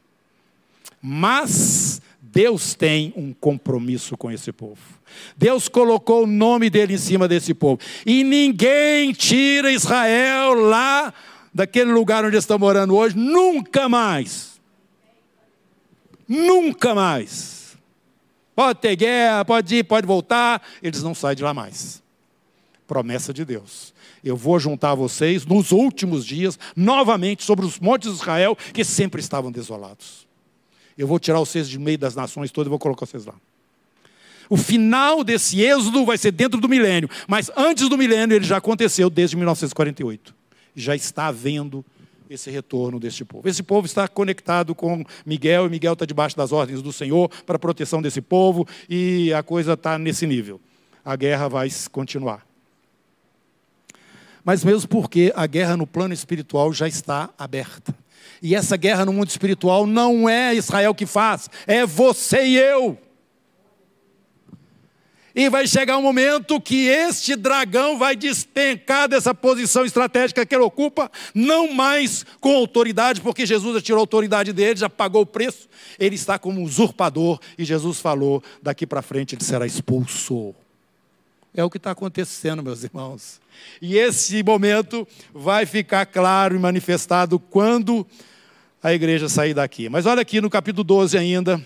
Mas 1.02 2.02
Deus 2.22 2.74
tem 2.74 3.12
um 3.18 3.34
compromisso 3.34 4.16
com 4.16 4.32
esse 4.32 4.54
povo. 4.54 4.80
Deus 5.36 5.68
colocou 5.68 6.24
o 6.24 6.28
nome 6.28 6.70
dele 6.70 6.94
em 6.94 6.98
cima 6.98 7.28
desse 7.28 7.54
povo. 7.54 7.82
E 8.06 8.24
ninguém 8.24 9.12
tira 9.12 9.74
Israel 9.74 10.54
lá 10.54 11.14
daquele 11.54 11.92
lugar 11.92 12.24
onde 12.24 12.38
estão 12.38 12.60
morando 12.60 12.96
hoje, 12.96 13.18
nunca 13.18 13.90
mais. 13.90 14.60
Nunca 16.28 16.94
mais. 16.94 17.78
Pode 18.56 18.80
ter 18.80 18.96
guerra, 18.96 19.46
pode 19.46 19.76
ir, 19.76 19.84
pode 19.84 20.06
voltar, 20.06 20.62
eles 20.84 21.02
não 21.02 21.16
saem 21.16 21.36
de 21.36 21.44
lá 21.44 21.54
mais. 21.54 22.04
Promessa 22.88 23.34
de 23.34 23.46
Deus. 23.46 23.94
Eu 24.24 24.36
vou 24.36 24.60
juntar 24.60 24.96
vocês 24.96 25.46
nos 25.46 25.72
últimos 25.72 26.26
dias, 26.26 26.60
novamente, 26.76 27.44
sobre 27.44 27.66
os 27.66 27.80
montes 27.80 28.10
de 28.10 28.16
Israel, 28.16 28.58
que 28.74 28.84
sempre 28.84 29.22
estavam 29.22 29.52
desolados. 29.52 30.28
Eu 30.98 31.08
vou 31.08 31.20
tirar 31.20 31.40
vocês 31.40 31.70
de 31.70 31.80
meio 31.80 31.98
das 31.98 32.16
nações 32.16 32.52
todas 32.52 32.68
e 32.68 32.70
vou 32.70 32.80
colocar 32.80 33.06
vocês 33.06 33.26
lá. 33.26 33.36
O 34.50 34.58
final 34.58 35.24
desse 35.24 35.62
êxodo 35.62 36.06
vai 36.06 36.18
ser 36.18 36.32
dentro 36.32 36.60
do 36.60 36.68
milênio, 36.68 37.10
mas 37.28 37.50
antes 37.56 37.88
do 37.88 37.98
milênio 37.98 38.36
ele 38.36 38.46
já 38.46 38.58
aconteceu 38.58 39.10
desde 39.10 39.38
1948 39.38 40.39
já 40.76 40.96
está 40.96 41.28
havendo 41.28 41.84
esse 42.30 42.50
retorno 42.52 43.00
deste 43.00 43.26
povo. 43.26 43.48
Esse 43.48 43.64
povo 43.64 43.86
está 43.86 44.08
conectado 44.08 44.76
com 44.76 45.04
Miguel, 45.26 45.66
e 45.66 45.70
Miguel 45.70 45.94
está 45.94 46.06
debaixo 46.06 46.38
das 46.38 46.52
ordens 46.52 46.82
do 46.82 46.94
Senhor 46.94 47.30
para 47.46 47.56
a 47.56 47.60
proteção 47.60 48.02
desse 48.02 48.22
povo, 48.22 48.68
e 48.88 49.34
a 49.34 49.42
coisa 49.42 49.74
está 49.74 49.98
nesse 49.98 50.28
nível. 50.28 50.62
A 51.04 51.16
guerra 51.16 51.48
vai 51.48 51.70
continuar. 51.92 52.46
Mas 54.44 54.64
mesmo 54.64 54.88
porque 54.88 55.34
a 55.36 55.48
guerra 55.48 55.76
no 55.76 55.88
plano 55.88 56.14
espiritual 56.14 56.72
já 56.72 56.88
está 56.88 57.30
aberta. 57.38 57.96
E 58.42 58.56
essa 58.56 58.78
guerra 58.78 59.06
no 59.06 59.14
mundo 59.14 59.30
espiritual 59.30 59.86
não 59.86 60.30
é 60.30 60.54
Israel 60.54 60.94
que 60.94 61.06
faz, 61.06 61.50
é 61.66 61.86
você 61.86 62.46
e 62.46 62.58
eu. 62.58 62.98
E 65.36 65.50
vai 65.50 65.68
chegar 65.68 65.98
um 65.98 66.02
momento 66.02 66.60
que 66.60 66.88
este 66.88 67.36
dragão 67.36 67.98
vai 67.98 68.16
despencar 68.16 69.08
dessa 69.08 69.34
posição 69.34 69.86
estratégica 69.86 70.46
que 70.46 70.56
ele 70.56 70.64
ocupa, 70.64 71.12
não 71.34 71.72
mais 71.74 72.26
com 72.40 72.56
autoridade, 72.56 73.22
porque 73.22 73.46
Jesus 73.46 73.76
já 73.76 73.82
tirou 73.82 74.00
a 74.00 74.04
autoridade 74.04 74.52
dele, 74.52 74.80
já 74.80 74.90
pagou 74.90 75.22
o 75.22 75.26
preço. 75.26 75.70
Ele 76.00 76.16
está 76.16 76.40
como 76.40 76.64
usurpador, 76.64 77.40
e 77.58 77.64
Jesus 77.64 78.00
falou: 78.00 78.44
daqui 78.62 78.88
para 78.88 79.02
frente 79.02 79.36
ele 79.36 79.44
será 79.44 79.66
expulso. 79.66 80.56
É 81.54 81.64
o 81.64 81.70
que 81.70 81.78
está 81.78 81.92
acontecendo, 81.92 82.64
meus 82.64 82.84
irmãos. 82.84 83.42
E 83.82 83.98
esse 83.98 84.44
momento 84.44 85.08
vai 85.34 85.66
ficar 85.66 86.06
claro 86.06 86.56
e 86.56 86.60
manifestado 86.60 87.40
quando 87.40 88.06
a 88.82 88.94
igreja 88.94 89.28
sair 89.28 89.54
daqui. 89.54 89.90
Mas 89.90 90.06
olha 90.06 90.22
aqui 90.22 90.40
no 90.40 90.50
capítulo 90.50 90.84
12 90.84 91.18
ainda. 91.18 91.62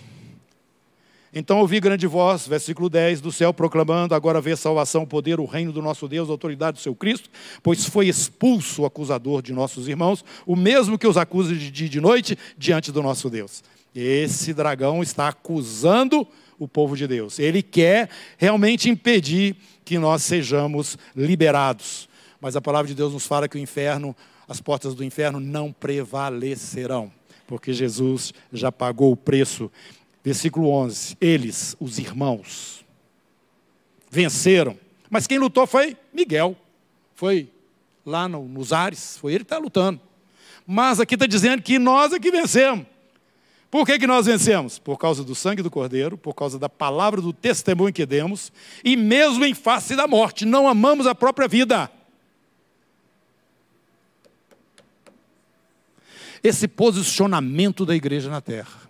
Então 1.35 1.59
ouvi 1.59 1.79
grande 1.79 2.05
voz, 2.05 2.47
versículo 2.47 2.87
10, 2.89 3.19
do 3.19 3.31
céu 3.31 3.51
proclamando: 3.51 4.13
agora 4.13 4.39
vê 4.39 4.55
salvação, 4.55 5.03
poder, 5.03 5.39
o 5.39 5.45
reino 5.45 5.71
do 5.71 5.81
nosso 5.81 6.07
Deus, 6.07 6.29
a 6.29 6.31
autoridade 6.31 6.77
do 6.77 6.81
seu 6.81 6.93
Cristo, 6.93 7.29
pois 7.63 7.85
foi 7.85 8.07
expulso 8.07 8.83
o 8.83 8.85
acusador 8.85 9.41
de 9.41 9.51
nossos 9.51 9.87
irmãos, 9.87 10.23
o 10.45 10.55
mesmo 10.55 10.97
que 10.97 11.07
os 11.07 11.17
acusa 11.17 11.55
de 11.55 11.71
dia 11.71 11.87
e 11.87 11.89
de 11.89 11.99
noite 11.99 12.37
diante 12.55 12.91
do 12.91 13.01
nosso 13.01 13.31
Deus. 13.31 13.63
Esse 13.95 14.53
dragão 14.53 15.01
está 15.01 15.27
acusando 15.27 16.27
o 16.59 16.67
povo 16.67 16.95
de 16.95 17.07
Deus. 17.07 17.39
Ele 17.39 17.63
quer 17.63 18.09
realmente 18.37 18.87
impedir 18.87 19.55
que 19.83 19.97
nós 19.97 20.21
sejamos 20.21 20.97
liberados. 21.15 22.07
Mas 22.39 22.55
a 22.55 22.61
palavra 22.61 22.87
de 22.87 22.95
Deus 22.95 23.13
nos 23.13 23.25
fala 23.25 23.47
que 23.47 23.57
o 23.57 23.59
inferno, 23.59 24.15
as 24.47 24.61
portas 24.61 24.93
do 24.93 25.03
inferno 25.03 25.39
não 25.39 25.71
prevalecerão, 25.71 27.11
porque 27.47 27.73
Jesus 27.73 28.33
já 28.51 28.71
pagou 28.71 29.11
o 29.11 29.17
preço 29.17 29.71
Versículo 30.23 30.69
11: 30.69 31.17
Eles, 31.19 31.75
os 31.79 31.99
irmãos, 31.99 32.85
venceram. 34.09 34.77
Mas 35.09 35.27
quem 35.27 35.37
lutou 35.37 35.67
foi 35.67 35.97
Miguel. 36.13 36.55
Foi 37.13 37.49
lá 38.05 38.27
no, 38.27 38.47
nos 38.47 38.71
ares, 38.71 39.17
foi 39.17 39.33
ele 39.33 39.43
que 39.43 39.45
está 39.53 39.57
lutando. 39.57 39.99
Mas 40.65 40.99
aqui 40.99 41.15
está 41.15 41.25
dizendo 41.25 41.61
que 41.61 41.77
nós 41.77 42.13
é 42.13 42.19
que 42.19 42.31
vencemos. 42.31 42.85
Por 43.69 43.85
que, 43.85 43.97
que 43.97 44.07
nós 44.07 44.27
vencemos? 44.27 44.77
Por 44.77 44.97
causa 44.97 45.23
do 45.23 45.33
sangue 45.33 45.63
do 45.63 45.71
Cordeiro, 45.71 46.17
por 46.17 46.33
causa 46.33 46.59
da 46.59 46.69
palavra 46.69 47.19
do 47.19 47.33
testemunho 47.33 47.91
que 47.91 48.05
demos, 48.05 48.51
e 48.83 48.95
mesmo 48.95 49.43
em 49.43 49.53
face 49.53 49.95
da 49.95 50.07
morte, 50.07 50.45
não 50.45 50.67
amamos 50.67 51.07
a 51.07 51.15
própria 51.15 51.47
vida. 51.47 51.89
Esse 56.43 56.67
posicionamento 56.67 57.85
da 57.85 57.95
igreja 57.95 58.29
na 58.29 58.41
terra 58.41 58.82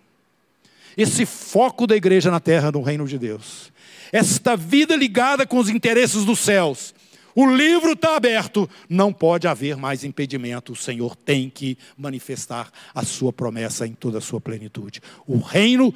esse 0.96 1.26
foco 1.26 1.86
da 1.86 1.96
igreja 1.96 2.30
na 2.30 2.40
terra, 2.40 2.70
no 2.72 2.82
reino 2.82 3.06
de 3.06 3.18
Deus. 3.18 3.72
Esta 4.12 4.56
vida 4.56 4.94
ligada 4.94 5.46
com 5.46 5.58
os 5.58 5.68
interesses 5.68 6.24
dos 6.24 6.38
céus. 6.38 6.94
O 7.34 7.50
livro 7.50 7.92
está 7.92 8.14
aberto, 8.14 8.70
não 8.88 9.12
pode 9.12 9.48
haver 9.48 9.76
mais 9.76 10.04
impedimento. 10.04 10.72
O 10.72 10.76
Senhor 10.76 11.16
tem 11.16 11.50
que 11.50 11.76
manifestar 11.96 12.70
a 12.94 13.04
sua 13.04 13.32
promessa 13.32 13.86
em 13.86 13.92
toda 13.92 14.18
a 14.18 14.20
sua 14.20 14.40
plenitude. 14.40 15.00
O 15.26 15.38
reino 15.38 15.92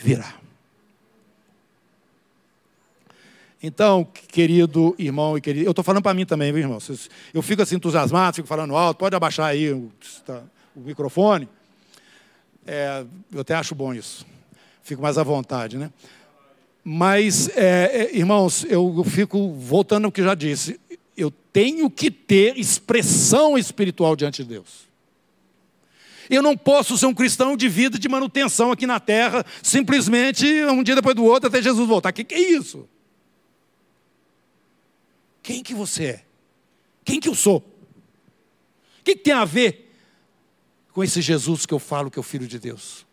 virá. 0.00 0.34
Então, 3.62 4.04
querido 4.26 4.92
irmão 4.98 5.38
e 5.38 5.40
querido, 5.40 5.66
eu 5.66 5.70
estou 5.70 5.84
falando 5.84 6.02
para 6.02 6.14
mim 6.14 6.26
também, 6.26 6.52
viu, 6.52 6.62
irmão? 6.62 6.78
Eu 7.32 7.42
fico 7.42 7.62
assim 7.62 7.76
entusiasmado, 7.76 8.34
fico 8.34 8.48
falando 8.48 8.74
alto, 8.74 8.98
pode 8.98 9.14
abaixar 9.14 9.46
aí 9.46 9.70
o, 9.70 9.92
o 10.74 10.80
microfone. 10.80 11.48
É, 12.66 13.04
eu 13.32 13.40
até 13.40 13.54
acho 13.54 13.72
bom 13.72 13.94
isso. 13.94 14.26
Fico 14.82 15.00
mais 15.00 15.16
à 15.16 15.22
vontade, 15.22 15.78
né? 15.78 15.90
Mas, 16.84 17.48
é, 17.56 18.10
é, 18.10 18.16
irmãos, 18.16 18.64
eu, 18.64 19.04
fico 19.04 19.52
voltando 19.52 20.06
ao 20.06 20.12
que 20.12 20.22
já 20.22 20.34
disse. 20.34 20.80
Eu 21.16 21.30
tenho 21.52 21.88
que 21.88 22.10
ter 22.10 22.58
expressão 22.58 23.56
espiritual 23.56 24.16
diante 24.16 24.42
de 24.42 24.48
Deus. 24.48 24.90
Eu 26.28 26.42
não 26.42 26.56
posso 26.56 26.96
ser 26.96 27.06
um 27.06 27.14
cristão 27.14 27.56
de 27.56 27.68
vida 27.68 27.98
de 27.98 28.08
manutenção 28.08 28.72
aqui 28.72 28.86
na 28.86 28.98
terra, 28.98 29.44
simplesmente 29.62 30.46
um 30.64 30.82
dia 30.82 30.94
depois 30.94 31.14
do 31.14 31.24
outro 31.24 31.48
até 31.48 31.62
Jesus 31.62 31.86
voltar. 31.86 32.10
O 32.10 32.12
que, 32.12 32.24
que 32.24 32.34
é 32.34 32.40
isso? 32.52 32.88
Quem 35.42 35.62
que 35.62 35.74
você 35.74 36.04
é? 36.04 36.24
Quem 37.04 37.20
que 37.20 37.28
eu 37.28 37.34
sou? 37.34 37.58
O 37.58 39.04
que, 39.04 39.16
que 39.16 39.22
tem 39.22 39.34
a 39.34 39.44
ver 39.44 39.92
com 40.92 41.02
esse 41.02 41.20
Jesus 41.20 41.66
que 41.66 41.74
eu 41.74 41.78
falo 41.78 42.10
que 42.10 42.18
é 42.18 42.20
o 42.20 42.24
Filho 42.24 42.46
de 42.46 42.58
Deus? 42.58 43.04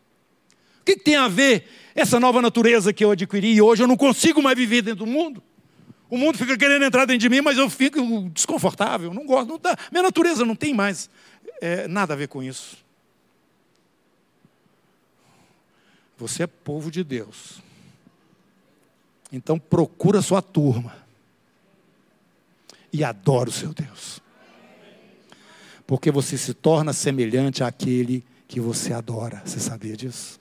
O 0.81 0.85
que, 0.85 0.95
tem 0.95 1.15
a 1.15 1.27
ver 1.27 1.67
essa 1.93 2.19
nova 2.19 2.41
natureza 2.41 2.93
que 2.93 3.03
eu 3.03 3.11
adquiri 3.11 3.53
e 3.53 3.61
hoje 3.61 3.83
eu 3.83 3.87
não 3.87 3.97
consigo 3.97 4.41
mais 4.41 4.57
viver 4.57 4.81
dentro 4.81 5.05
do 5.05 5.11
mundo? 5.11 5.43
O 6.09 6.17
mundo 6.17 6.37
fica 6.37 6.57
querendo 6.57 6.83
entrar 6.83 7.05
dentro 7.05 7.19
de 7.19 7.29
mim, 7.29 7.41
mas 7.41 7.57
eu 7.57 7.69
fico 7.69 8.01
desconfortável, 8.29 9.13
não 9.13 9.25
gosto. 9.25 9.49
Não 9.49 9.59
dá. 9.59 9.77
Minha 9.91 10.03
natureza 10.03 10.43
não 10.43 10.55
tem 10.55 10.73
mais 10.73 11.09
é, 11.61 11.87
nada 11.87 12.13
a 12.13 12.17
ver 12.17 12.27
com 12.27 12.41
isso. 12.41 12.77
Você 16.17 16.43
é 16.43 16.47
povo 16.47 16.89
de 16.89 17.03
Deus. 17.03 17.61
Então 19.31 19.59
procura 19.59 20.21
sua 20.21 20.41
turma 20.41 20.95
e 22.91 23.03
adora 23.03 23.49
o 23.49 23.53
seu 23.53 23.73
Deus. 23.73 24.19
Porque 25.85 26.11
você 26.11 26.37
se 26.37 26.53
torna 26.53 26.91
semelhante 26.91 27.63
àquele 27.63 28.23
que 28.47 28.59
você 28.59 28.93
adora. 28.93 29.41
Você 29.45 29.59
sabia 29.59 29.95
disso? 29.95 30.38